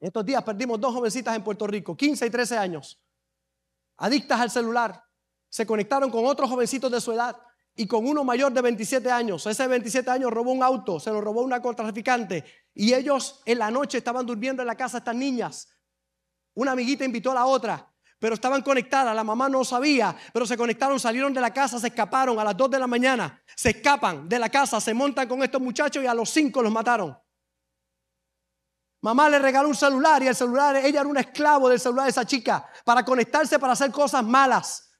Estos 0.00 0.24
días 0.24 0.42
perdimos 0.42 0.80
dos 0.80 0.94
jovencitas 0.94 1.36
en 1.36 1.44
Puerto 1.44 1.66
Rico, 1.66 1.96
15 1.96 2.26
y 2.26 2.30
13 2.30 2.56
años 2.58 2.98
adictas 4.00 4.40
al 4.40 4.50
celular, 4.50 5.04
se 5.48 5.66
conectaron 5.66 6.10
con 6.10 6.24
otros 6.24 6.48
jovencitos 6.48 6.90
de 6.90 7.00
su 7.00 7.12
edad 7.12 7.36
y 7.76 7.86
con 7.86 8.06
uno 8.06 8.24
mayor 8.24 8.52
de 8.52 8.62
27 8.62 9.10
años. 9.10 9.46
Ese 9.46 9.66
27 9.66 10.10
años 10.10 10.30
robó 10.30 10.52
un 10.52 10.62
auto, 10.62 10.98
se 10.98 11.10
lo 11.10 11.20
robó 11.20 11.42
una 11.42 11.56
narcotraficante 11.56 12.44
y 12.74 12.94
ellos 12.94 13.42
en 13.44 13.58
la 13.58 13.70
noche 13.70 13.98
estaban 13.98 14.26
durmiendo 14.26 14.62
en 14.62 14.66
la 14.66 14.74
casa 14.74 14.98
estas 14.98 15.14
niñas. 15.14 15.68
Una 16.54 16.72
amiguita 16.72 17.04
invitó 17.04 17.32
a 17.32 17.34
la 17.34 17.46
otra, 17.46 17.86
pero 18.18 18.34
estaban 18.34 18.62
conectadas, 18.62 19.14
la 19.14 19.24
mamá 19.24 19.48
no 19.48 19.64
sabía, 19.64 20.16
pero 20.32 20.46
se 20.46 20.56
conectaron, 20.56 20.98
salieron 20.98 21.34
de 21.34 21.40
la 21.40 21.52
casa, 21.52 21.78
se 21.78 21.88
escaparon 21.88 22.38
a 22.38 22.44
las 22.44 22.56
2 22.56 22.70
de 22.70 22.78
la 22.78 22.86
mañana, 22.86 23.42
se 23.54 23.70
escapan 23.70 24.28
de 24.28 24.38
la 24.38 24.48
casa, 24.48 24.80
se 24.80 24.94
montan 24.94 25.28
con 25.28 25.42
estos 25.42 25.60
muchachos 25.60 26.02
y 26.02 26.06
a 26.06 26.14
los 26.14 26.30
5 26.30 26.62
los 26.62 26.72
mataron. 26.72 27.16
Mamá 29.02 29.30
le 29.30 29.38
regaló 29.38 29.68
un 29.68 29.74
celular 29.74 30.22
y 30.22 30.28
el 30.28 30.36
celular, 30.36 30.76
ella 30.76 31.00
era 31.00 31.08
un 31.08 31.16
esclavo 31.16 31.68
del 31.68 31.80
celular 31.80 32.04
de 32.04 32.10
esa 32.10 32.26
chica 32.26 32.68
para 32.84 33.04
conectarse 33.04 33.58
para 33.58 33.72
hacer 33.72 33.90
cosas 33.90 34.22
malas. 34.22 34.90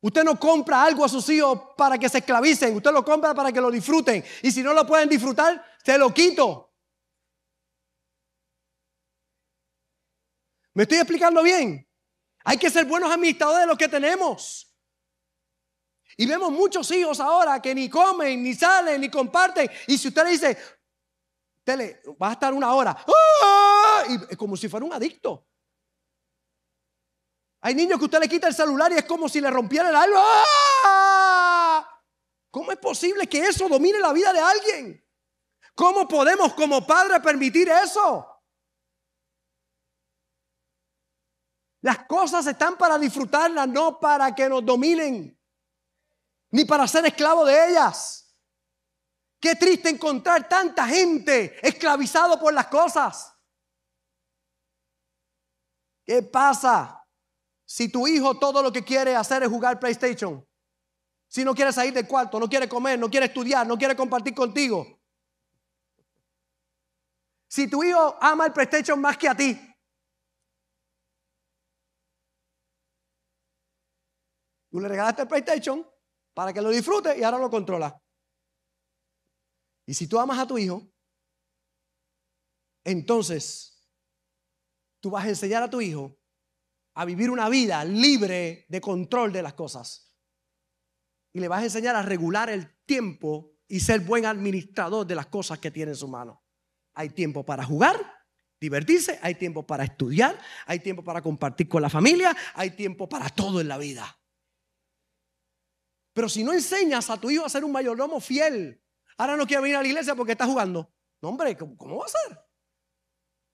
Usted 0.00 0.24
no 0.24 0.38
compra 0.38 0.82
algo 0.82 1.04
a 1.04 1.08
sus 1.08 1.28
hijos 1.28 1.60
para 1.76 1.98
que 1.98 2.08
se 2.08 2.18
esclavicen, 2.18 2.74
usted 2.74 2.90
lo 2.90 3.04
compra 3.04 3.34
para 3.34 3.52
que 3.52 3.60
lo 3.60 3.70
disfruten. 3.70 4.24
Y 4.42 4.50
si 4.50 4.62
no 4.62 4.72
lo 4.72 4.86
pueden 4.86 5.08
disfrutar, 5.08 5.62
se 5.84 5.98
lo 5.98 6.12
quito. 6.12 6.72
¿Me 10.74 10.84
estoy 10.84 10.98
explicando 10.98 11.42
bien? 11.42 11.86
Hay 12.44 12.56
que 12.56 12.70
ser 12.70 12.86
buenos 12.86 13.12
administradores 13.12 13.60
de 13.60 13.66
lo 13.66 13.76
que 13.76 13.88
tenemos. 13.88 14.74
Y 16.16 16.26
vemos 16.26 16.50
muchos 16.50 16.90
hijos 16.90 17.20
ahora 17.20 17.60
que 17.60 17.74
ni 17.74 17.88
comen, 17.88 18.42
ni 18.42 18.54
salen, 18.54 19.00
ni 19.00 19.10
comparten. 19.10 19.70
Y 19.86 19.98
si 19.98 20.08
usted 20.08 20.24
le 20.24 20.30
dice, 20.30 20.58
Tele, 21.64 22.02
va 22.20 22.30
a 22.30 22.32
estar 22.32 22.52
una 22.52 22.72
hora. 22.74 22.96
¡Ah! 23.42 24.04
Y 24.08 24.36
como 24.36 24.56
si 24.56 24.68
fuera 24.68 24.84
un 24.84 24.92
adicto. 24.92 25.46
Hay 27.60 27.74
niños 27.74 27.98
que 27.98 28.06
usted 28.06 28.18
le 28.18 28.28
quita 28.28 28.48
el 28.48 28.54
celular 28.54 28.90
y 28.92 28.96
es 28.96 29.04
como 29.04 29.28
si 29.28 29.40
le 29.40 29.50
rompiera 29.50 29.88
el 29.88 29.94
alma. 29.94 30.20
¡Ah! 30.20 32.02
¿Cómo 32.50 32.72
es 32.72 32.78
posible 32.78 33.26
que 33.26 33.46
eso 33.46 33.68
domine 33.68 34.00
la 34.00 34.12
vida 34.12 34.32
de 34.32 34.40
alguien? 34.40 35.08
¿Cómo 35.74 36.06
podemos 36.06 36.52
como 36.54 36.86
padres 36.86 37.20
permitir 37.20 37.68
eso? 37.68 38.28
Las 41.80 42.04
cosas 42.06 42.46
están 42.46 42.76
para 42.76 42.98
disfrutarlas, 42.98 43.68
no 43.68 43.98
para 43.98 44.34
que 44.34 44.48
nos 44.48 44.64
dominen, 44.64 45.36
ni 46.50 46.64
para 46.64 46.86
ser 46.86 47.06
esclavos 47.06 47.46
de 47.46 47.70
ellas. 47.70 48.21
Qué 49.42 49.56
triste 49.56 49.88
encontrar 49.88 50.48
tanta 50.48 50.86
gente 50.86 51.58
esclavizado 51.66 52.38
por 52.38 52.54
las 52.54 52.68
cosas. 52.68 53.36
¿Qué 56.04 56.22
pasa 56.22 57.04
si 57.64 57.90
tu 57.90 58.06
hijo 58.06 58.38
todo 58.38 58.62
lo 58.62 58.72
que 58.72 58.84
quiere 58.84 59.16
hacer 59.16 59.42
es 59.42 59.48
jugar 59.48 59.80
PlayStation? 59.80 60.46
Si 61.26 61.44
no 61.44 61.56
quiere 61.56 61.72
salir 61.72 61.92
del 61.92 62.06
cuarto, 62.06 62.38
no 62.38 62.48
quiere 62.48 62.68
comer, 62.68 62.96
no 63.00 63.10
quiere 63.10 63.26
estudiar, 63.26 63.66
no 63.66 63.76
quiere 63.76 63.96
compartir 63.96 64.32
contigo. 64.32 65.02
Si 67.48 67.68
tu 67.68 67.82
hijo 67.82 68.16
ama 68.20 68.46
el 68.46 68.52
PlayStation 68.52 69.00
más 69.00 69.18
que 69.18 69.28
a 69.28 69.34
ti, 69.34 69.58
tú 74.70 74.78
le 74.78 74.86
regalaste 74.86 75.22
el 75.22 75.28
PlayStation 75.28 75.84
para 76.32 76.52
que 76.52 76.62
lo 76.62 76.70
disfrute 76.70 77.18
y 77.18 77.24
ahora 77.24 77.38
lo 77.38 77.50
controla. 77.50 78.00
Y 79.92 79.94
si 79.94 80.06
tú 80.06 80.18
amas 80.18 80.38
a 80.38 80.46
tu 80.46 80.56
hijo, 80.56 80.90
entonces 82.82 83.86
tú 85.00 85.10
vas 85.10 85.26
a 85.26 85.28
enseñar 85.28 85.62
a 85.62 85.68
tu 85.68 85.82
hijo 85.82 86.18
a 86.94 87.04
vivir 87.04 87.28
una 87.28 87.50
vida 87.50 87.84
libre 87.84 88.64
de 88.70 88.80
control 88.80 89.34
de 89.34 89.42
las 89.42 89.52
cosas. 89.52 90.16
Y 91.34 91.40
le 91.40 91.48
vas 91.48 91.60
a 91.60 91.64
enseñar 91.64 91.94
a 91.94 92.00
regular 92.00 92.48
el 92.48 92.74
tiempo 92.86 93.52
y 93.68 93.80
ser 93.80 94.00
buen 94.00 94.24
administrador 94.24 95.06
de 95.06 95.14
las 95.14 95.26
cosas 95.26 95.58
que 95.58 95.70
tiene 95.70 95.90
en 95.90 95.98
su 95.98 96.08
mano. 96.08 96.42
Hay 96.94 97.10
tiempo 97.10 97.44
para 97.44 97.62
jugar, 97.62 98.00
divertirse, 98.58 99.18
hay 99.20 99.34
tiempo 99.34 99.66
para 99.66 99.84
estudiar, 99.84 100.40
hay 100.64 100.80
tiempo 100.80 101.04
para 101.04 101.20
compartir 101.20 101.68
con 101.68 101.82
la 101.82 101.90
familia, 101.90 102.34
hay 102.54 102.70
tiempo 102.70 103.10
para 103.10 103.28
todo 103.28 103.60
en 103.60 103.68
la 103.68 103.76
vida. 103.76 104.18
Pero 106.14 106.30
si 106.30 106.42
no 106.42 106.54
enseñas 106.54 107.10
a 107.10 107.20
tu 107.20 107.30
hijo 107.30 107.44
a 107.44 107.50
ser 107.50 107.62
un 107.62 107.72
mayordomo 107.72 108.20
fiel, 108.20 108.81
Ahora 109.22 109.36
no 109.36 109.46
quiere 109.46 109.62
venir 109.62 109.76
a 109.76 109.82
la 109.82 109.86
iglesia 109.86 110.16
porque 110.16 110.32
está 110.32 110.46
jugando. 110.46 110.92
No, 111.20 111.28
hombre, 111.28 111.56
¿cómo, 111.56 111.98
va 111.98 112.06
a 112.06 112.08
ser? 112.08 112.40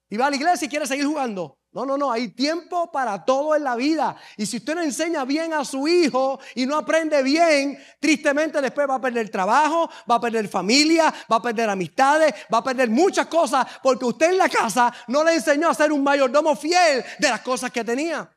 Y 0.08 0.16
va 0.16 0.28
a 0.28 0.30
la 0.30 0.36
iglesia 0.36 0.64
y 0.64 0.68
quiere 0.70 0.86
seguir 0.86 1.04
jugando. 1.04 1.58
No, 1.72 1.84
no, 1.84 1.98
no, 1.98 2.10
hay 2.10 2.28
tiempo 2.28 2.90
para 2.90 3.22
todo 3.22 3.54
en 3.54 3.64
la 3.64 3.76
vida. 3.76 4.16
Y 4.38 4.46
si 4.46 4.56
usted 4.56 4.74
no 4.74 4.80
enseña 4.80 5.26
bien 5.26 5.52
a 5.52 5.66
su 5.66 5.86
hijo 5.86 6.40
y 6.54 6.64
no 6.64 6.74
aprende 6.74 7.22
bien, 7.22 7.78
tristemente 8.00 8.62
después 8.62 8.88
va 8.88 8.94
a 8.94 9.00
perder 9.02 9.28
trabajo, 9.28 9.90
va 10.10 10.14
a 10.14 10.20
perder 10.22 10.48
familia, 10.48 11.12
va 11.30 11.36
a 11.36 11.42
perder 11.42 11.68
amistades, 11.68 12.32
va 12.50 12.58
a 12.58 12.64
perder 12.64 12.88
muchas 12.88 13.26
cosas 13.26 13.66
porque 13.82 14.06
usted 14.06 14.30
en 14.30 14.38
la 14.38 14.48
casa 14.48 14.90
no 15.08 15.22
le 15.22 15.34
enseñó 15.34 15.68
a 15.68 15.74
ser 15.74 15.92
un 15.92 16.02
mayordomo 16.02 16.56
fiel 16.56 17.04
de 17.18 17.28
las 17.28 17.42
cosas 17.42 17.70
que 17.70 17.84
tenía. 17.84 18.34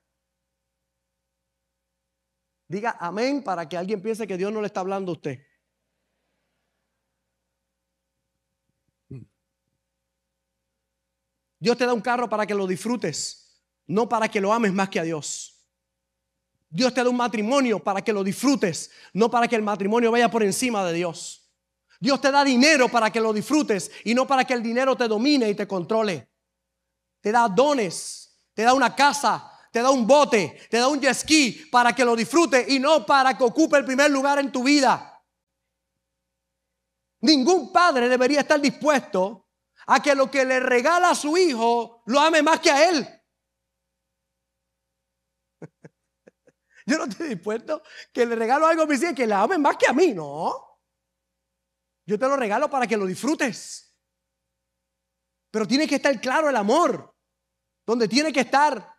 Diga 2.68 2.98
amén 3.00 3.42
para 3.42 3.70
que 3.70 3.78
alguien 3.78 4.02
piense 4.02 4.28
que 4.28 4.36
Dios 4.36 4.52
no 4.52 4.60
le 4.60 4.68
está 4.68 4.82
hablando 4.82 5.12
a 5.12 5.16
usted. 5.16 5.40
Dios 11.62 11.78
te 11.78 11.86
da 11.86 11.94
un 11.94 12.02
carro 12.02 12.28
para 12.28 12.48
que 12.48 12.56
lo 12.56 12.66
disfrutes, 12.66 13.62
no 13.86 14.10
para 14.10 14.28
que 14.28 14.42
lo 14.42 14.52
ames 14.52 14.74
más 14.74 14.90
que 14.90 15.00
a 15.00 15.04
Dios. 15.04 15.64
Dios 16.68 16.92
te 16.92 17.04
da 17.04 17.10
un 17.10 17.16
matrimonio 17.16 17.78
para 17.78 18.02
que 18.02 18.12
lo 18.12 18.24
disfrutes, 18.24 18.90
no 19.14 19.30
para 19.30 19.48
que 19.48 19.58
el 19.58 19.62
matrimonio 19.62 20.10
vaya 20.10 20.32
por 20.32 20.42
encima 20.42 20.84
de 20.84 20.94
Dios. 20.94 21.52
Dios 22.00 22.20
te 22.20 22.32
da 22.32 22.44
dinero 22.44 22.90
para 22.90 23.12
que 23.12 23.22
lo 23.22 23.32
disfrutes 23.32 23.92
y 24.04 24.16
no 24.16 24.26
para 24.26 24.44
que 24.44 24.56
el 24.56 24.64
dinero 24.64 24.98
te 24.98 25.08
domine 25.08 25.52
y 25.52 25.54
te 25.54 25.68
controle. 25.68 26.32
Te 27.22 27.32
da 27.32 27.48
dones, 27.48 28.40
te 28.56 28.64
da 28.64 28.74
una 28.74 28.96
casa, 28.96 29.52
te 29.72 29.84
da 29.84 29.92
un 29.92 30.08
bote, 30.08 30.68
te 30.68 30.78
da 30.78 30.88
un 30.88 31.00
jet 31.00 31.14
ski 31.14 31.68
para 31.72 31.94
que 31.94 32.04
lo 32.04 32.16
disfrutes 32.16 32.68
y 32.70 32.80
no 32.80 33.06
para 33.06 33.38
que 33.38 33.44
ocupe 33.44 33.78
el 33.78 33.86
primer 33.86 34.10
lugar 34.10 34.40
en 34.40 34.52
tu 34.52 34.64
vida. 34.64 35.24
Ningún 37.20 37.72
padre 37.72 38.10
debería 38.10 38.40
estar 38.40 38.60
dispuesto 38.60 39.46
a 39.88 40.02
que 40.02 40.16
lo 40.16 40.30
que 40.30 40.46
le 40.46 40.60
regala 40.60 41.12
a 41.12 41.16
su 41.16 41.38
hijo 41.38 42.04
lo 42.06 42.20
ame 42.20 42.42
más 42.42 42.60
que 42.60 42.72
a 42.72 42.90
él. 42.90 43.08
Yo 46.86 46.98
no 46.98 47.06
estoy 47.06 47.30
dispuesto 47.30 47.82
que 48.12 48.26
le 48.26 48.36
regalo 48.36 48.68
algo 48.68 48.84
a 48.84 48.86
mis 48.86 49.02
hijos 49.02 49.16
que 49.16 49.28
la 49.28 49.42
amen 49.42 49.62
más 49.62 49.78
que 49.78 49.88
a 49.88 49.94
mí, 49.94 50.14
no. 50.14 50.80
Yo 52.06 52.18
te 52.18 52.28
lo 52.28 52.36
regalo 52.36 52.70
para 52.70 52.88
que 52.88 52.98
lo 52.98 53.06
disfrutes. 53.06 53.96
Pero 55.52 55.68
tiene 55.68 55.88
que 55.88 55.96
estar 55.96 56.20
claro 56.20 56.50
el 56.50 56.56
amor, 56.56 57.16
donde 57.86 58.08
tiene 58.08 58.34
que 58.34 58.42
estar. 58.42 58.96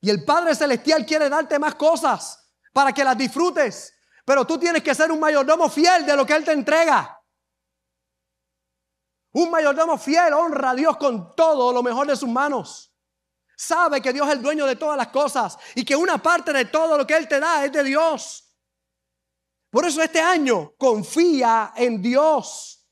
Y 0.00 0.08
el 0.08 0.24
Padre 0.24 0.54
Celestial 0.54 1.04
quiere 1.04 1.28
darte 1.28 1.58
más 1.58 1.74
cosas 1.74 2.50
para 2.72 2.92
que 2.92 3.04
las 3.04 3.18
disfrutes. 3.18 3.94
Pero 4.24 4.46
tú 4.46 4.58
tienes 4.58 4.82
que 4.82 4.94
ser 4.94 5.10
un 5.10 5.20
mayordomo 5.20 5.68
fiel 5.68 6.06
de 6.06 6.16
lo 6.16 6.24
que 6.24 6.34
Él 6.34 6.44
te 6.44 6.52
entrega. 6.52 7.19
Un 9.32 9.50
mayordomo 9.50 9.96
fiel 9.96 10.32
honra 10.32 10.70
a 10.70 10.74
Dios 10.74 10.96
con 10.96 11.34
todo 11.36 11.72
lo 11.72 11.82
mejor 11.82 12.06
de 12.06 12.16
sus 12.16 12.28
manos. 12.28 12.92
Sabe 13.56 14.00
que 14.00 14.12
Dios 14.12 14.26
es 14.26 14.34
el 14.34 14.42
dueño 14.42 14.66
de 14.66 14.76
todas 14.76 14.96
las 14.96 15.08
cosas 15.08 15.58
y 15.74 15.84
que 15.84 15.94
una 15.94 16.18
parte 16.18 16.52
de 16.52 16.64
todo 16.64 16.96
lo 16.96 17.06
que 17.06 17.16
Él 17.16 17.28
te 17.28 17.38
da 17.38 17.64
es 17.64 17.72
de 17.72 17.84
Dios. 17.84 18.56
Por 19.70 19.84
eso 19.86 20.02
este 20.02 20.20
año 20.20 20.74
confía 20.76 21.72
en 21.76 22.02
Dios. 22.02 22.88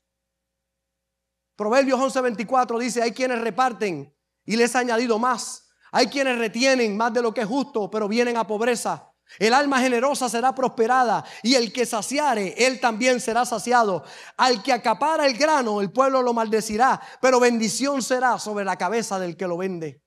Proverbios 1.55 1.99
11:24 1.99 2.79
dice, 2.79 3.01
hay 3.01 3.11
quienes 3.11 3.41
reparten 3.41 4.15
y 4.45 4.55
les 4.55 4.75
ha 4.75 4.79
añadido 4.79 5.19
más. 5.19 5.69
Hay 5.91 6.07
quienes 6.07 6.37
retienen 6.37 6.95
más 6.95 7.13
de 7.13 7.21
lo 7.21 7.33
que 7.33 7.41
es 7.41 7.47
justo, 7.47 7.89
pero 7.89 8.07
vienen 8.07 8.37
a 8.37 8.47
pobreza. 8.47 9.08
El 9.37 9.53
alma 9.53 9.79
generosa 9.79 10.27
será 10.27 10.55
prosperada 10.55 11.23
y 11.43 11.53
el 11.53 11.71
que 11.71 11.85
saciare, 11.85 12.55
él 12.57 12.79
también 12.79 13.19
será 13.19 13.45
saciado. 13.45 14.03
Al 14.37 14.63
que 14.63 14.73
acapara 14.73 15.27
el 15.27 15.37
grano, 15.37 15.81
el 15.81 15.91
pueblo 15.91 16.23
lo 16.23 16.33
maldecirá, 16.33 16.99
pero 17.21 17.39
bendición 17.39 18.01
será 18.01 18.39
sobre 18.39 18.65
la 18.65 18.75
cabeza 18.75 19.19
del 19.19 19.37
que 19.37 19.47
lo 19.47 19.57
vende. 19.57 20.01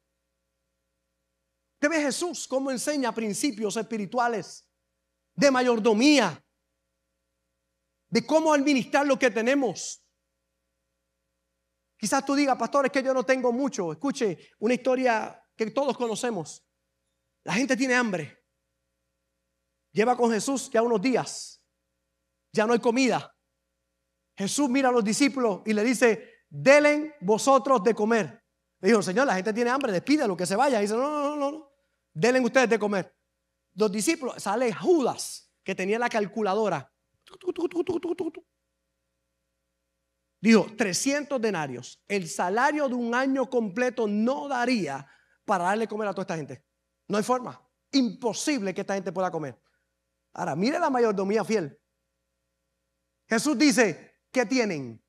Te 1.78 1.88
ve 1.88 2.00
Jesús 2.00 2.48
cómo 2.48 2.70
enseña 2.70 3.12
principios 3.12 3.76
espirituales 3.76 4.68
de 5.34 5.50
mayordomía, 5.50 6.44
de 8.08 8.26
cómo 8.26 8.52
administrar 8.52 9.06
lo 9.06 9.18
que 9.18 9.30
tenemos. 9.30 10.04
Quizás 11.96 12.24
tú 12.26 12.34
digas, 12.34 12.56
pastor, 12.56 12.86
es 12.86 12.92
que 12.92 13.02
yo 13.02 13.14
no 13.14 13.22
tengo 13.22 13.52
mucho. 13.52 13.92
Escuche 13.92 14.50
una 14.58 14.74
historia 14.74 15.44
que 15.56 15.70
todos 15.70 15.96
conocemos. 15.96 16.64
La 17.44 17.54
gente 17.54 17.76
tiene 17.76 17.94
hambre 17.94 18.41
lleva 19.92 20.16
con 20.16 20.30
Jesús 20.30 20.70
ya 20.70 20.82
unos 20.82 21.00
días. 21.00 21.62
Ya 22.52 22.66
no 22.66 22.72
hay 22.72 22.80
comida. 22.80 23.34
Jesús 24.36 24.68
mira 24.68 24.88
a 24.88 24.92
los 24.92 25.04
discípulos 25.04 25.60
y 25.64 25.72
le 25.72 25.84
dice, 25.84 26.42
delen 26.48 27.14
vosotros 27.20 27.82
de 27.82 27.94
comer. 27.94 28.42
Le 28.80 28.88
dijo, 28.88 29.02
Señor, 29.02 29.26
la 29.26 29.34
gente 29.34 29.52
tiene 29.52 29.70
hambre, 29.70 29.92
despídelo, 29.92 30.36
que 30.36 30.46
se 30.46 30.56
vaya. 30.56 30.78
Y 30.78 30.82
dice, 30.82 30.94
no, 30.94 31.08
no, 31.08 31.36
no, 31.36 31.50
no, 31.50 31.70
delen 32.12 32.44
ustedes 32.44 32.68
de 32.68 32.78
comer. 32.78 33.14
Los 33.74 33.90
discípulos, 33.90 34.42
sale 34.42 34.72
Judas, 34.72 35.50
que 35.62 35.74
tenía 35.74 35.98
la 35.98 36.08
calculadora. 36.08 36.92
Dijo, 40.40 40.66
300 40.76 41.40
denarios. 41.40 42.02
El 42.08 42.28
salario 42.28 42.88
de 42.88 42.94
un 42.94 43.14
año 43.14 43.48
completo 43.48 44.08
no 44.08 44.48
daría 44.48 45.06
para 45.44 45.64
darle 45.64 45.86
comer 45.86 46.08
a 46.08 46.12
toda 46.12 46.22
esta 46.22 46.36
gente. 46.36 46.64
No 47.08 47.16
hay 47.16 47.22
forma. 47.22 47.64
Imposible 47.92 48.74
que 48.74 48.80
esta 48.80 48.94
gente 48.94 49.12
pueda 49.12 49.30
comer. 49.30 49.56
Ahora, 50.34 50.56
mire 50.56 50.78
la 50.78 50.90
mayordomía 50.90 51.44
fiel. 51.44 51.78
Jesús 53.28 53.56
dice, 53.58 54.20
¿qué 54.30 54.46
tienen? 54.46 55.02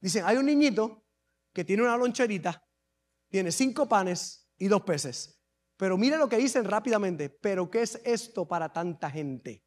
Dicen, 0.00 0.24
hay 0.24 0.36
un 0.36 0.46
niñito 0.46 1.06
que 1.52 1.64
tiene 1.64 1.82
una 1.82 1.96
loncherita, 1.96 2.64
tiene 3.28 3.50
cinco 3.50 3.88
panes 3.88 4.48
y 4.58 4.68
dos 4.68 4.82
peces. 4.82 5.42
Pero 5.76 5.96
mire 5.98 6.16
lo 6.16 6.28
que 6.28 6.36
dicen 6.36 6.64
rápidamente, 6.64 7.30
pero 7.30 7.70
¿qué 7.70 7.82
es 7.82 8.00
esto 8.04 8.46
para 8.46 8.72
tanta 8.72 9.10
gente? 9.10 9.64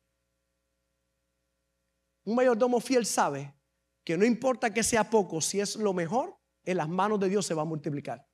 Un 2.26 2.36
mayordomo 2.36 2.80
fiel 2.80 3.06
sabe 3.06 3.56
que 4.04 4.18
no 4.18 4.26
importa 4.26 4.74
que 4.74 4.84
sea 4.84 5.10
poco, 5.10 5.42
si 5.42 5.60
es 5.60 5.76
lo 5.76 5.94
mejor, 5.94 6.38
en 6.64 6.78
las 6.78 6.90
manos 6.90 7.20
de 7.20 7.30
Dios 7.30 7.46
se 7.46 7.54
va 7.54 7.64
a 7.64 7.66
multiplicar. 7.66 8.29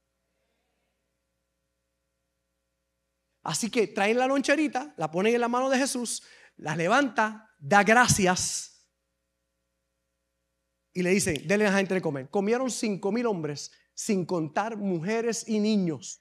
Así 3.46 3.70
que 3.70 3.86
traen 3.86 4.18
la 4.18 4.26
loncherita, 4.26 4.96
la 4.98 5.12
ponen 5.12 5.36
en 5.36 5.42
la 5.42 5.48
mano 5.48 5.70
de 5.70 5.78
Jesús, 5.78 6.24
la 6.58 6.76
levanta, 6.76 7.54
da 7.60 7.84
gracias 7.84 8.76
y 10.92 11.04
le 11.04 11.12
dicen, 11.12 11.46
denle 11.46 11.68
a 11.68 11.72
la 11.72 11.78
gente 11.78 11.94
de 11.94 12.02
comer. 12.02 12.28
Comieron 12.30 12.72
cinco 12.72 13.12
mil 13.12 13.28
hombres, 13.28 13.72
sin 13.94 14.26
contar 14.26 14.78
mujeres 14.78 15.48
y 15.48 15.60
niños. 15.60 16.20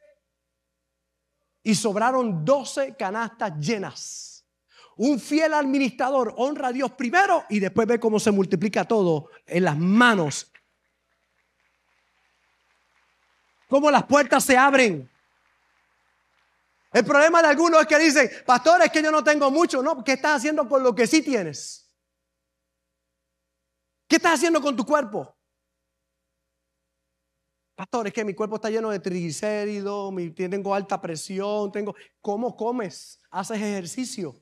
Y 1.62 1.74
sobraron 1.74 2.44
doce 2.44 2.94
canastas 2.94 3.58
llenas. 3.58 4.44
Un 4.96 5.18
fiel 5.18 5.54
administrador 5.54 6.34
honra 6.36 6.68
a 6.68 6.72
Dios 6.72 6.92
primero 6.92 7.44
y 7.48 7.58
después 7.58 7.88
ve 7.88 7.98
cómo 7.98 8.20
se 8.20 8.32
multiplica 8.32 8.84
todo 8.84 9.30
en 9.46 9.64
las 9.64 9.78
manos. 9.78 10.52
Cómo 13.66 13.90
las 13.90 14.04
puertas 14.04 14.44
se 14.44 14.58
abren. 14.58 15.10
El 16.94 17.04
problema 17.04 17.42
de 17.42 17.48
algunos 17.48 17.80
es 17.80 17.88
que 17.88 17.98
dicen, 17.98 18.30
pastor, 18.46 18.80
es 18.82 18.90
que 18.92 19.02
yo 19.02 19.10
no 19.10 19.24
tengo 19.24 19.50
mucho. 19.50 19.82
No, 19.82 20.04
¿qué 20.04 20.12
estás 20.12 20.36
haciendo 20.36 20.68
con 20.68 20.80
lo 20.80 20.94
que 20.94 21.08
sí 21.08 21.22
tienes? 21.22 21.92
¿Qué 24.06 24.14
estás 24.14 24.34
haciendo 24.34 24.60
con 24.60 24.76
tu 24.76 24.86
cuerpo? 24.86 25.36
Pastor, 27.74 28.06
es 28.06 28.12
que 28.12 28.24
mi 28.24 28.32
cuerpo 28.32 28.54
está 28.54 28.70
lleno 28.70 28.90
de 28.90 29.00
triglicéridos, 29.00 30.14
tengo 30.36 30.72
alta 30.72 31.00
presión, 31.00 31.72
tengo... 31.72 31.96
¿Cómo 32.20 32.56
comes? 32.56 33.20
¿Haces 33.28 33.56
ejercicio? 33.56 34.40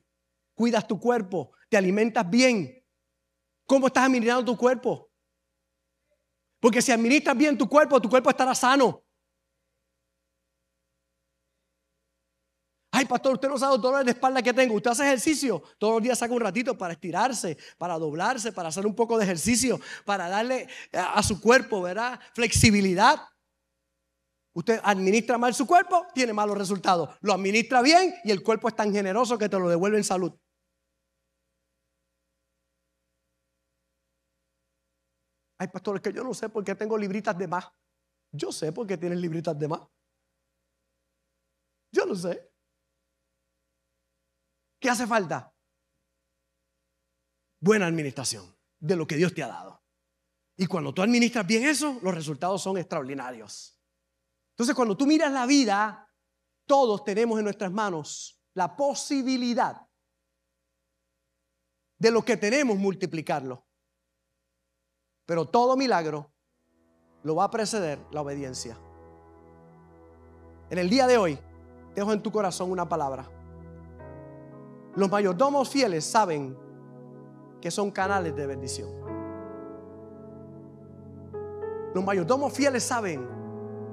¿Cuidas 0.53 0.87
tu 0.87 0.99
cuerpo? 0.99 1.53
¿Te 1.69 1.77
alimentas 1.77 2.29
bien? 2.29 2.85
¿Cómo 3.65 3.87
estás 3.87 4.03
administrando 4.03 4.45
tu 4.45 4.55
cuerpo? 4.55 5.09
Porque 6.59 6.83
si 6.83 6.91
administras 6.91 7.35
bien 7.35 7.57
tu 7.57 7.67
cuerpo, 7.67 7.99
tu 7.99 8.09
cuerpo 8.09 8.29
estará 8.29 8.53
sano. 8.53 9.02
Ay, 12.95 13.05
pastor, 13.05 13.33
usted 13.33 13.49
no 13.49 13.57
sabe 13.57 13.73
los 13.73 13.81
dolores 13.81 14.05
de 14.05 14.11
espalda 14.11 14.39
que 14.43 14.53
tengo. 14.53 14.75
Usted 14.75 14.91
hace 14.91 15.03
ejercicio. 15.03 15.63
Todos 15.79 15.95
los 15.95 16.03
días 16.03 16.19
saca 16.19 16.31
un 16.31 16.39
ratito 16.39 16.77
para 16.77 16.93
estirarse, 16.93 17.57
para 17.79 17.97
doblarse, 17.97 18.51
para 18.51 18.69
hacer 18.69 18.85
un 18.85 18.93
poco 18.93 19.17
de 19.17 19.23
ejercicio, 19.23 19.79
para 20.05 20.29
darle 20.29 20.67
eh, 20.91 20.97
a 20.99 21.23
su 21.23 21.41
cuerpo, 21.41 21.81
¿verdad? 21.81 22.19
Flexibilidad. 22.35 23.19
Usted 24.53 24.79
administra 24.83 25.39
mal 25.39 25.55
su 25.55 25.65
cuerpo, 25.65 26.05
tiene 26.13 26.33
malos 26.33 26.55
resultados. 26.55 27.09
Lo 27.21 27.33
administra 27.33 27.81
bien 27.81 28.13
y 28.23 28.29
el 28.29 28.43
cuerpo 28.43 28.67
es 28.67 28.75
tan 28.75 28.93
generoso 28.93 29.39
que 29.39 29.49
te 29.49 29.57
lo 29.57 29.67
devuelve 29.67 29.97
en 29.97 30.03
salud. 30.03 30.31
Ay, 35.57 35.67
pastor, 35.67 35.95
es 35.95 36.03
que 36.03 36.13
yo 36.13 36.23
no 36.23 36.35
sé 36.35 36.47
por 36.47 36.63
qué 36.63 36.75
tengo 36.75 36.95
libritas 36.95 37.35
de 37.35 37.47
más. 37.47 37.65
Yo 38.31 38.51
sé 38.51 38.71
por 38.71 38.85
qué 38.85 38.97
tienes 38.99 39.17
libritas 39.17 39.57
de 39.57 39.67
más. 39.67 39.81
Yo 41.91 42.05
no 42.05 42.13
sé. 42.13 42.52
¿Qué 44.83 44.89
hace 44.89 45.07
falta? 45.07 45.55
Buena 47.61 47.85
administración 47.87 48.53
de 48.81 48.97
lo 48.97 49.07
que 49.07 49.15
Dios 49.15 49.33
te 49.33 49.41
ha 49.41 49.47
dado. 49.47 49.81
Y 50.57 50.65
cuando 50.65 50.93
tú 50.93 51.01
administras 51.01 51.47
bien 51.47 51.63
eso, 51.63 51.99
los 52.01 52.13
resultados 52.13 52.61
son 52.61 52.77
extraordinarios. 52.77 53.81
Entonces, 54.49 54.75
cuando 54.75 54.97
tú 54.97 55.07
miras 55.07 55.31
la 55.31 55.45
vida, 55.45 56.13
todos 56.67 57.05
tenemos 57.05 57.39
en 57.39 57.45
nuestras 57.45 57.71
manos 57.71 58.43
la 58.55 58.75
posibilidad 58.75 59.87
de 61.97 62.11
lo 62.11 62.25
que 62.25 62.35
tenemos 62.35 62.77
multiplicarlo. 62.77 63.65
Pero 65.25 65.47
todo 65.47 65.77
milagro 65.77 66.35
lo 67.23 67.35
va 67.35 67.45
a 67.45 67.51
preceder 67.51 68.05
la 68.11 68.19
obediencia. 68.19 68.77
En 70.69 70.77
el 70.77 70.89
día 70.89 71.07
de 71.07 71.17
hoy, 71.17 71.39
dejo 71.95 72.11
en 72.11 72.21
tu 72.21 72.33
corazón 72.33 72.69
una 72.69 72.89
palabra. 72.89 73.42
Los 74.95 75.09
mayordomos 75.09 75.69
fieles 75.69 76.05
saben 76.05 76.55
que 77.59 77.71
son 77.71 77.89
canales 77.89 78.35
de 78.35 78.45
bendición. 78.45 78.89
Los 81.95 82.03
mayordomos 82.03 82.53
fieles 82.53 82.83
saben 82.83 83.27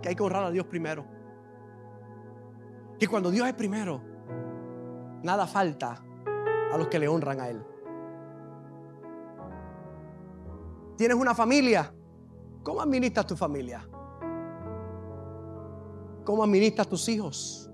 que 0.02 0.10
hay 0.10 0.14
que 0.14 0.22
honrar 0.22 0.44
a 0.44 0.50
Dios 0.50 0.66
primero. 0.66 1.04
Que 2.98 3.06
cuando 3.08 3.30
Dios 3.30 3.46
es 3.46 3.54
primero, 3.54 4.00
nada 5.22 5.46
falta 5.46 6.02
a 6.72 6.76
los 6.76 6.88
que 6.88 6.98
le 6.98 7.08
honran 7.08 7.40
a 7.40 7.48
Él. 7.48 7.64
¿Tienes 10.96 11.16
una 11.16 11.34
familia? 11.34 11.94
¿Cómo 12.62 12.82
administras 12.82 13.26
tu 13.26 13.36
familia? 13.36 13.88
¿Cómo 16.24 16.44
administras 16.44 16.86
tus 16.88 17.08
hijos? 17.08 17.70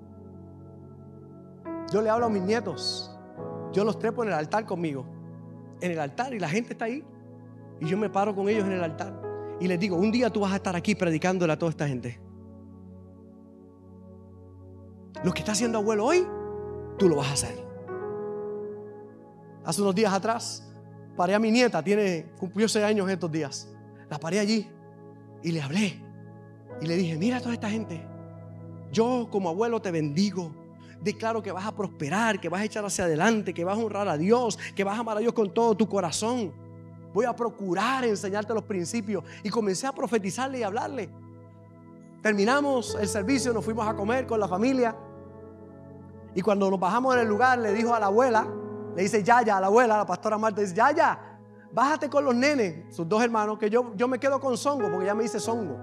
Yo 1.93 2.03
le 2.03 2.11
hablo 2.11 2.27
a 2.27 2.29
mis 2.29 2.43
nietos. 2.43 3.16
Yo 3.77 3.85
los 3.85 3.99
trepo 3.99 4.23
en 4.23 4.31
el 4.31 4.35
altar 4.35 4.65
conmigo. 4.65 5.05
En 5.83 5.91
el 5.91 6.01
altar 6.01 6.33
y 6.33 6.39
la 6.39 6.49
gente 6.49 6.73
está 6.73 6.87
ahí. 6.87 7.05
Y 7.79 7.87
yo 7.87 7.99
me 7.99 8.09
paro 8.09 8.35
con 8.35 8.49
ellos 8.49 8.65
en 8.65 8.73
el 8.73 8.83
altar. 8.83 9.21
Y 9.61 9.69
les 9.69 9.79
digo, 9.79 9.97
un 9.97 10.11
día 10.11 10.31
tú 10.31 10.41
vas 10.41 10.55
a 10.55 10.57
estar 10.57 10.75
aquí 10.75 10.95
predicándole 10.95 11.53
a 11.53 11.59
toda 11.59 11.73
esta 11.73 11.87
gente. 11.87 12.19
Lo 15.23 15.31
que 15.31 15.41
está 15.41 15.53
haciendo 15.53 15.77
abuelo 15.77 16.07
hoy, 16.07 16.27
tú 16.97 17.07
lo 17.07 17.17
vas 17.17 17.29
a 17.29 17.33
hacer. 17.35 17.55
Hace 19.63 19.83
unos 19.83 19.95
días 19.95 20.15
atrás, 20.15 20.67
paré 21.15 21.35
a 21.35 21.39
mi 21.39 21.51
nieta, 21.51 21.85
tiene, 21.85 22.33
cumplió 22.39 22.69
seis 22.69 22.87
años 22.87 23.11
estos 23.11 23.31
días. 23.31 23.71
La 24.09 24.19
paré 24.19 24.39
allí 24.39 24.71
y 25.43 25.53
le 25.53 25.61
hablé. 25.61 26.03
Y 26.81 26.87
le 26.87 26.97
dije, 26.97 27.19
mira 27.19 27.37
a 27.37 27.41
toda 27.41 27.53
esta 27.53 27.69
gente. 27.69 28.03
Yo 28.91 29.29
como 29.31 29.51
abuelo 29.51 29.83
te 29.83 29.91
bendigo. 29.91 30.66
Declaro 31.07 31.41
que 31.41 31.53
vas 31.53 31.65
a 31.65 31.71
prosperar, 31.71 32.41
que 32.41 32.49
vas 32.49 32.63
a 32.63 32.65
echar 32.65 32.85
hacia 32.85 33.05
adelante, 33.05 33.55
que 33.55 33.65
vas 33.65 33.79
a 33.79 33.81
honrar 33.81 34.09
a 34.09 34.19
Dios, 34.19 34.59
que 34.75 34.83
vas 34.83 34.97
a 34.97 35.03
amar 35.03 35.17
a 35.17 35.21
Dios 35.21 35.33
con 35.33 35.55
todo 35.55 35.77
tu 35.77 35.89
corazón. 35.89 36.53
Voy 37.15 37.25
a 37.25 37.37
procurar 37.37 38.05
enseñarte 38.05 38.53
los 38.53 38.65
principios. 38.65 39.23
Y 39.45 39.49
comencé 39.49 39.87
a 39.87 39.93
profetizarle 39.93 40.59
y 40.59 40.63
hablarle. 40.65 41.09
Terminamos 42.23 42.99
el 43.01 43.07
servicio, 43.07 43.53
nos 43.53 43.65
fuimos 43.65 43.87
a 43.87 43.95
comer 43.95 44.27
con 44.27 44.41
la 44.41 44.49
familia. 44.49 44.97
Y 46.35 46.43
cuando 46.43 46.69
nos 46.69 46.81
bajamos 46.81 47.15
en 47.15 47.21
el 47.21 47.29
lugar, 47.29 47.61
le 47.61 47.73
dijo 47.73 47.95
a 47.95 48.01
la 48.01 48.07
abuela, 48.07 48.45
le 48.97 49.03
dice 49.03 49.23
Yaya 49.23 49.59
a 49.59 49.61
la 49.61 49.69
abuela, 49.69 49.99
la 49.99 50.07
pastora 50.07 50.37
Marta, 50.37 50.61
dice, 50.61 50.75
Yaya, 50.75 51.39
bájate 51.73 52.11
con 52.11 52.25
los 52.25 52.35
nenes, 52.35 52.93
sus 52.93 53.09
dos 53.09 53.23
hermanos, 53.23 53.61
que 53.61 53.71
yo, 53.71 53.95
yo 53.95 54.09
me 54.09 54.19
quedo 54.19 54.41
con 54.41 54.57
Songo, 54.57 54.91
porque 54.91 55.07
ya 55.07 55.15
me 55.15 55.23
dice 55.23 55.39
Songo. 55.39 55.79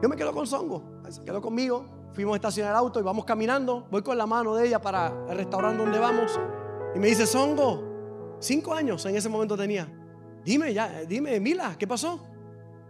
Yo 0.00 0.08
me 0.08 0.14
quedo 0.14 0.32
con 0.32 0.46
Songo, 0.46 0.84
se 1.08 1.24
quedó 1.24 1.42
conmigo, 1.42 1.95
fuimos 2.16 2.32
a 2.32 2.36
estacionar 2.36 2.72
el 2.72 2.78
auto 2.78 2.98
y 2.98 3.02
vamos 3.02 3.26
caminando, 3.26 3.86
voy 3.90 4.00
con 4.00 4.16
la 4.16 4.26
mano 4.26 4.54
de 4.54 4.66
ella 4.66 4.80
para 4.80 5.12
el 5.28 5.36
restaurante 5.36 5.82
donde 5.82 5.98
vamos 5.98 6.40
y 6.94 6.98
me 6.98 7.08
dice, 7.08 7.26
Songo, 7.26 8.38
cinco 8.40 8.72
años 8.72 9.04
en 9.04 9.14
ese 9.16 9.28
momento 9.28 9.54
tenía, 9.54 9.86
dime 10.42 10.72
ya, 10.72 11.02
dime, 11.06 11.38
Mila, 11.38 11.76
¿qué 11.78 11.86
pasó? 11.86 12.18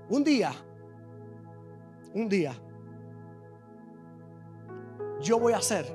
Un 0.09 0.23
día, 0.23 0.53
un 2.15 2.29
día, 2.29 2.55
yo 5.21 5.41
voy 5.41 5.55
a 5.55 5.57
hacer 5.57 5.93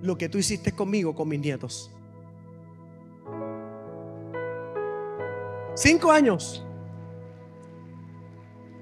lo 0.00 0.16
que 0.16 0.30
tú 0.30 0.38
hiciste 0.38 0.72
conmigo, 0.72 1.14
con 1.14 1.28
mis 1.28 1.38
nietos. 1.38 1.90
Cinco 5.74 6.10
años. 6.10 6.64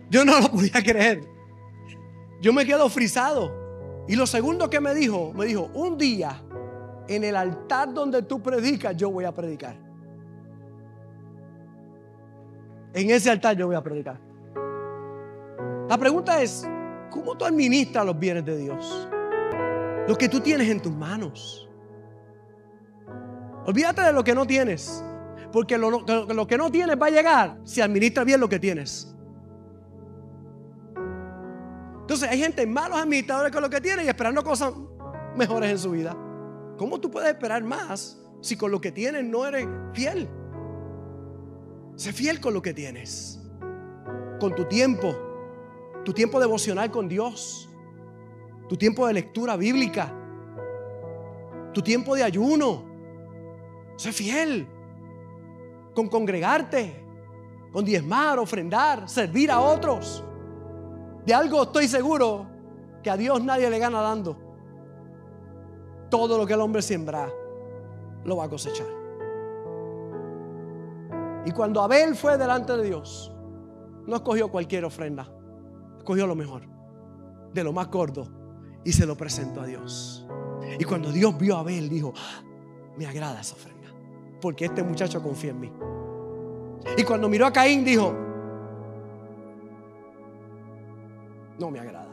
Yo 0.09 0.25
no 0.25 0.41
lo 0.41 0.51
podía 0.51 0.83
creer. 0.85 1.30
Yo 2.41 2.53
me 2.53 2.65
quedo 2.65 2.89
frisado. 2.89 4.05
Y 4.09 4.17
lo 4.17 4.27
segundo 4.27 4.69
que 4.69 4.81
me 4.81 4.95
dijo, 4.95 5.33
me 5.35 5.47
dijo, 5.47 5.71
un 5.75 5.97
día 5.97 6.43
en 7.07 7.25
el 7.25 7.37
altar 7.37 7.93
donde 7.93 8.23
tú 8.23 8.43
predicas, 8.43 8.97
yo 8.97 9.11
voy 9.11 9.25
a 9.25 9.33
predicar. 9.33 9.77
En 12.93 13.11
ese 13.11 13.31
altar 13.31 13.57
yo 13.57 13.67
voy 13.67 13.77
a 13.77 13.83
predicar. 13.83 14.19
La 15.89 15.99
pregunta 15.99 16.41
es, 16.43 16.67
¿cómo 17.11 17.37
tú 17.37 17.45
administras 17.45 18.05
los 18.07 18.19
bienes 18.19 18.45
de 18.45 18.57
Dios? 18.57 19.09
Lo 20.09 20.17
que 20.17 20.29
tú 20.29 20.41
tienes 20.41 20.69
en 20.69 20.81
tus 20.81 20.93
manos. 20.93 21.69
Olvídate 23.67 24.03
de 24.03 24.13
lo 24.13 24.25
que 24.25 24.35
no 24.35 24.47
tienes. 24.47 25.05
Porque 25.53 25.77
lo, 25.77 25.91
lo, 25.91 26.47
que 26.47 26.57
no 26.57 26.71
tienes 26.71 26.97
va 27.01 27.07
a 27.07 27.11
llegar 27.11 27.59
si 27.65 27.81
administras 27.81 28.25
bien 28.25 28.41
lo 28.41 28.49
que 28.49 28.59
tienes. 28.59 29.15
Entonces 32.11 32.29
hay 32.29 32.41
gente, 32.41 32.67
malos 32.67 32.99
administradores 32.99 33.53
con 33.53 33.63
lo 33.63 33.71
que 33.71 33.81
tienen 33.81 34.05
y 34.05 34.09
esperando 34.09 34.43
cosas 34.43 34.75
mejores 35.37 35.71
en 35.71 35.79
su 35.79 35.93
vida. 35.93 36.17
¿Cómo 36.77 36.99
tú 36.99 37.09
puedes 37.09 37.31
esperar 37.31 37.63
más 37.63 38.21
si 38.41 38.57
con 38.57 38.73
lo 38.73 38.81
que 38.81 38.91
tienes 38.91 39.23
no 39.23 39.47
eres 39.47 39.69
fiel? 39.93 40.29
Sé 41.95 42.13
fiel 42.13 42.41
con 42.41 42.53
lo 42.53 42.63
que 42.63 42.75
tienes. 42.75 43.41
Con 44.41 44.57
tu 44.57 44.65
tiempo. 44.65 45.15
Tu 46.05 46.13
tiempo 46.13 46.41
devocional 46.41 46.91
con 46.91 47.09
Dios. 47.09 47.71
Tu 48.69 48.77
tiempo 48.77 49.07
de 49.07 49.13
lectura 49.13 49.55
bíblica. 49.57 50.13
Tu 51.73 51.81
tiempo 51.81 52.17
de 52.17 52.25
ayuno. 52.25 52.87
Sé 53.95 54.11
fiel 54.13 54.67
con 55.95 56.09
congregarte, 56.09 57.05
con 57.71 57.85
diezmar, 57.85 58.41
ofrendar, 58.41 59.09
servir 59.09 59.49
a 59.53 59.61
otros. 59.61 60.25
De 61.31 61.35
algo 61.35 61.63
estoy 61.63 61.87
seguro 61.87 62.45
que 63.05 63.09
a 63.09 63.17
Dios 63.17 63.41
nadie 63.45 63.71
le 63.71 63.79
gana 63.79 64.01
dando. 64.01 64.37
Todo 66.11 66.37
lo 66.37 66.45
que 66.45 66.55
el 66.55 66.61
hombre 66.61 66.83
siembra 66.83 67.31
lo 68.25 68.39
va 68.39 68.47
a 68.47 68.49
cosechar. 68.49 68.89
Y 71.47 71.53
cuando 71.53 71.83
Abel 71.83 72.17
fue 72.17 72.37
delante 72.37 72.77
de 72.77 72.83
Dios, 72.83 73.33
no 74.09 74.17
escogió 74.17 74.51
cualquier 74.51 74.85
ofrenda, 74.85 75.33
escogió 75.99 76.27
lo 76.27 76.35
mejor, 76.35 76.63
de 77.55 77.63
lo 77.63 77.73
más 77.73 77.87
gordo, 77.87 78.27
y 78.85 78.91
se 78.91 79.07
lo 79.07 79.17
presentó 79.17 79.61
a 79.61 79.67
Dios. 79.67 80.27
Y 80.81 80.83
cuando 80.83 81.13
Dios 81.13 81.39
vio 81.39 81.59
a 81.59 81.61
Abel, 81.61 81.89
dijo, 81.89 82.13
ah, 82.17 82.43
me 82.99 83.07
agrada 83.07 83.41
esa 83.41 83.55
ofrenda 83.55 83.89
porque 84.41 84.65
este 84.65 84.83
muchacho 84.83 85.23
confía 85.23 85.51
en 85.51 85.61
mí. 85.61 85.73
Y 86.97 87.05
cuando 87.05 87.29
miró 87.29 87.47
a 87.47 87.53
Caín 87.53 87.85
dijo, 87.85 88.30
no 91.61 91.71
me 91.71 91.79
agrada. 91.79 92.11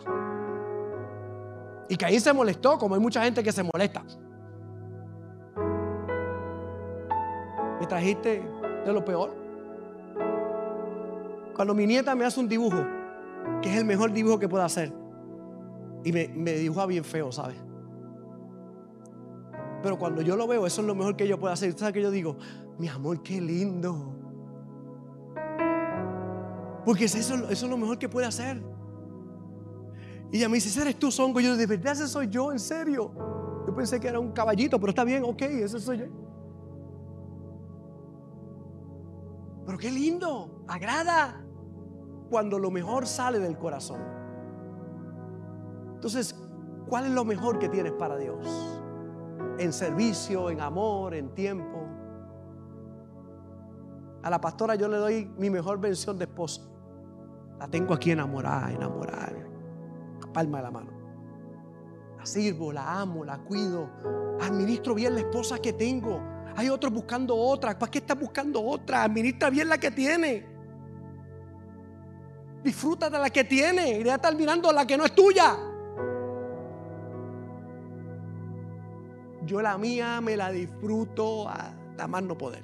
Y 1.90 1.96
Caín 1.96 2.22
se 2.22 2.34
molestó, 2.34 2.78
como 2.78 2.96
hay 2.96 3.02
mucha 3.02 3.24
gente 3.24 3.42
que 3.42 3.52
se 3.52 3.64
molesta. 3.64 4.04
Me 7.80 7.88
trajiste 7.88 8.44
de 8.86 8.94
lo 8.94 9.04
peor. 9.04 9.34
Cuando 11.56 11.74
mi 11.74 11.88
nieta 11.88 12.14
me 12.14 12.26
hace 12.26 12.40
un 12.40 12.48
dibujo, 12.48 12.86
que 13.62 13.72
es 13.72 13.78
el 13.78 13.86
mejor 13.86 14.12
dibujo 14.12 14.38
que 14.38 14.50
pueda 14.50 14.66
hacer, 14.66 14.94
y 16.04 16.12
me, 16.12 16.28
me 16.28 16.52
dibuja 16.54 16.86
bien 16.86 17.04
feo, 17.04 17.32
¿sabes? 17.32 17.58
Pero 19.82 19.98
cuando 19.98 20.22
yo 20.22 20.36
lo 20.36 20.48
veo, 20.48 20.68
eso 20.68 20.82
es 20.82 20.88
lo 20.88 20.96
mejor 20.96 21.16
que 21.16 21.28
yo 21.28 21.40
puedo 21.40 21.54
hacer. 21.54 21.78
¿Sabes 21.78 21.94
que 21.94 22.02
yo 22.02 22.12
digo? 22.12 22.38
Mi 22.78 22.88
amor, 22.88 23.24
qué 23.24 23.40
lindo. 23.40 24.14
Porque 26.86 27.06
eso, 27.06 27.18
eso 27.20 27.46
es 27.50 27.64
lo 27.64 27.78
mejor 27.78 27.98
que 27.98 28.10
puede 28.10 28.28
hacer. 28.28 28.62
Y 30.32 30.38
ella 30.38 30.50
me 30.50 30.56
dice, 30.56 30.82
¿eres 30.82 30.98
tú, 31.00 31.12
Songo? 31.12 31.40
Y 31.40 31.46
yo, 31.46 31.56
¿de 31.56 31.66
verdad 31.66 31.94
ese 31.94 32.08
soy 32.08 32.28
yo? 32.28 32.52
¿En 32.52 32.60
serio? 32.60 33.12
Yo 33.66 33.76
pensé 33.76 34.00
que 34.00 34.08
era 34.08 34.20
un 34.20 34.32
caballito, 34.32 34.80
pero 34.80 34.90
está 34.90 35.04
bien, 35.04 35.24
ok, 35.24 35.42
ese 35.42 35.80
soy 35.80 36.00
yo. 36.00 36.06
Pero 39.66 39.78
qué 39.78 39.92
lindo, 39.92 40.64
agrada 40.68 41.44
cuando 42.30 42.60
lo 42.60 42.72
mejor 42.72 43.08
sale 43.08 43.40
del 43.40 43.58
corazón. 43.58 44.02
Entonces, 45.96 46.36
¿cuál 46.88 47.06
es 47.06 47.12
lo 47.12 47.26
mejor 47.26 47.60
que 47.60 47.70
tienes 47.70 47.94
para 47.94 48.18
Dios? 48.18 48.46
en 49.58 49.74
servicio, 49.74 50.50
en 50.50 50.62
amor, 50.62 51.14
en 51.14 51.30
tiempo. 51.34 51.86
A 54.24 54.30
la 54.30 54.40
pastora 54.42 54.76
yo 54.76 54.88
le 54.88 54.98
doy 54.98 55.32
mi 55.38 55.50
mejor 55.50 55.80
versión 55.80 56.18
de 56.18 56.26
esposo. 56.26 56.70
La 57.60 57.68
tengo 57.68 57.94
aquí 57.94 58.12
enamorada, 58.12 58.72
enamorada. 58.72 59.47
Palma 60.34 60.58
de 60.58 60.64
la 60.64 60.72
mano. 60.72 60.92
La 62.18 62.26
sirvo, 62.26 62.72
la 62.72 63.02
amo, 63.02 63.24
la 63.24 63.38
cuido. 63.40 63.90
Administro 64.42 64.96
bien 64.96 65.14
la 65.14 65.22
esposa 65.22 65.60
que 65.60 65.74
tengo. 65.74 66.20
Hay 66.56 66.70
otros 66.70 66.92
buscando 66.92 67.36
otra. 67.36 67.78
¿Para 67.78 67.92
qué 67.92 68.00
estás 68.00 68.20
buscando 68.20 68.64
otra? 68.64 69.04
Administra 69.04 69.50
bien 69.50 69.70
la 69.70 69.78
que 69.78 69.92
tiene. 69.92 70.46
Disfruta 72.64 73.10
de 73.10 73.20
la 73.20 73.30
que 73.30 73.44
tiene. 73.44 74.00
Y 74.00 74.04
deja 74.04 74.16
estar 74.16 74.36
mirando 74.36 74.72
la 74.72 74.86
que 74.86 74.98
no 74.98 75.06
es 75.06 75.14
tuya. 75.14 75.58
Yo 79.46 79.62
la 79.62 79.78
mía 79.78 80.20
me 80.20 80.36
la 80.36 80.52
disfruto 80.52 81.48
a 81.48 81.74
más 82.08 82.24
no 82.24 82.38
poder. 82.38 82.64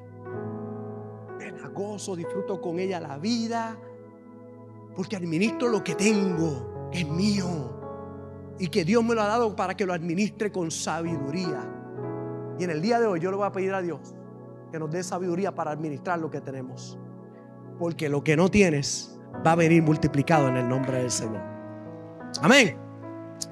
Me 1.38 1.52
la 1.52 1.68
gozo, 1.70 2.16
disfruto 2.16 2.62
con 2.62 2.80
ella 2.80 3.00
la 3.00 3.18
vida, 3.18 3.78
porque 4.96 5.16
administro 5.16 5.70
lo 5.70 5.84
que 5.84 5.96
tengo, 5.96 6.73
es 6.94 7.08
mío. 7.08 7.48
Y 8.60 8.68
que 8.68 8.86
Dios 8.86 9.04
me 9.04 9.16
lo 9.16 9.22
ha 9.22 9.28
dado 9.28 9.56
para 9.56 9.76
que 9.76 9.86
lo 9.86 9.94
administre 9.94 10.52
con 10.52 10.72
sabiduría. 10.72 11.70
Y 12.60 12.64
en 12.64 12.70
el 12.70 12.82
día 12.82 13.00
de 13.00 13.08
hoy 13.08 13.20
yo 13.20 13.32
le 13.32 13.38
voy 13.38 13.48
a 13.48 13.52
pedir 13.52 13.74
a 13.74 13.82
Dios 13.82 14.16
que 14.72 14.80
nos 14.80 14.90
dé 14.92 15.04
sabiduría 15.04 15.54
para 15.54 15.72
administrar 15.72 16.20
lo 16.20 16.30
que 16.30 16.42
tenemos. 16.42 16.98
Porque 17.80 18.10
lo 18.10 18.24
que 18.24 18.38
no 18.38 18.50
tienes 18.50 19.20
va 19.46 19.54
a 19.54 19.56
venir 19.56 19.82
multiplicado 19.84 20.48
en 20.48 20.58
el 20.58 20.70
nombre 20.70 21.00
del 21.00 21.12
Señor. 21.12 21.42
Amén. 22.42 22.78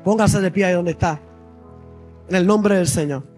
Póngase 0.03 0.39
de 0.39 0.51
pie 0.51 0.65
ahí 0.65 0.73
donde 0.73 0.91
está. 0.91 1.19
En 2.29 2.35
el 2.35 2.47
nombre 2.47 2.75
del 2.75 2.87
Señor. 2.87 3.30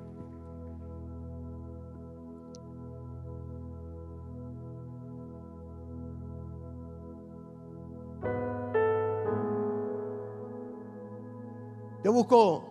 Yo 12.03 12.11
busco. 12.11 12.69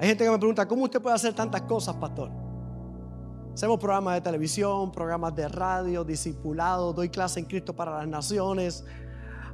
Hay 0.00 0.08
gente 0.08 0.24
que 0.24 0.30
me 0.30 0.38
pregunta, 0.38 0.66
¿cómo 0.66 0.84
usted 0.84 1.00
puede 1.00 1.14
hacer 1.14 1.32
tantas 1.34 1.62
cosas, 1.62 1.94
pastor? 1.96 2.30
Hacemos 3.54 3.78
programas 3.78 4.14
de 4.14 4.20
televisión, 4.22 4.90
programas 4.90 5.34
de 5.36 5.46
radio, 5.46 6.02
discipulados, 6.02 6.94
doy 6.94 7.08
clase 7.08 7.38
en 7.38 7.46
Cristo 7.46 7.74
para 7.74 7.98
las 7.98 8.08
naciones, 8.08 8.84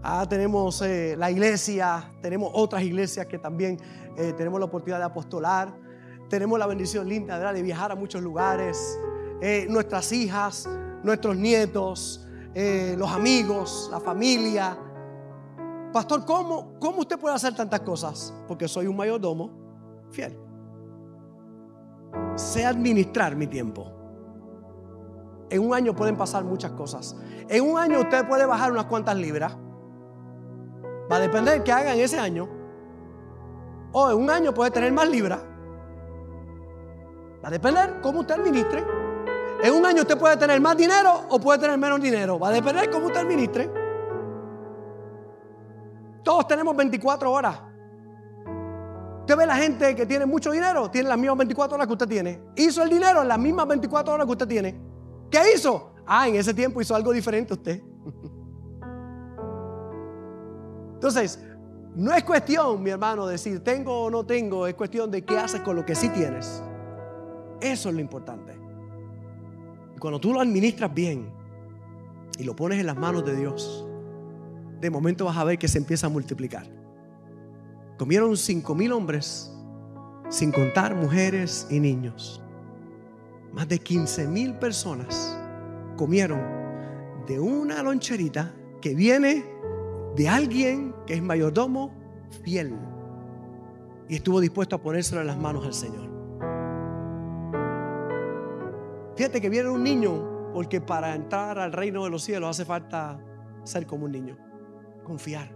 Ah, 0.02 0.24
tenemos 0.28 0.80
eh, 0.82 1.16
la 1.18 1.30
iglesia, 1.30 2.12
tenemos 2.22 2.50
otras 2.54 2.82
iglesias 2.82 3.26
que 3.26 3.38
también 3.38 3.78
eh, 4.16 4.32
tenemos 4.36 4.60
la 4.60 4.66
oportunidad 4.66 4.98
de 4.98 5.04
apostolar. 5.04 5.74
Tenemos 6.28 6.58
la 6.58 6.66
bendición 6.66 7.08
linda 7.08 7.52
de 7.52 7.62
viajar 7.62 7.90
a 7.90 7.96
muchos 7.96 8.22
lugares. 8.22 8.98
Eh, 9.40 9.66
nuestras 9.68 10.12
hijas, 10.12 10.68
nuestros 11.02 11.36
nietos, 11.36 12.24
los 12.96 13.10
amigos, 13.10 13.88
la 13.92 14.00
familia. 14.00 14.76
Pastor, 15.92 16.24
¿cómo, 16.24 16.78
¿cómo 16.78 17.00
usted 17.00 17.18
puede 17.18 17.34
hacer 17.34 17.54
tantas 17.54 17.80
cosas? 17.80 18.34
Porque 18.46 18.68
soy 18.68 18.86
un 18.86 18.96
mayordomo 18.96 19.50
fiel. 20.10 20.38
Sé 22.36 22.64
administrar 22.64 23.34
mi 23.34 23.46
tiempo. 23.46 23.92
En 25.50 25.66
un 25.66 25.72
año 25.72 25.94
pueden 25.94 26.16
pasar 26.16 26.44
muchas 26.44 26.72
cosas. 26.72 27.16
En 27.48 27.64
un 27.64 27.78
año 27.78 28.00
usted 28.00 28.26
puede 28.28 28.44
bajar 28.44 28.70
unas 28.70 28.84
cuantas 28.84 29.16
libras. 29.16 29.56
Va 31.10 31.16
a 31.16 31.20
depender 31.20 31.58
de 31.58 31.64
qué 31.64 31.72
haga 31.72 31.94
en 31.94 32.00
ese 32.00 32.18
año. 32.18 32.48
O 33.92 34.10
en 34.10 34.18
un 34.18 34.30
año 34.30 34.52
puede 34.52 34.70
tener 34.70 34.92
más 34.92 35.08
libras. 35.08 35.40
Va 37.42 37.48
a 37.48 37.50
depender 37.50 38.00
cómo 38.02 38.20
usted 38.20 38.34
administre. 38.34 38.84
En 39.62 39.74
un 39.74 39.86
año 39.86 40.02
usted 40.02 40.18
puede 40.18 40.36
tener 40.36 40.60
más 40.60 40.76
dinero 40.76 41.22
o 41.30 41.40
puede 41.40 41.58
tener 41.58 41.78
menos 41.78 42.00
dinero. 42.00 42.38
Va 42.38 42.48
a 42.48 42.52
depender 42.52 42.90
cómo 42.90 43.06
usted 43.06 43.20
administre. 43.20 43.70
Todos 46.22 46.46
tenemos 46.46 46.76
24 46.76 47.30
horas. 47.30 47.60
Usted 49.20 49.36
ve 49.36 49.46
la 49.46 49.56
gente 49.56 49.94
que 49.94 50.06
tiene 50.06 50.24
mucho 50.24 50.50
dinero, 50.50 50.90
tiene 50.90 51.08
las 51.08 51.18
mismas 51.18 51.36
24 51.38 51.74
horas 51.74 51.86
que 51.86 51.92
usted 51.92 52.08
tiene. 52.08 52.40
Hizo 52.56 52.82
el 52.82 52.88
dinero 52.88 53.20
en 53.22 53.28
las 53.28 53.38
mismas 53.38 53.68
24 53.68 54.14
horas 54.14 54.26
que 54.26 54.32
usted 54.32 54.48
tiene. 54.48 54.80
¿Qué 55.30 55.38
hizo? 55.54 55.92
Ah, 56.06 56.26
en 56.26 56.36
ese 56.36 56.54
tiempo 56.54 56.80
hizo 56.80 56.94
algo 56.94 57.12
diferente 57.12 57.52
usted. 57.52 57.82
Entonces, 60.94 61.38
no 61.94 62.14
es 62.14 62.24
cuestión, 62.24 62.82
mi 62.82 62.90
hermano, 62.90 63.26
decir 63.26 63.62
tengo 63.62 64.04
o 64.04 64.10
no 64.10 64.24
tengo, 64.24 64.66
es 64.66 64.74
cuestión 64.74 65.10
de 65.10 65.22
qué 65.24 65.36
haces 65.36 65.60
con 65.60 65.76
lo 65.76 65.84
que 65.84 65.94
sí 65.94 66.08
tienes. 66.08 66.62
Eso 67.60 67.88
es 67.88 67.94
lo 67.94 68.00
importante. 68.00 68.58
Y 69.96 69.98
cuando 69.98 70.20
tú 70.20 70.32
lo 70.32 70.40
administras 70.40 70.94
bien 70.94 71.30
y 72.38 72.44
lo 72.44 72.54
pones 72.54 72.78
en 72.78 72.86
las 72.86 72.96
manos 72.96 73.24
de 73.24 73.36
Dios, 73.36 73.87
de 74.80 74.90
momento 74.90 75.24
vas 75.24 75.36
a 75.36 75.44
ver 75.44 75.58
que 75.58 75.68
se 75.68 75.78
empieza 75.78 76.06
a 76.06 76.10
multiplicar. 76.10 76.66
Comieron 77.96 78.36
cinco 78.36 78.74
mil 78.74 78.92
hombres, 78.92 79.52
sin 80.28 80.52
contar 80.52 80.94
mujeres 80.94 81.66
y 81.70 81.80
niños. 81.80 82.42
Más 83.52 83.66
de 83.68 83.78
15 83.78 84.28
mil 84.28 84.54
personas 84.54 85.36
comieron 85.96 86.40
de 87.26 87.40
una 87.40 87.82
loncherita 87.82 88.54
que 88.80 88.94
viene 88.94 89.44
de 90.14 90.28
alguien 90.28 90.94
que 91.06 91.14
es 91.14 91.22
mayordomo 91.22 91.92
fiel 92.44 92.74
y 94.08 94.16
estuvo 94.16 94.40
dispuesto 94.40 94.76
a 94.76 94.82
ponérselo 94.82 95.20
en 95.20 95.26
las 95.26 95.38
manos 95.38 95.64
al 95.64 95.74
Señor. 95.74 96.08
Fíjate 99.16 99.40
que 99.40 99.48
viene 99.48 99.68
un 99.68 99.82
niño 99.82 100.52
porque 100.52 100.80
para 100.80 101.14
entrar 101.14 101.58
al 101.58 101.72
reino 101.72 102.04
de 102.04 102.10
los 102.10 102.22
cielos 102.22 102.50
hace 102.50 102.64
falta 102.64 103.20
ser 103.64 103.86
como 103.86 104.04
un 104.04 104.12
niño, 104.12 104.36
confiar. 105.08 105.48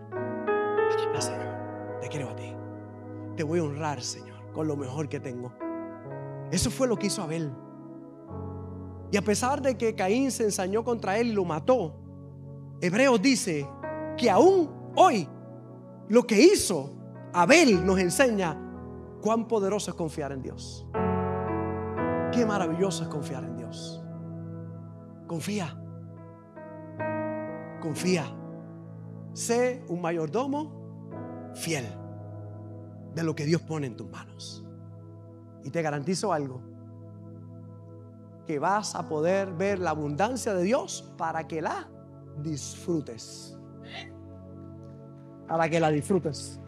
Señor, 1.20 2.00
te 2.00 2.08
quiero 2.08 2.30
a 2.30 2.34
ti. 2.34 2.52
Te 3.36 3.44
voy 3.44 3.60
a 3.60 3.64
honrar, 3.64 4.02
Señor, 4.02 4.50
con 4.52 4.66
lo 4.66 4.76
mejor 4.76 5.08
que 5.08 5.20
tengo. 5.20 5.52
Eso 6.50 6.70
fue 6.70 6.88
lo 6.88 6.96
que 6.96 7.06
hizo 7.06 7.22
Abel. 7.22 7.52
Y 9.12 9.16
a 9.16 9.22
pesar 9.22 9.62
de 9.62 9.76
que 9.76 9.94
Caín 9.94 10.30
se 10.30 10.44
ensañó 10.44 10.82
contra 10.82 11.18
él 11.18 11.28
y 11.28 11.32
lo 11.32 11.44
mató, 11.44 11.94
Hebreos 12.80 13.20
dice 13.22 13.68
que 14.16 14.30
aún 14.30 14.70
hoy 14.96 15.28
lo 16.08 16.26
que 16.26 16.40
hizo 16.40 16.94
Abel 17.32 17.86
nos 17.86 17.98
enseña 17.98 18.58
cuán 19.20 19.46
poderoso 19.46 19.90
es 19.90 19.96
confiar 19.96 20.32
en 20.32 20.42
Dios. 20.42 20.86
Qué 22.32 22.44
maravilloso 22.46 23.04
es 23.04 23.08
confiar 23.08 23.44
en 23.44 23.56
Dios. 23.56 24.02
Confía. 25.26 25.78
Confía. 27.80 28.41
Sé 29.32 29.84
un 29.88 30.00
mayordomo 30.00 31.52
fiel 31.54 31.86
de 33.14 33.22
lo 33.22 33.34
que 33.34 33.44
Dios 33.44 33.62
pone 33.62 33.86
en 33.86 33.96
tus 33.96 34.08
manos. 34.10 34.64
Y 35.64 35.70
te 35.70 35.80
garantizo 35.82 36.32
algo, 36.32 36.60
que 38.46 38.58
vas 38.58 38.94
a 38.94 39.08
poder 39.08 39.52
ver 39.52 39.78
la 39.78 39.90
abundancia 39.90 40.54
de 40.54 40.64
Dios 40.64 41.12
para 41.16 41.46
que 41.46 41.62
la 41.62 41.88
disfrutes 42.38 43.56
para 45.52 45.68
que 45.68 45.78
la 45.78 45.90
disfrutes. 45.90 46.58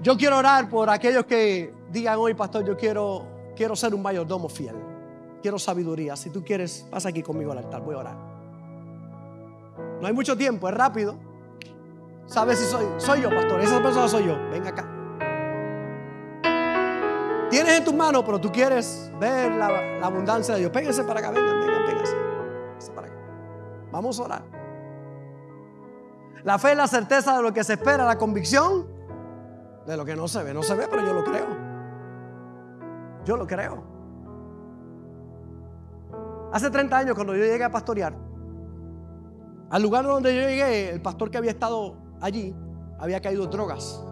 Yo 0.00 0.16
quiero 0.16 0.38
orar 0.38 0.68
por 0.68 0.90
aquellos 0.90 1.24
que 1.24 1.72
digan 1.92 2.18
hoy, 2.18 2.34
pastor, 2.34 2.64
yo 2.64 2.76
quiero, 2.76 3.52
quiero 3.54 3.76
ser 3.76 3.94
un 3.94 4.02
mayordomo 4.02 4.48
fiel. 4.48 4.91
Quiero 5.42 5.58
sabiduría. 5.58 6.16
Si 6.16 6.30
tú 6.30 6.42
quieres, 6.44 6.86
pasa 6.90 7.08
aquí 7.10 7.22
conmigo 7.22 7.52
al 7.52 7.58
altar. 7.58 7.82
Voy 7.82 7.96
a 7.96 7.98
orar. 7.98 8.16
No 10.00 10.06
hay 10.06 10.12
mucho 10.12 10.36
tiempo, 10.36 10.68
es 10.68 10.74
rápido. 10.74 11.16
¿Sabes 12.26 12.58
si 12.58 12.64
soy? 12.64 12.86
Soy 12.96 13.22
yo, 13.22 13.28
pastor. 13.28 13.60
Esa 13.60 13.82
persona 13.82 14.08
soy 14.08 14.26
yo. 14.26 14.38
Venga 14.50 14.70
acá. 14.70 14.88
Tienes 17.50 17.78
en 17.78 17.84
tus 17.84 17.92
manos, 17.92 18.22
pero 18.24 18.40
tú 18.40 18.50
quieres 18.50 19.10
ver 19.20 19.52
la, 19.52 19.98
abundancia 20.02 20.54
de 20.54 20.60
Dios. 20.60 20.72
Péguense 20.72 21.04
para 21.04 21.20
acá, 21.20 21.30
vengan, 21.32 21.60
vengan, 21.60 21.84
péguense. 21.84 22.16
Vamos 23.90 24.18
a 24.18 24.22
orar. 24.22 24.42
La 26.44 26.58
fe 26.58 26.70
es 26.70 26.76
la 26.76 26.88
certeza 26.88 27.36
de 27.36 27.42
lo 27.42 27.52
que 27.52 27.62
se 27.62 27.74
espera, 27.74 28.06
la 28.06 28.16
convicción 28.16 28.86
de 29.86 29.96
lo 29.96 30.04
que 30.04 30.16
no 30.16 30.26
se 30.26 30.42
ve. 30.42 30.54
No 30.54 30.62
se 30.62 30.74
ve, 30.74 30.88
pero 30.90 31.04
yo 31.04 31.12
lo 31.12 31.22
creo. 31.22 31.46
Yo 33.24 33.36
lo 33.36 33.46
creo. 33.46 33.91
Hace 36.52 36.70
30 36.70 36.98
años, 36.98 37.14
cuando 37.14 37.34
yo 37.34 37.42
llegué 37.44 37.64
a 37.64 37.70
pastorear, 37.70 38.14
al 39.70 39.82
lugar 39.82 40.04
donde 40.04 40.34
yo 40.34 40.42
llegué, 40.42 40.90
el 40.90 41.00
pastor 41.00 41.30
que 41.30 41.38
había 41.38 41.52
estado 41.52 41.96
allí 42.20 42.54
había 42.98 43.20
caído 43.22 43.46
drogas. 43.46 44.04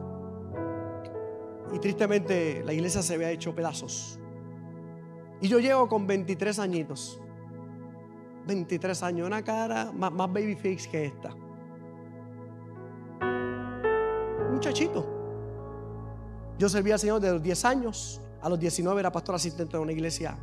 Y 1.72 1.78
tristemente 1.78 2.62
la 2.64 2.72
iglesia 2.72 3.03
se 3.03 3.14
había 3.14 3.30
hecho 3.30 3.55
pedazos. 3.55 4.18
Y 5.43 5.49
yo 5.49 5.59
llego 5.59 5.86
con 5.86 6.07
23 6.07 6.59
añitos. 6.59 7.20
23 8.47 9.03
años, 9.03 9.26
una 9.26 9.43
cara 9.43 9.93
más, 9.93 10.12
baby 10.16 10.57
face 10.57 10.88
que 10.91 11.05
esta. 11.05 11.36
Muchachito. 14.51 15.07
Yo 16.59 16.68
serví 16.68 16.91
al 16.91 16.99
Señor 16.99 17.20
de 17.20 17.32
los 17.32 17.43
10 17.43 17.64
años. 17.66 18.22
A 18.41 18.49
los 18.49 18.59
19 18.59 18.99
era 18.99 19.12
pastor 19.12 19.34
asistente 19.34 19.76
de 19.76 19.82
una 19.82 19.93
iglesia 19.93 20.38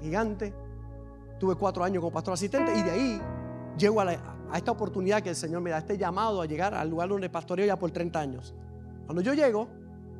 gigante. 0.00 0.54
Tuve 1.42 1.56
cuatro 1.56 1.82
años 1.82 2.00
como 2.00 2.12
pastor 2.12 2.34
asistente 2.34 2.72
y 2.72 2.84
de 2.84 2.90
ahí 2.92 3.20
llego 3.76 4.00
a, 4.00 4.12
esta 4.54 4.70
oportunidad 4.70 5.20
que 5.22 5.30
el 5.30 5.34
Señor 5.34 5.60
me 5.60 5.70
da, 5.70 5.78
este 5.78 5.98
llamado 5.98 6.40
a 6.40 6.46
llegar 6.46 6.72
al 6.72 6.88
lugar 6.88 7.08
donde 7.08 7.28
pastoreo 7.28 7.66
ya 7.66 7.76
por 7.76 7.90
30 7.90 8.20
años. 8.20 8.54
Cuando 9.06 9.22
yo 9.22 9.34
llego, 9.34 9.66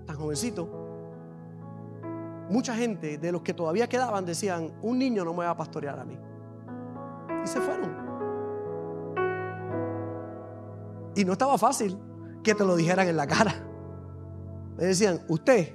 tan 0.05 0.17
jovencito, 0.17 0.69
mucha 2.51 2.75
gente 2.75 3.19
de 3.19 3.31
los 3.31 3.43
que 3.43 3.55
todavía 3.55 3.89
quedaban 3.89 4.27
decían, 4.27 4.73
un 4.83 4.99
niño 4.99 5.25
no 5.25 5.33
me 5.33 5.45
va 5.45 5.51
a 5.51 5.57
pastorear 5.57 6.01
a 6.01 6.05
mí 6.05 6.19
y 7.45 7.47
se 7.47 7.61
fueron. 7.61 7.95
Y 11.15 11.25
no 11.25 11.35
estaba 11.35 11.57
fácil 11.57 11.97
que 12.43 12.53
te 12.53 12.65
lo 12.65 12.75
dijeran 12.75 13.07
en 13.07 13.17
la 13.17 13.29
cara. 13.29 13.55
Me 14.77 14.87
decían, 14.87 15.21
usted 15.29 15.73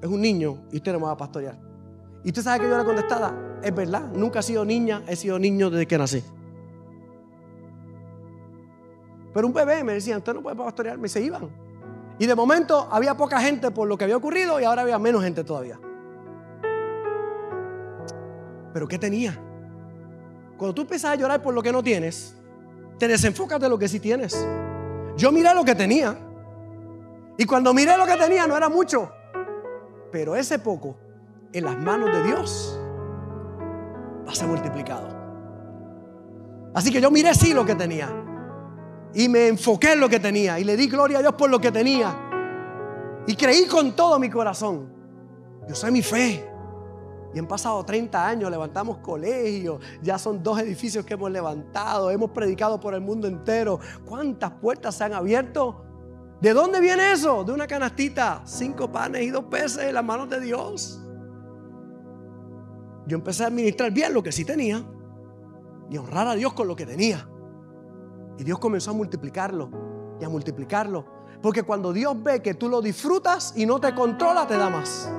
es 0.00 0.08
un 0.08 0.22
niño 0.22 0.64
y 0.72 0.76
usted 0.76 0.90
no 0.94 1.00
me 1.00 1.04
va 1.04 1.12
a 1.12 1.18
pastorear. 1.18 1.63
Y 2.24 2.28
usted 2.28 2.42
sabe 2.42 2.60
que 2.60 2.70
yo 2.70 2.78
le 2.78 2.84
contestaba, 2.84 3.34
es 3.62 3.74
verdad, 3.74 4.08
nunca 4.14 4.40
he 4.40 4.42
sido 4.42 4.64
niña, 4.64 5.02
he 5.06 5.14
sido 5.14 5.38
niño 5.38 5.68
desde 5.68 5.86
que 5.86 5.98
nací. 5.98 6.24
Pero 9.34 9.46
un 9.46 9.52
bebé 9.52 9.84
me 9.84 9.92
decían, 9.92 10.18
usted 10.18 10.32
no 10.32 10.42
puede 10.42 10.56
pastorear, 10.56 10.96
me 10.96 11.08
se 11.08 11.20
iban. 11.20 11.50
Y 12.18 12.26
de 12.26 12.34
momento 12.34 12.88
había 12.90 13.14
poca 13.14 13.40
gente 13.40 13.70
por 13.70 13.86
lo 13.88 13.98
que 13.98 14.04
había 14.04 14.16
ocurrido 14.16 14.58
y 14.58 14.64
ahora 14.64 14.82
había 14.82 14.98
menos 14.98 15.22
gente 15.22 15.44
todavía. 15.44 15.78
Pero 18.72 18.88
¿qué 18.88 18.98
tenía? 18.98 19.38
Cuando 20.56 20.74
tú 20.74 20.82
empiezas 20.82 21.10
a 21.10 21.14
llorar 21.16 21.42
por 21.42 21.52
lo 21.52 21.62
que 21.62 21.72
no 21.72 21.82
tienes, 21.82 22.36
te 22.98 23.06
desenfocas 23.06 23.60
de 23.60 23.68
lo 23.68 23.78
que 23.78 23.88
sí 23.88 24.00
tienes. 24.00 24.46
Yo 25.16 25.30
miré 25.30 25.52
lo 25.54 25.64
que 25.64 25.74
tenía. 25.74 26.16
Y 27.36 27.44
cuando 27.44 27.74
miré 27.74 27.98
lo 27.98 28.06
que 28.06 28.16
tenía 28.16 28.46
no 28.46 28.56
era 28.56 28.68
mucho. 28.68 29.10
Pero 30.10 30.36
ese 30.36 30.58
poco 30.58 30.96
en 31.54 31.64
las 31.64 31.78
manos 31.78 32.12
de 32.12 32.22
Dios 32.24 32.78
va 34.26 34.32
a 34.32 34.34
ser 34.34 34.48
multiplicado. 34.48 35.08
Así 36.74 36.90
que 36.92 37.00
yo 37.00 37.10
miré 37.12 37.32
sí 37.32 37.54
lo 37.54 37.64
que 37.64 37.76
tenía. 37.76 38.10
Y 39.14 39.28
me 39.28 39.46
enfoqué 39.46 39.92
en 39.92 40.00
lo 40.00 40.08
que 40.08 40.18
tenía. 40.18 40.58
Y 40.58 40.64
le 40.64 40.76
di 40.76 40.88
gloria 40.88 41.18
a 41.18 41.20
Dios 41.20 41.34
por 41.34 41.48
lo 41.48 41.60
que 41.60 41.70
tenía. 41.70 43.22
Y 43.28 43.36
creí 43.36 43.66
con 43.66 43.94
todo 43.94 44.18
mi 44.18 44.28
corazón. 44.28 44.92
Yo 45.68 45.76
sé 45.76 45.92
mi 45.92 46.02
fe. 46.02 46.44
Y 47.32 47.38
han 47.38 47.46
pasado 47.46 47.84
30 47.84 48.26
años, 48.26 48.50
levantamos 48.50 48.98
colegios, 48.98 49.80
ya 50.02 50.18
son 50.18 50.40
dos 50.40 50.60
edificios 50.60 51.04
que 51.04 51.14
hemos 51.14 51.32
levantado, 51.32 52.12
hemos 52.12 52.30
predicado 52.30 52.78
por 52.78 52.94
el 52.94 53.00
mundo 53.00 53.26
entero. 53.26 53.80
¿Cuántas 54.04 54.52
puertas 54.52 54.96
se 54.96 55.04
han 55.04 55.14
abierto? 55.14 55.84
¿De 56.40 56.52
dónde 56.52 56.80
viene 56.80 57.12
eso? 57.12 57.42
De 57.42 57.52
una 57.52 57.66
canastita, 57.66 58.42
cinco 58.44 58.90
panes 58.90 59.22
y 59.22 59.30
dos 59.30 59.44
peces 59.44 59.84
en 59.84 59.94
las 59.94 60.04
manos 60.04 60.28
de 60.30 60.40
Dios. 60.40 61.03
Yo 63.06 63.16
empecé 63.16 63.44
a 63.44 63.48
administrar 63.48 63.90
bien 63.92 64.14
lo 64.14 64.22
que 64.22 64.32
sí 64.32 64.44
tenía 64.44 64.84
y 65.90 65.98
honrar 65.98 66.26
a 66.26 66.34
Dios 66.34 66.52
con 66.54 66.66
lo 66.66 66.74
que 66.74 66.86
tenía. 66.86 67.28
Y 68.38 68.44
Dios 68.44 68.58
comenzó 68.58 68.90
a 68.90 68.94
multiplicarlo 68.94 69.70
y 70.20 70.24
a 70.24 70.28
multiplicarlo. 70.28 71.04
Porque 71.42 71.62
cuando 71.62 71.92
Dios 71.92 72.20
ve 72.22 72.40
que 72.40 72.54
tú 72.54 72.68
lo 72.68 72.80
disfrutas 72.80 73.52
y 73.56 73.66
no 73.66 73.78
te 73.78 73.94
controla, 73.94 74.46
te 74.46 74.56
da 74.56 74.70
más. 74.70 75.10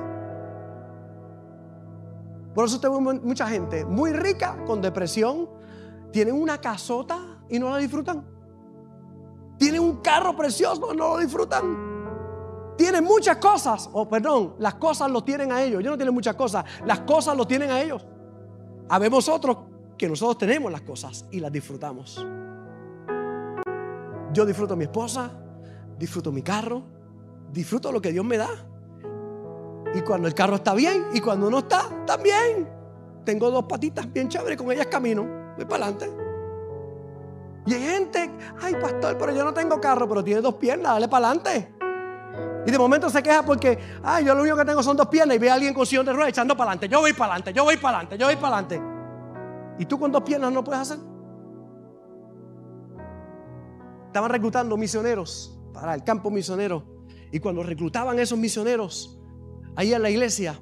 Por 2.54 2.64
eso 2.64 2.80
tengo 2.80 3.00
mucha 3.00 3.46
gente 3.46 3.84
muy 3.84 4.12
rica 4.12 4.64
con 4.66 4.80
depresión. 4.80 5.48
Tienen 6.10 6.34
una 6.34 6.60
casota 6.60 7.42
y 7.48 7.58
no 7.58 7.70
la 7.70 7.76
disfrutan. 7.76 8.24
Tienen 9.58 9.80
un 9.80 9.98
carro 9.98 10.34
precioso 10.34 10.92
no 10.94 11.14
lo 11.14 11.18
disfrutan. 11.18 11.85
Tienen 12.76 13.04
muchas 13.04 13.38
cosas, 13.38 13.88
o 13.92 14.08
perdón, 14.08 14.54
las 14.58 14.74
cosas 14.74 15.10
lo 15.10 15.24
tienen 15.24 15.50
a 15.50 15.62
ellos. 15.62 15.82
Yo 15.82 15.90
no 15.90 15.96
tienen 15.96 16.14
muchas 16.14 16.36
cosas, 16.36 16.64
las 16.84 17.00
cosas 17.00 17.36
lo 17.36 17.46
tienen 17.46 17.70
a 17.70 17.80
ellos. 17.80 18.04
Habemos 18.88 19.28
otros 19.28 19.56
que 19.96 20.08
nosotros 20.08 20.38
tenemos 20.38 20.70
las 20.70 20.82
cosas 20.82 21.24
y 21.30 21.40
las 21.40 21.50
disfrutamos. 21.50 22.24
Yo 24.32 24.44
disfruto 24.44 24.74
a 24.74 24.76
mi 24.76 24.84
esposa, 24.84 25.30
disfruto 25.98 26.30
mi 26.30 26.42
carro, 26.42 26.82
disfruto 27.50 27.90
lo 27.90 28.00
que 28.02 28.12
Dios 28.12 28.24
me 28.24 28.36
da. 28.36 28.50
Y 29.94 30.02
cuando 30.02 30.28
el 30.28 30.34
carro 30.34 30.56
está 30.56 30.74
bien 30.74 31.06
y 31.14 31.20
cuando 31.20 31.50
no 31.50 31.60
está, 31.60 32.04
también. 32.04 32.68
Tengo 33.24 33.50
dos 33.50 33.64
patitas 33.64 34.12
bien 34.12 34.28
chéveres, 34.28 34.58
con 34.58 34.70
ellas 34.70 34.86
camino, 34.86 35.26
voy 35.56 35.64
para 35.64 35.86
adelante. 35.86 36.12
Y 37.66 37.74
hay 37.74 37.82
gente, 37.82 38.30
ay 38.60 38.74
pastor, 38.74 39.16
pero 39.18 39.32
yo 39.32 39.42
no 39.42 39.52
tengo 39.52 39.80
carro, 39.80 40.08
pero 40.08 40.22
tiene 40.22 40.40
dos 40.40 40.54
piernas, 40.54 40.92
dale 40.92 41.08
para 41.08 41.28
adelante. 41.28 41.75
Y 42.66 42.70
de 42.72 42.78
momento 42.78 43.08
se 43.08 43.22
queja 43.22 43.44
porque, 43.44 43.78
ay, 44.02 44.24
yo 44.24 44.34
lo 44.34 44.42
único 44.42 44.56
que 44.56 44.64
tengo 44.64 44.82
son 44.82 44.96
dos 44.96 45.06
piernas 45.06 45.36
y 45.36 45.38
ve 45.38 45.48
a 45.48 45.54
alguien 45.54 45.72
con 45.72 45.86
sillón 45.86 46.04
de 46.04 46.12
ruedas 46.12 46.30
echando 46.30 46.56
para 46.56 46.72
adelante. 46.72 46.88
Yo 46.88 47.00
voy 47.00 47.12
para 47.12 47.34
adelante, 47.34 47.52
yo 47.52 47.62
voy 47.62 47.76
para 47.76 47.98
adelante, 47.98 48.18
yo 48.18 48.26
voy 48.26 48.36
para 48.36 48.58
adelante. 48.58 48.82
¿Y 49.78 49.86
tú 49.86 49.98
con 50.00 50.10
dos 50.10 50.22
piernas 50.24 50.52
no 50.52 50.64
puedes 50.64 50.82
hacer? 50.82 50.98
Estaban 54.06 54.30
reclutando 54.30 54.76
misioneros 54.76 55.60
para 55.72 55.94
el 55.94 56.02
campo 56.02 56.28
misionero. 56.28 56.84
Y 57.30 57.38
cuando 57.38 57.62
reclutaban 57.62 58.18
esos 58.18 58.38
misioneros, 58.38 59.20
ahí 59.76 59.92
en 59.92 60.02
la 60.02 60.10
iglesia, 60.10 60.58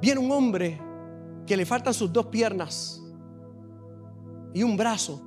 viene 0.00 0.20
un 0.20 0.30
hombre 0.32 0.80
que 1.46 1.56
le 1.56 1.66
faltan 1.66 1.92
sus 1.92 2.10
dos 2.12 2.26
piernas 2.26 3.02
y 4.54 4.62
un 4.62 4.76
brazo. 4.76 5.22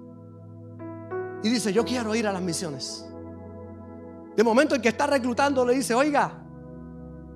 Y 1.44 1.50
dice, 1.50 1.72
yo 1.72 1.86
quiero 1.86 2.16
ir 2.16 2.28
a 2.28 2.34
las 2.34 2.42
misiones. 2.42 3.09
De 4.36 4.44
momento 4.44 4.76
el 4.76 4.82
que 4.82 4.90
está 4.90 5.08
reclutando 5.08 5.66
le 5.66 5.76
dice, 5.76 5.94
oiga, 5.94 6.44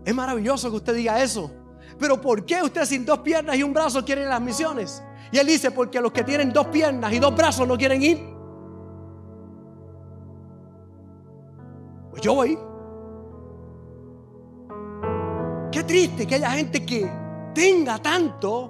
es 0.06 0.14
maravilloso 0.16 0.70
que 0.70 0.78
usted 0.78 0.96
diga 0.96 1.22
eso. 1.22 1.52
Pero 2.00 2.20
¿por 2.20 2.46
qué 2.46 2.62
usted 2.64 2.86
sin 2.86 3.06
dos 3.06 3.20
piernas 3.20 3.56
y 3.56 3.64
un 3.64 3.74
brazo 3.74 4.04
quiere 4.04 4.22
ir 4.22 4.28
a 4.28 4.32
las 4.32 4.42
misiones? 4.42 5.04
Y 5.32 5.38
él 5.38 5.48
dice, 5.48 5.72
porque 5.72 6.00
los 6.00 6.12
que 6.12 6.24
tienen 6.24 6.52
dos 6.52 6.68
piernas 6.68 7.12
y 7.14 7.20
dos 7.20 7.36
brazos 7.36 7.68
no 7.68 7.78
quieren 7.78 8.02
ir. 8.02 8.20
Pues 12.12 12.22
yo 12.22 12.36
voy. 12.36 12.58
Qué 15.72 15.84
triste 15.84 16.28
que 16.28 16.36
haya 16.36 16.52
gente 16.52 16.86
que 16.86 17.10
tenga 17.56 17.98
tanto 17.98 18.70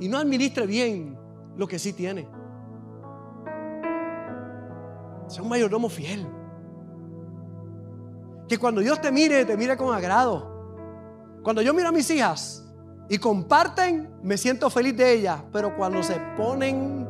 y 0.00 0.08
no 0.08 0.18
administre 0.18 0.66
bien 0.66 1.16
lo 1.56 1.68
que 1.68 1.78
sí 1.78 1.92
tiene. 1.92 2.28
Sea 5.28 5.42
un 5.42 5.48
mayordomo 5.48 5.88
fiel. 5.88 6.26
Que 8.48 8.58
cuando 8.58 8.80
Dios 8.80 9.00
te 9.00 9.10
mire, 9.10 9.44
te 9.44 9.56
mire 9.56 9.76
con 9.76 9.94
agrado. 9.94 10.52
Cuando 11.42 11.62
yo 11.62 11.74
miro 11.74 11.88
a 11.88 11.92
mis 11.92 12.08
hijas 12.10 12.64
y 13.08 13.18
comparten, 13.18 14.10
me 14.22 14.36
siento 14.36 14.70
feliz 14.70 14.96
de 14.96 15.12
ellas. 15.12 15.42
Pero 15.52 15.76
cuando 15.76 16.02
se 16.02 16.18
ponen 16.36 17.06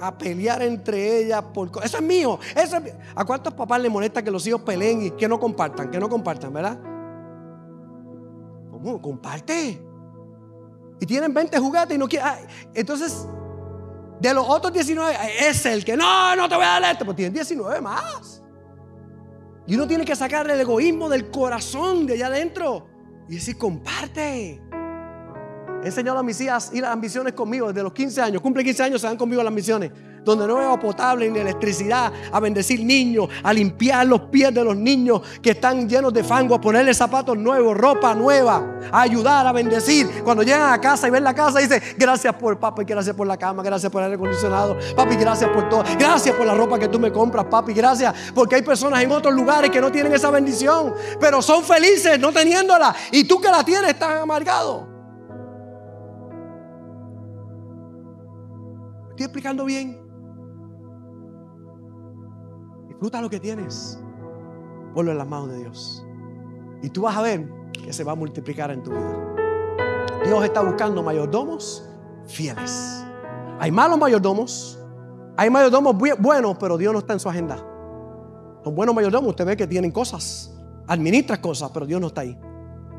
a 0.00 0.16
pelear 0.16 0.62
entre 0.62 1.18
ellas 1.18 1.42
por 1.52 1.70
eso 1.82 1.96
es 1.96 2.02
mío, 2.02 2.38
eso 2.54 2.76
¿A 3.16 3.24
cuántos 3.24 3.52
papás 3.54 3.80
le 3.80 3.88
molesta 3.88 4.22
que 4.22 4.30
los 4.30 4.46
hijos 4.46 4.62
peleen 4.62 5.06
y 5.06 5.10
que 5.10 5.28
no 5.28 5.40
compartan? 5.40 5.90
Que 5.90 5.98
no 5.98 6.08
compartan, 6.08 6.52
¿verdad? 6.52 6.78
¿Cómo? 8.70 9.02
Comparte. 9.02 9.82
Y 11.00 11.06
tienen 11.06 11.32
20 11.32 11.58
juguetes 11.58 11.96
y 11.96 11.98
no 11.98 12.08
quieren. 12.08 12.46
entonces, 12.74 13.26
de 14.20 14.34
los 14.34 14.48
otros 14.48 14.72
19, 14.72 15.16
es 15.40 15.64
el 15.66 15.84
que 15.84 15.96
no, 15.96 16.34
no 16.34 16.48
te 16.48 16.56
voy 16.56 16.64
a 16.64 16.80
dar 16.80 16.92
esto, 16.92 17.04
pues 17.04 17.16
tienen 17.16 17.34
19 17.34 17.80
más. 17.80 18.37
Y 19.68 19.74
uno 19.74 19.86
tiene 19.86 20.06
que 20.06 20.16
sacar 20.16 20.50
el 20.50 20.58
egoísmo 20.58 21.10
del 21.10 21.30
corazón 21.30 22.06
de 22.06 22.14
allá 22.14 22.28
adentro 22.28 22.88
y 23.28 23.34
decir, 23.34 23.58
comparte. 23.58 24.62
He 25.82 25.86
enseñado 25.86 26.18
a 26.18 26.22
mis 26.22 26.40
hijas 26.40 26.70
ir 26.72 26.86
a 26.86 26.88
las 26.88 26.98
misiones 26.98 27.34
conmigo 27.34 27.68
desde 27.68 27.82
los 27.82 27.92
15 27.92 28.22
años. 28.22 28.40
Cumple 28.40 28.64
15 28.64 28.82
años, 28.84 29.00
se 29.02 29.06
van 29.06 29.18
conmigo 29.18 29.42
las 29.42 29.52
misiones. 29.52 29.92
Donde 30.24 30.46
no 30.46 30.58
hay 30.58 30.78
potable 30.78 31.28
ni 31.30 31.38
electricidad, 31.38 32.12
a 32.32 32.40
bendecir 32.40 32.84
niños, 32.84 33.28
a 33.42 33.52
limpiar 33.52 34.06
los 34.06 34.22
pies 34.22 34.52
de 34.52 34.64
los 34.64 34.76
niños 34.76 35.22
que 35.42 35.50
están 35.50 35.88
llenos 35.88 36.12
de 36.12 36.24
fango, 36.24 36.54
a 36.54 36.60
ponerle 36.60 36.92
zapatos 36.94 37.36
nuevos, 37.36 37.76
ropa 37.76 38.14
nueva, 38.14 38.78
a 38.92 39.02
ayudar, 39.02 39.46
a 39.46 39.52
bendecir. 39.52 40.22
Cuando 40.24 40.42
llegan 40.42 40.72
a 40.72 40.80
casa 40.80 41.08
y 41.08 41.10
ven 41.10 41.24
la 41.24 41.34
casa, 41.34 41.58
dice: 41.58 41.80
Gracias 41.96 42.34
por 42.34 42.58
papi, 42.58 42.84
gracias 42.84 43.14
por 43.14 43.26
la 43.26 43.36
cama, 43.36 43.62
gracias 43.62 43.90
por 43.90 44.02
el 44.02 44.06
aire 44.06 44.16
acondicionado, 44.16 44.76
papi, 44.96 45.16
gracias 45.16 45.50
por 45.50 45.68
todo, 45.68 45.84
gracias 45.98 46.34
por 46.34 46.46
la 46.46 46.54
ropa 46.54 46.78
que 46.78 46.88
tú 46.88 46.98
me 46.98 47.12
compras, 47.12 47.46
papi, 47.46 47.72
gracias. 47.72 48.14
Porque 48.34 48.56
hay 48.56 48.62
personas 48.62 49.02
en 49.02 49.10
otros 49.10 49.34
lugares 49.34 49.70
que 49.70 49.80
no 49.80 49.90
tienen 49.90 50.12
esa 50.12 50.30
bendición, 50.30 50.94
pero 51.20 51.42
son 51.42 51.64
felices 51.64 52.18
no 52.18 52.32
teniéndola. 52.32 52.94
Y 53.12 53.24
tú 53.24 53.40
que 53.40 53.48
la 53.48 53.64
tienes, 53.64 53.90
estás 53.90 54.22
amargado. 54.22 54.88
¿Estoy 59.10 59.24
explicando 59.24 59.64
bien? 59.64 60.07
Disfruta 62.98 63.22
lo 63.22 63.30
que 63.30 63.38
tienes. 63.38 63.96
Ponlo 64.92 65.12
en 65.12 65.18
las 65.18 65.28
manos 65.28 65.50
de 65.50 65.58
Dios. 65.58 66.04
Y 66.82 66.90
tú 66.90 67.02
vas 67.02 67.16
a 67.16 67.22
ver 67.22 67.48
que 67.72 67.92
se 67.92 68.02
va 68.02 68.10
a 68.10 68.14
multiplicar 68.16 68.72
en 68.72 68.82
tu 68.82 68.90
vida. 68.90 69.36
Dios 70.24 70.42
está 70.42 70.62
buscando 70.62 71.00
mayordomos 71.00 71.88
fieles. 72.26 73.04
Hay 73.60 73.70
malos 73.70 74.00
mayordomos. 74.00 74.80
Hay 75.36 75.48
mayordomos 75.48 75.94
buenos, 76.18 76.56
pero 76.58 76.76
Dios 76.76 76.92
no 76.92 76.98
está 76.98 77.12
en 77.12 77.20
su 77.20 77.28
agenda. 77.28 77.64
Los 78.64 78.74
buenos 78.74 78.96
mayordomos, 78.96 79.30
usted 79.30 79.46
ve 79.46 79.56
que 79.56 79.68
tienen 79.68 79.92
cosas, 79.92 80.52
administran 80.88 81.40
cosas, 81.40 81.70
pero 81.72 81.86
Dios 81.86 82.00
no 82.00 82.08
está 82.08 82.22
ahí. 82.22 82.36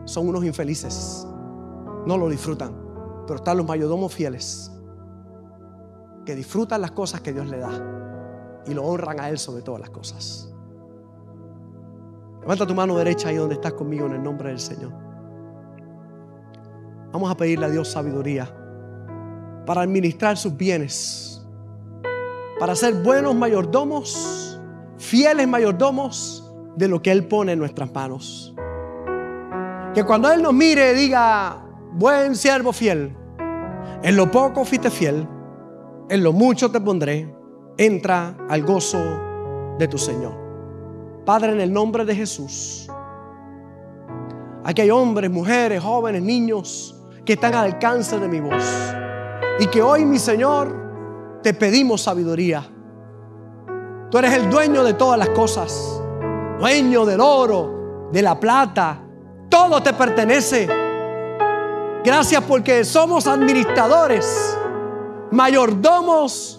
Son 0.06 0.30
unos 0.30 0.46
infelices. 0.46 1.28
No 2.06 2.18
lo 2.18 2.30
disfrutan. 2.30 2.74
Pero 3.28 3.36
están 3.36 3.58
los 3.58 3.68
mayordomos 3.68 4.14
fieles 4.14 4.72
que 6.26 6.36
disfrutan 6.36 6.80
las 6.80 6.92
cosas 6.92 7.20
que 7.20 7.34
Dios 7.34 7.50
le 7.50 7.58
da 7.58 8.00
y 8.70 8.74
lo 8.74 8.84
honran 8.84 9.20
a 9.20 9.30
Él 9.30 9.38
sobre 9.38 9.62
todas 9.62 9.82
las 9.82 9.90
cosas. 9.90 10.54
Levanta 12.42 12.66
tu 12.66 12.74
mano 12.74 12.98
derecha 12.98 13.30
ahí 13.30 13.36
donde 13.36 13.56
estás 13.56 13.74
conmigo 13.74 14.06
en 14.06 14.14
el 14.14 14.24
nombre 14.24 14.50
del 14.50 14.60
Señor. 14.60 14.92
Vamos 17.12 17.30
a 17.30 17.36
pedirle 17.36 17.66
a 17.66 17.70
Dios 17.70 17.88
sabiduría 17.90 18.54
para 19.66 19.82
administrar 19.82 20.38
sus 20.38 20.56
bienes, 20.56 21.46
para 22.60 22.76
ser 22.76 22.94
buenos 22.96 23.36
mayordomos, 23.36 24.60
fieles 24.98 25.48
mayordomos 25.48 26.50
de 26.76 26.88
lo 26.88 27.02
que 27.02 27.12
Él 27.12 27.26
pone 27.26 27.54
en 27.54 27.60
nuestras 27.60 27.92
manos. 27.94 28.56
Que 29.94 30.04
cuando 30.04 30.32
Él 30.32 30.42
nos 30.42 30.54
mire 30.54 30.94
diga, 30.94 31.66
buen 31.94 32.36
siervo 32.36 32.72
fiel, 32.72 33.16
en 34.04 34.16
lo 34.16 34.30
poco 34.32 34.64
fuiste 34.64 34.90
fiel 34.90 35.28
en 36.10 36.24
lo 36.24 36.34
mucho 36.34 36.72
te 36.72 36.82
pondré, 36.82 37.32
entra 37.80 38.36
al 38.50 38.64
gozo 38.64 39.00
de 39.80 39.88
tu 39.88 39.98
Señor. 39.98 40.34
Padre, 41.26 41.54
en 41.54 41.62
el 41.62 41.72
nombre 41.72 42.04
de 42.04 42.14
Jesús, 42.14 42.90
aquí 44.66 44.82
hay 44.82 44.92
hombres, 44.92 45.32
mujeres, 45.32 45.82
jóvenes, 45.82 46.22
niños 46.22 46.94
que 47.26 47.34
están 47.34 47.56
al 47.56 47.66
alcance 47.66 48.20
de 48.20 48.28
mi 48.28 48.42
voz. 48.42 48.66
Y 49.60 49.68
que 49.68 49.82
hoy, 49.82 50.04
mi 50.04 50.20
Señor, 50.20 51.40
te 51.42 51.54
pedimos 51.54 52.02
sabiduría. 52.02 52.68
Tú 54.12 54.18
eres 54.18 54.34
el 54.34 54.50
dueño 54.50 54.84
de 54.84 54.96
todas 54.96 55.18
las 55.18 55.30
cosas, 55.30 56.02
dueño 56.60 57.06
del 57.06 57.22
oro, 57.22 58.10
de 58.12 58.22
la 58.22 58.38
plata, 58.38 59.02
todo 59.48 59.82
te 59.82 59.94
pertenece. 59.94 60.68
Gracias 62.04 62.44
porque 62.44 62.84
somos 62.84 63.26
administradores 63.26 64.58
mayordomos 65.32 66.59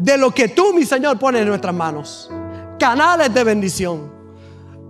de 0.00 0.16
lo 0.16 0.30
que 0.30 0.48
tú, 0.48 0.72
mi 0.72 0.86
Señor, 0.86 1.18
pones 1.18 1.42
en 1.42 1.48
nuestras 1.48 1.74
manos. 1.74 2.30
Canales 2.78 3.32
de 3.34 3.44
bendición. 3.44 4.10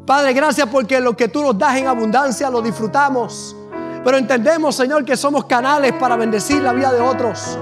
Padre, 0.07 0.33
gracias 0.33 0.69
porque 0.69 1.01
lo 1.01 1.17
que 1.17 1.27
tú 1.27 1.43
nos 1.43 1.59
das 1.59 1.77
en 1.77 1.89
abundancia 1.89 2.49
lo 2.49 2.63
disfrutamos. 2.63 3.57
Pero 4.05 4.17
entendemos, 4.17 4.77
Señor, 4.77 5.05
que 5.05 5.17
somos 5.17 5.47
canales 5.47 5.93
para 5.95 6.15
bendecir 6.15 6.63
la 6.63 6.73
vida 6.73 6.93
de 6.93 7.01
otros, 7.01 7.59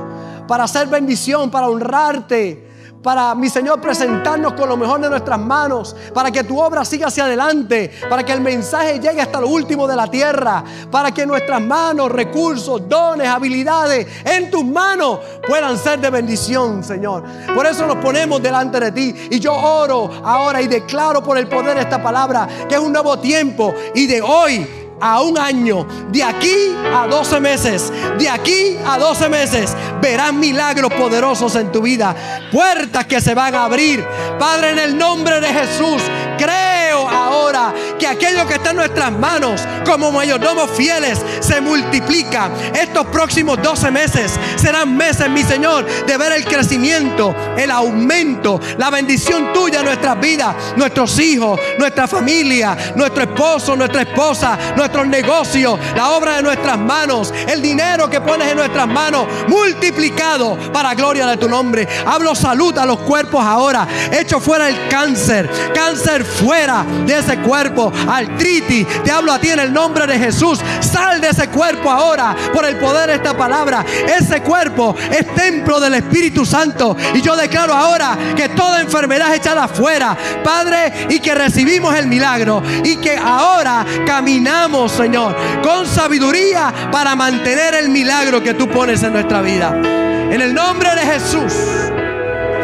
para 0.46 0.64
hacer 0.64 0.88
bendición, 0.88 1.50
para 1.50 1.68
honrarte, 1.68 2.67
para, 3.02 3.34
mi 3.34 3.48
Señor, 3.48 3.80
presentarnos 3.80 4.54
con 4.54 4.68
lo 4.68 4.76
mejor 4.76 5.00
de 5.00 5.08
nuestras 5.08 5.38
manos, 5.38 5.94
para 6.12 6.30
que 6.30 6.44
tu 6.44 6.60
obra 6.60 6.84
siga 6.84 7.08
hacia 7.08 7.24
adelante, 7.24 7.90
para 8.08 8.24
que 8.24 8.32
el 8.32 8.40
mensaje 8.40 8.98
llegue 8.98 9.20
hasta 9.20 9.40
lo 9.40 9.48
último 9.48 9.86
de 9.86 9.96
la 9.96 10.06
tierra, 10.08 10.64
para 10.90 11.12
que 11.12 11.26
nuestras 11.26 11.60
manos, 11.60 12.10
recursos, 12.10 12.88
dones, 12.88 13.28
habilidades 13.28 14.06
en 14.24 14.50
tus 14.50 14.64
manos 14.64 15.20
puedan 15.46 15.78
ser 15.78 16.00
de 16.00 16.10
bendición, 16.10 16.82
Señor. 16.82 17.24
Por 17.54 17.66
eso 17.66 17.86
nos 17.86 17.96
ponemos 17.96 18.42
delante 18.42 18.80
de 18.80 18.92
ti 18.92 19.14
y 19.30 19.38
yo 19.38 19.54
oro 19.54 20.10
ahora 20.24 20.60
y 20.60 20.66
declaro 20.66 21.22
por 21.22 21.38
el 21.38 21.48
poder 21.48 21.76
de 21.76 21.82
esta 21.82 22.02
palabra 22.02 22.48
que 22.68 22.74
es 22.74 22.80
un 22.80 22.92
nuevo 22.92 23.18
tiempo 23.18 23.74
y 23.94 24.06
de 24.06 24.20
hoy 24.20 24.87
a 25.00 25.20
un 25.20 25.38
año, 25.38 25.86
de 26.10 26.22
aquí 26.22 26.74
a 26.94 27.06
12 27.06 27.40
meses, 27.40 27.92
de 28.18 28.28
aquí 28.28 28.76
a 28.86 28.98
12 28.98 29.28
meses, 29.28 29.76
verás 30.00 30.32
milagros 30.32 30.92
poderosos 30.92 31.54
en 31.56 31.70
tu 31.72 31.82
vida, 31.82 32.14
puertas 32.52 33.06
que 33.06 33.20
se 33.20 33.34
van 33.34 33.54
a 33.54 33.64
abrir. 33.64 34.04
Padre, 34.38 34.70
en 34.70 34.78
el 34.78 34.98
nombre 34.98 35.40
de 35.40 35.48
Jesús, 35.48 36.02
creo 36.36 37.08
ahora 37.08 37.74
que 37.98 38.06
aquello 38.06 38.46
que 38.46 38.54
está 38.54 38.70
en 38.70 38.76
nuestras 38.76 39.12
manos 39.12 39.62
como 39.84 40.12
mayordomos 40.12 40.70
fieles 40.70 41.20
se 41.40 41.60
multiplica. 41.60 42.50
Estos 42.74 43.06
próximos 43.06 43.60
12 43.62 43.90
meses 43.90 44.38
serán 44.56 44.96
meses, 44.96 45.28
mi 45.30 45.42
Señor, 45.42 45.86
de 46.06 46.16
ver 46.16 46.32
el 46.32 46.44
crecimiento, 46.44 47.34
el 47.56 47.70
aumento, 47.70 48.60
la 48.76 48.90
bendición 48.90 49.52
tuya 49.52 49.80
en 49.80 49.86
nuestras 49.86 50.20
vidas, 50.20 50.54
nuestros 50.76 51.18
hijos, 51.18 51.60
nuestra 51.78 52.06
familia, 52.06 52.76
nuestro 52.94 53.22
esposo, 53.24 53.76
nuestra 53.76 54.02
esposa, 54.02 54.58
nuestros 54.88 55.06
negocios, 55.06 55.78
la 55.94 56.12
obra 56.12 56.36
de 56.36 56.42
nuestras 56.42 56.78
manos, 56.78 57.32
el 57.46 57.60
dinero 57.60 58.08
que 58.08 58.22
pones 58.22 58.48
en 58.48 58.56
nuestras 58.56 58.88
manos, 58.88 59.26
multiplicado 59.46 60.56
para 60.72 60.94
gloria 60.94 61.26
de 61.26 61.36
tu 61.36 61.46
nombre. 61.46 61.86
Hablo 62.06 62.34
salud 62.34 62.76
a 62.78 62.86
los 62.86 62.98
cuerpos 63.00 63.44
ahora. 63.44 63.86
Echo 64.10 64.40
fuera 64.40 64.66
el 64.68 64.88
cáncer. 64.88 65.50
Cáncer 65.74 66.24
fuera 66.24 66.86
de 67.04 67.18
ese 67.18 67.38
cuerpo. 67.40 67.92
Artritis. 68.08 68.86
Te 69.04 69.10
hablo 69.10 69.32
a 69.32 69.38
ti 69.38 69.50
en 69.50 69.60
el 69.60 69.72
nombre 69.72 70.06
de 70.06 70.18
Jesús. 70.18 70.58
Sal 70.80 71.20
de 71.20 71.28
ese 71.28 71.48
cuerpo 71.48 71.90
ahora 71.90 72.34
por 72.54 72.64
el 72.64 72.76
poder 72.76 73.10
de 73.10 73.16
esta 73.16 73.36
palabra. 73.36 73.84
Ese 74.18 74.40
cuerpo 74.40 74.96
es 75.10 75.34
templo 75.34 75.80
del 75.80 75.94
Espíritu 75.94 76.46
Santo. 76.46 76.96
Y 77.12 77.20
yo 77.20 77.36
declaro 77.36 77.74
ahora 77.74 78.16
que 78.34 78.48
toda 78.48 78.80
enfermedad 78.80 79.34
es 79.34 79.40
echada 79.40 79.64
afuera. 79.64 80.16
Padre, 80.42 81.08
y 81.10 81.20
que 81.20 81.34
recibimos 81.34 81.94
el 81.94 82.06
milagro. 82.06 82.62
Y 82.84 82.96
que 82.96 83.18
ahora 83.18 83.84
caminamos 84.06 84.77
Señor, 84.86 85.34
con 85.62 85.86
sabiduría 85.86 86.72
para 86.92 87.16
mantener 87.16 87.74
el 87.74 87.88
milagro 87.88 88.42
que 88.42 88.54
tú 88.54 88.68
pones 88.68 89.02
en 89.02 89.14
nuestra 89.14 89.40
vida. 89.40 89.74
En 89.74 90.40
el 90.42 90.52
nombre 90.54 90.90
de 90.94 91.00
Jesús, 91.00 91.54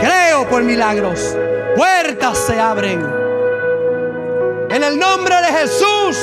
creo 0.01 0.47
por 0.49 0.63
milagros. 0.63 1.35
Puertas 1.75 2.39
se 2.47 2.61
abren. 2.61 3.05
En 4.69 4.83
el 4.83 4.99
nombre 4.99 5.35
de 5.37 5.59
Jesús, 5.59 6.19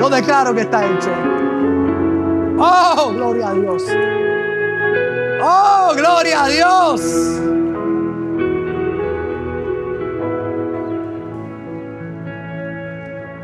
yo 0.00 0.10
declaro 0.10 0.54
que 0.54 0.62
está 0.62 0.84
hecho. 0.84 1.10
Oh, 2.58 3.12
gloria 3.14 3.48
a 3.48 3.54
Dios. 3.54 3.84
Oh, 5.42 5.92
gloria 5.94 6.44
a 6.44 6.48
Dios. 6.48 7.00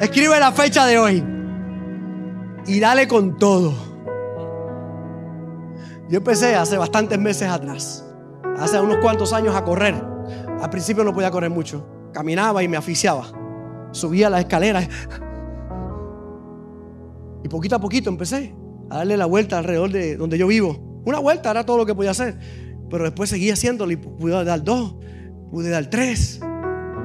Escribe 0.00 0.40
la 0.40 0.50
fecha 0.50 0.86
de 0.86 0.98
hoy 0.98 1.22
y 2.66 2.80
dale 2.80 3.06
con 3.06 3.36
todo. 3.36 3.74
Yo 6.08 6.16
empecé 6.16 6.56
hace 6.56 6.78
bastantes 6.78 7.18
meses 7.18 7.46
atrás, 7.46 8.02
hace 8.56 8.80
unos 8.80 8.96
cuantos 9.02 9.34
años 9.34 9.54
a 9.54 9.62
correr. 9.62 9.94
Al 10.58 10.70
principio 10.70 11.04
no 11.04 11.12
podía 11.12 11.30
correr 11.30 11.50
mucho, 11.50 11.86
caminaba 12.14 12.62
y 12.62 12.68
me 12.68 12.78
aficiaba. 12.78 13.26
Subía 13.92 14.30
las 14.30 14.40
escaleras 14.40 14.88
y 17.44 17.48
poquito 17.48 17.76
a 17.76 17.78
poquito 17.78 18.08
empecé 18.08 18.54
a 18.88 18.98
darle 18.98 19.18
la 19.18 19.26
vuelta 19.26 19.58
alrededor 19.58 19.90
de 19.90 20.16
donde 20.16 20.38
yo 20.38 20.46
vivo. 20.46 21.02
Una 21.04 21.18
vuelta 21.18 21.50
era 21.50 21.66
todo 21.66 21.76
lo 21.76 21.84
que 21.84 21.94
podía 21.94 22.12
hacer, 22.12 22.38
pero 22.88 23.04
después 23.04 23.28
seguía 23.28 23.52
haciéndolo 23.52 23.92
y 23.92 23.96
pude 23.96 24.44
dar 24.44 24.64
dos, 24.64 24.96
pude 25.50 25.68
dar 25.68 25.90
tres. 25.90 26.40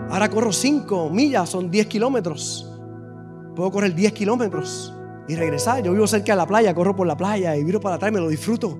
Ahora 0.09 0.29
corro 0.29 0.53
cinco 0.53 1.09
millas, 1.09 1.49
son 1.49 1.69
diez 1.69 1.87
kilómetros. 1.87 2.71
Puedo 3.55 3.71
correr 3.71 3.95
10 3.95 4.11
kilómetros 4.13 4.93
y 5.27 5.35
regresar. 5.35 5.81
Yo 5.81 5.93
vivo 5.93 6.07
cerca 6.07 6.33
de 6.33 6.37
la 6.37 6.45
playa, 6.45 6.73
corro 6.73 6.95
por 6.95 7.07
la 7.07 7.15
playa 7.15 7.55
y 7.55 7.63
viro 7.63 7.79
para 7.79 7.95
atrás 7.95 8.11
y 8.11 8.13
me 8.13 8.19
lo 8.19 8.27
disfruto. 8.27 8.77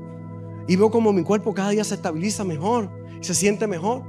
Y 0.68 0.76
veo 0.76 0.92
como 0.92 1.14
mi 1.14 1.24
cuerpo 1.24 1.54
cada 1.54 1.70
día 1.70 1.84
se 1.84 1.96
estabiliza 1.96 2.44
mejor, 2.44 2.90
se 3.22 3.34
siente 3.34 3.68
mejor. 3.68 4.04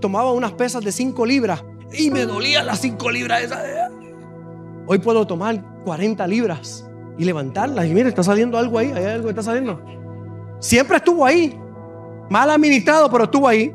Tomaba 0.00 0.32
unas 0.32 0.52
pesas 0.52 0.84
de 0.84 0.92
5 0.92 1.26
libras 1.26 1.64
y 1.92 2.10
me 2.10 2.26
dolían 2.26 2.66
las 2.66 2.80
5 2.80 3.10
libras 3.10 3.42
esa. 3.42 3.62
Hoy 4.86 4.98
puedo 4.98 5.26
tomar 5.26 5.64
40 5.84 6.26
libras 6.26 6.86
y 7.18 7.24
levantarlas. 7.24 7.86
Y 7.86 7.94
mire, 7.94 8.08
está 8.08 8.22
saliendo 8.22 8.58
algo 8.58 8.78
ahí, 8.78 8.92
hay 8.92 9.04
algo 9.04 9.24
que 9.24 9.30
está 9.30 9.42
saliendo. 9.42 9.80
Siempre 10.60 10.98
estuvo 10.98 11.24
ahí. 11.24 11.58
Mal 12.30 12.50
administrado, 12.50 13.10
pero 13.10 13.24
estuvo 13.24 13.48
ahí. 13.48 13.72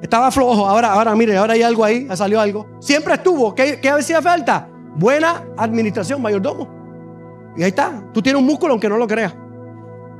Estaba 0.00 0.30
flojo. 0.30 0.66
Ahora, 0.66 0.92
ahora, 0.92 1.14
mire, 1.14 1.36
ahora 1.36 1.54
hay 1.54 1.62
algo 1.62 1.84
ahí, 1.84 2.06
ha 2.08 2.16
salido 2.16 2.40
algo. 2.40 2.66
Siempre 2.78 3.14
estuvo. 3.14 3.54
¿Qué, 3.54 3.80
qué 3.80 3.90
hacía 3.90 4.22
falta? 4.22 4.68
Buena 4.96 5.44
administración, 5.56 6.20
mayordomo. 6.20 6.68
Y 7.56 7.62
ahí 7.62 7.68
está. 7.68 8.02
Tú 8.12 8.22
tienes 8.22 8.40
un 8.40 8.46
músculo 8.46 8.72
aunque 8.72 8.88
no 8.88 8.96
lo 8.96 9.06
creas. 9.06 9.34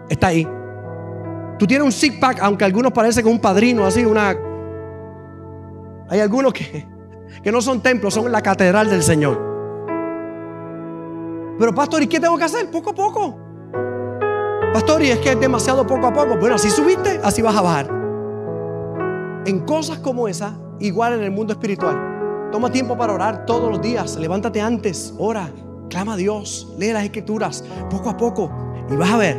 Está 0.08 0.28
ahí. 0.28 0.46
Tú 1.58 1.66
tienes 1.66 1.84
un 1.84 1.92
six 1.92 2.16
pack, 2.18 2.38
aunque 2.40 2.64
algunos 2.64 2.92
parecen 2.92 3.24
que 3.24 3.30
un 3.30 3.40
padrino, 3.40 3.84
así, 3.84 4.04
una. 4.04 4.36
Hay 6.08 6.20
algunos 6.20 6.52
que, 6.52 6.86
que 7.42 7.52
no 7.52 7.60
son 7.60 7.82
templos, 7.82 8.14
son 8.14 8.30
la 8.30 8.40
catedral 8.42 8.88
del 8.88 9.02
Señor. 9.02 9.46
Pero, 11.58 11.74
pastor, 11.74 12.02
¿y 12.02 12.06
qué 12.06 12.20
tengo 12.20 12.38
que 12.38 12.44
hacer? 12.44 12.70
Poco 12.70 12.90
a 12.90 12.94
poco. 12.94 13.38
Pastor, 14.72 15.02
y 15.02 15.10
es 15.10 15.18
que 15.18 15.32
es 15.32 15.40
demasiado 15.40 15.86
poco 15.86 16.06
a 16.06 16.12
poco. 16.12 16.36
Bueno, 16.38 16.54
así 16.54 16.70
subiste, 16.70 17.20
así 17.24 17.42
vas 17.42 17.56
a 17.56 17.62
bajar. 17.62 17.90
En 19.44 19.60
cosas 19.60 19.98
como 19.98 20.28
esa, 20.28 20.56
igual 20.78 21.14
en 21.14 21.24
el 21.24 21.30
mundo 21.30 21.52
espiritual. 21.54 22.17
Toma 22.52 22.70
tiempo 22.70 22.96
para 22.96 23.12
orar 23.12 23.44
todos 23.44 23.70
los 23.70 23.82
días. 23.82 24.16
Levántate 24.16 24.60
antes, 24.60 25.12
ora, 25.18 25.50
clama 25.90 26.14
a 26.14 26.16
Dios, 26.16 26.72
lee 26.78 26.92
las 26.92 27.04
escrituras 27.04 27.62
poco 27.90 28.08
a 28.08 28.16
poco 28.16 28.50
y 28.90 28.96
vas 28.96 29.10
a 29.10 29.16
ver 29.18 29.36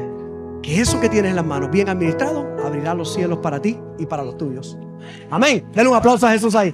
que 0.62 0.80
eso 0.80 0.99
que 0.99 1.10
tienes 1.10 1.32
en 1.32 1.36
las 1.38 1.45
manos, 1.45 1.72
bien 1.72 1.89
administrado, 1.89 2.45
abrirá 2.64 2.93
los 2.93 3.14
cielos 3.14 3.39
para 3.39 3.62
ti 3.62 3.80
y 3.97 4.05
para 4.05 4.24
los 4.24 4.38
tuyos. 4.38 4.78
Amén. 5.32 5.66
Denle 5.74 5.89
un 5.89 5.95
aplauso 5.95 6.28
a 6.28 6.32
Jesús 6.32 6.53
ahí. 6.55 6.74